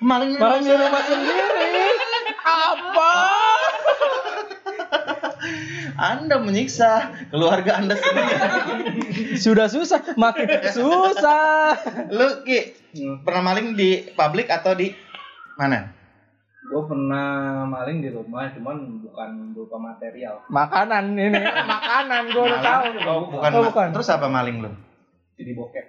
maling 0.01 0.35
di 0.35 0.71
rumah 0.73 1.03
sendiri. 1.03 1.71
Apa? 2.41 3.11
Anda 6.01 6.35
menyiksa 6.37 6.91
keluarga 7.29 7.77
anda 7.77 7.93
sendiri 7.93 8.33
Sudah 9.37 9.67
susah, 9.67 10.01
makin 10.15 10.49
susah. 10.67 11.77
lu 12.09 12.41
ki 12.41 12.59
pernah 13.21 13.43
maling 13.45 13.73
di 13.73 13.89
publik 14.11 14.49
atau 14.49 14.73
di 14.73 14.89
mana 15.55 15.93
Gue 16.63 16.87
pernah 16.87 17.27
maling 17.65 17.99
di 17.99 18.07
rumah, 18.07 18.47
cuman 18.47 19.03
bukan 19.03 19.29
berupa 19.51 19.75
material. 19.75 20.39
Makanan 20.47 21.03
ini, 21.13 21.35
makanan 21.75 22.31
gue 22.31 22.39
udah 22.41 22.61
tahu. 22.61 22.83
oh, 23.01 23.19
bukan, 23.27 23.49
Oh, 23.51 23.63
bukan. 23.67 23.87
terus 23.91 24.07
apa 24.07 24.25
maling 24.25 24.63
lu 24.63 24.71
Jadi 25.35 25.51
bokep. 25.51 25.85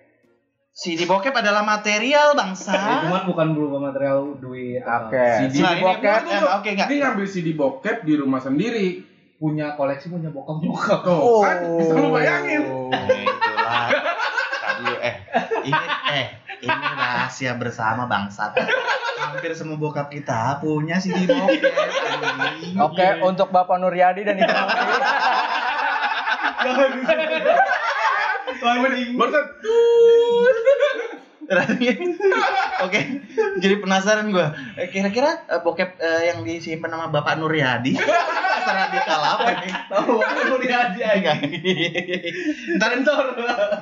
CD 0.72 1.04
bokep 1.04 1.30
adalah 1.30 1.62
material 1.62 2.32
Ya, 2.32 2.34
bangsa 2.34 2.72
cuman 3.04 3.28
bukan 3.28 3.46
berupa 3.52 3.78
material 3.84 4.34
duit. 4.40 4.80
Oke. 4.80 5.26
CD 5.46 5.60
Nah, 5.60 5.70
ini 5.70 5.82
bokep. 5.84 6.20
eh, 6.24 6.50
oke 6.50 6.68
enggak 6.72 6.88
Dia 6.88 6.98
ngambil 7.04 7.26
CD 7.26 7.48
bokep 7.52 7.96
di 8.02 8.14
rumah 8.16 8.40
sendiri. 8.40 8.88
Punya 9.43 9.74
koleksi 9.74 10.07
punya 10.07 10.30
bokap 10.30 10.62
juga. 10.62 11.03
Tuh, 11.03 11.43
kan 11.43 11.59
bisa 11.74 11.93
lu 11.99 12.14
bayangin. 12.14 12.62
Itulah. 13.26 13.90
Tadi 14.62 14.86
eh 15.03 15.14
ini 15.66 15.82
eh 16.14 16.26
ini 16.62 16.86
rahasia 16.95 17.59
bersama 17.59 18.07
bangsa. 18.07 18.55
Hampir 19.18 19.51
semua 19.59 19.82
bokap 19.82 20.14
kita 20.14 20.62
punya 20.62 21.03
CD 21.03 21.26
bokep. 21.26 21.59
anjing. 21.59 22.78
Oke, 22.78 23.07
untuk 23.26 23.51
Bapak 23.51 23.82
Nuryadi 23.82 24.22
dan 24.22 24.38
Ibu 24.38 24.55
Oke, 32.86 33.01
jadi 33.59 33.74
penasaran 33.82 34.30
gue. 34.30 34.47
Kira-kira 34.95 35.45
eh, 35.51 35.61
bokep 35.61 35.99
eh, 35.99 36.32
yang 36.32 36.47
disimpan 36.47 36.95
sama 36.95 37.07
Bapak 37.11 37.36
Nuryadi 37.43 37.99
radikal 38.70 39.20
apa 39.20 39.48
nih? 39.64 39.72
Tahu 39.90 40.12
aku 40.22 40.54
dia 40.62 40.76
aja. 40.78 41.06
Enggak. 41.18 41.36
Ntar 42.78 42.90
ntar 43.02 43.24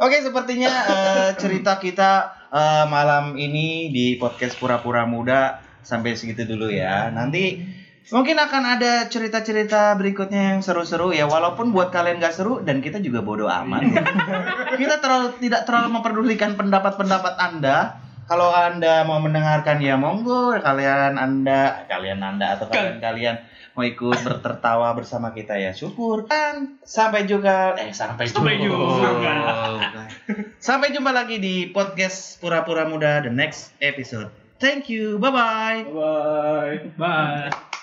Oke, 0.00 0.16
sepertinya 0.22 0.72
eh, 0.86 1.28
cerita 1.40 1.76
kita 1.80 2.10
eh, 2.52 2.84
malam 2.86 3.34
ini 3.36 3.90
di 3.90 4.16
podcast 4.20 4.56
Pura-Pura 4.60 5.04
Muda 5.08 5.60
sampai 5.86 6.18
segitu 6.18 6.46
dulu 6.46 6.66
ya. 6.72 7.08
Nanti 7.14 7.62
mungkin 8.10 8.38
akan 8.38 8.78
ada 8.78 9.10
cerita-cerita 9.10 9.94
berikutnya 9.98 10.54
yang 10.54 10.60
seru-seru 10.62 11.14
ya. 11.14 11.26
Walaupun 11.26 11.70
buat 11.70 11.90
kalian 11.94 12.22
gak 12.22 12.34
seru 12.34 12.62
dan 12.62 12.82
kita 12.82 12.98
juga 13.02 13.22
bodoh 13.22 13.50
amat. 13.50 13.82
ya. 13.86 14.02
kita 14.80 14.98
terlalu 15.02 15.38
tidak 15.42 15.62
terlalu 15.66 15.88
memperdulikan 15.98 16.54
pendapat-pendapat 16.58 17.34
Anda. 17.38 18.05
Kalau 18.26 18.50
Anda 18.50 19.06
mau 19.06 19.22
mendengarkan 19.22 19.78
ya 19.78 19.94
monggo, 19.94 20.50
kalian 20.58 21.14
Anda, 21.14 21.86
kalian 21.86 22.18
Anda 22.18 22.58
atau 22.58 22.66
kalian 22.66 22.98
kalian 22.98 23.36
mau 23.76 23.84
ikut 23.84 24.18
bertertawa 24.24 24.96
bersama 24.96 25.36
kita 25.36 25.54
ya 25.60 25.76
syukur 25.76 26.24
kan 26.24 26.80
sampai 26.80 27.28
juga 27.28 27.76
eh 27.76 27.92
sampai, 27.92 28.24
Sampai 28.24 28.56
juga. 28.56 28.88
Sampai 30.56 30.96
jumpa 30.96 31.12
lagi 31.12 31.36
di 31.36 31.68
podcast 31.70 32.40
pura-pura 32.40 32.88
muda 32.88 33.20
the 33.20 33.28
next 33.28 33.76
episode 33.84 34.32
thank 34.56 34.88
you 34.88 35.20
bye 35.20 35.28
bye 35.28 35.84
Bye. 35.92 36.88
Bye. 36.96 37.75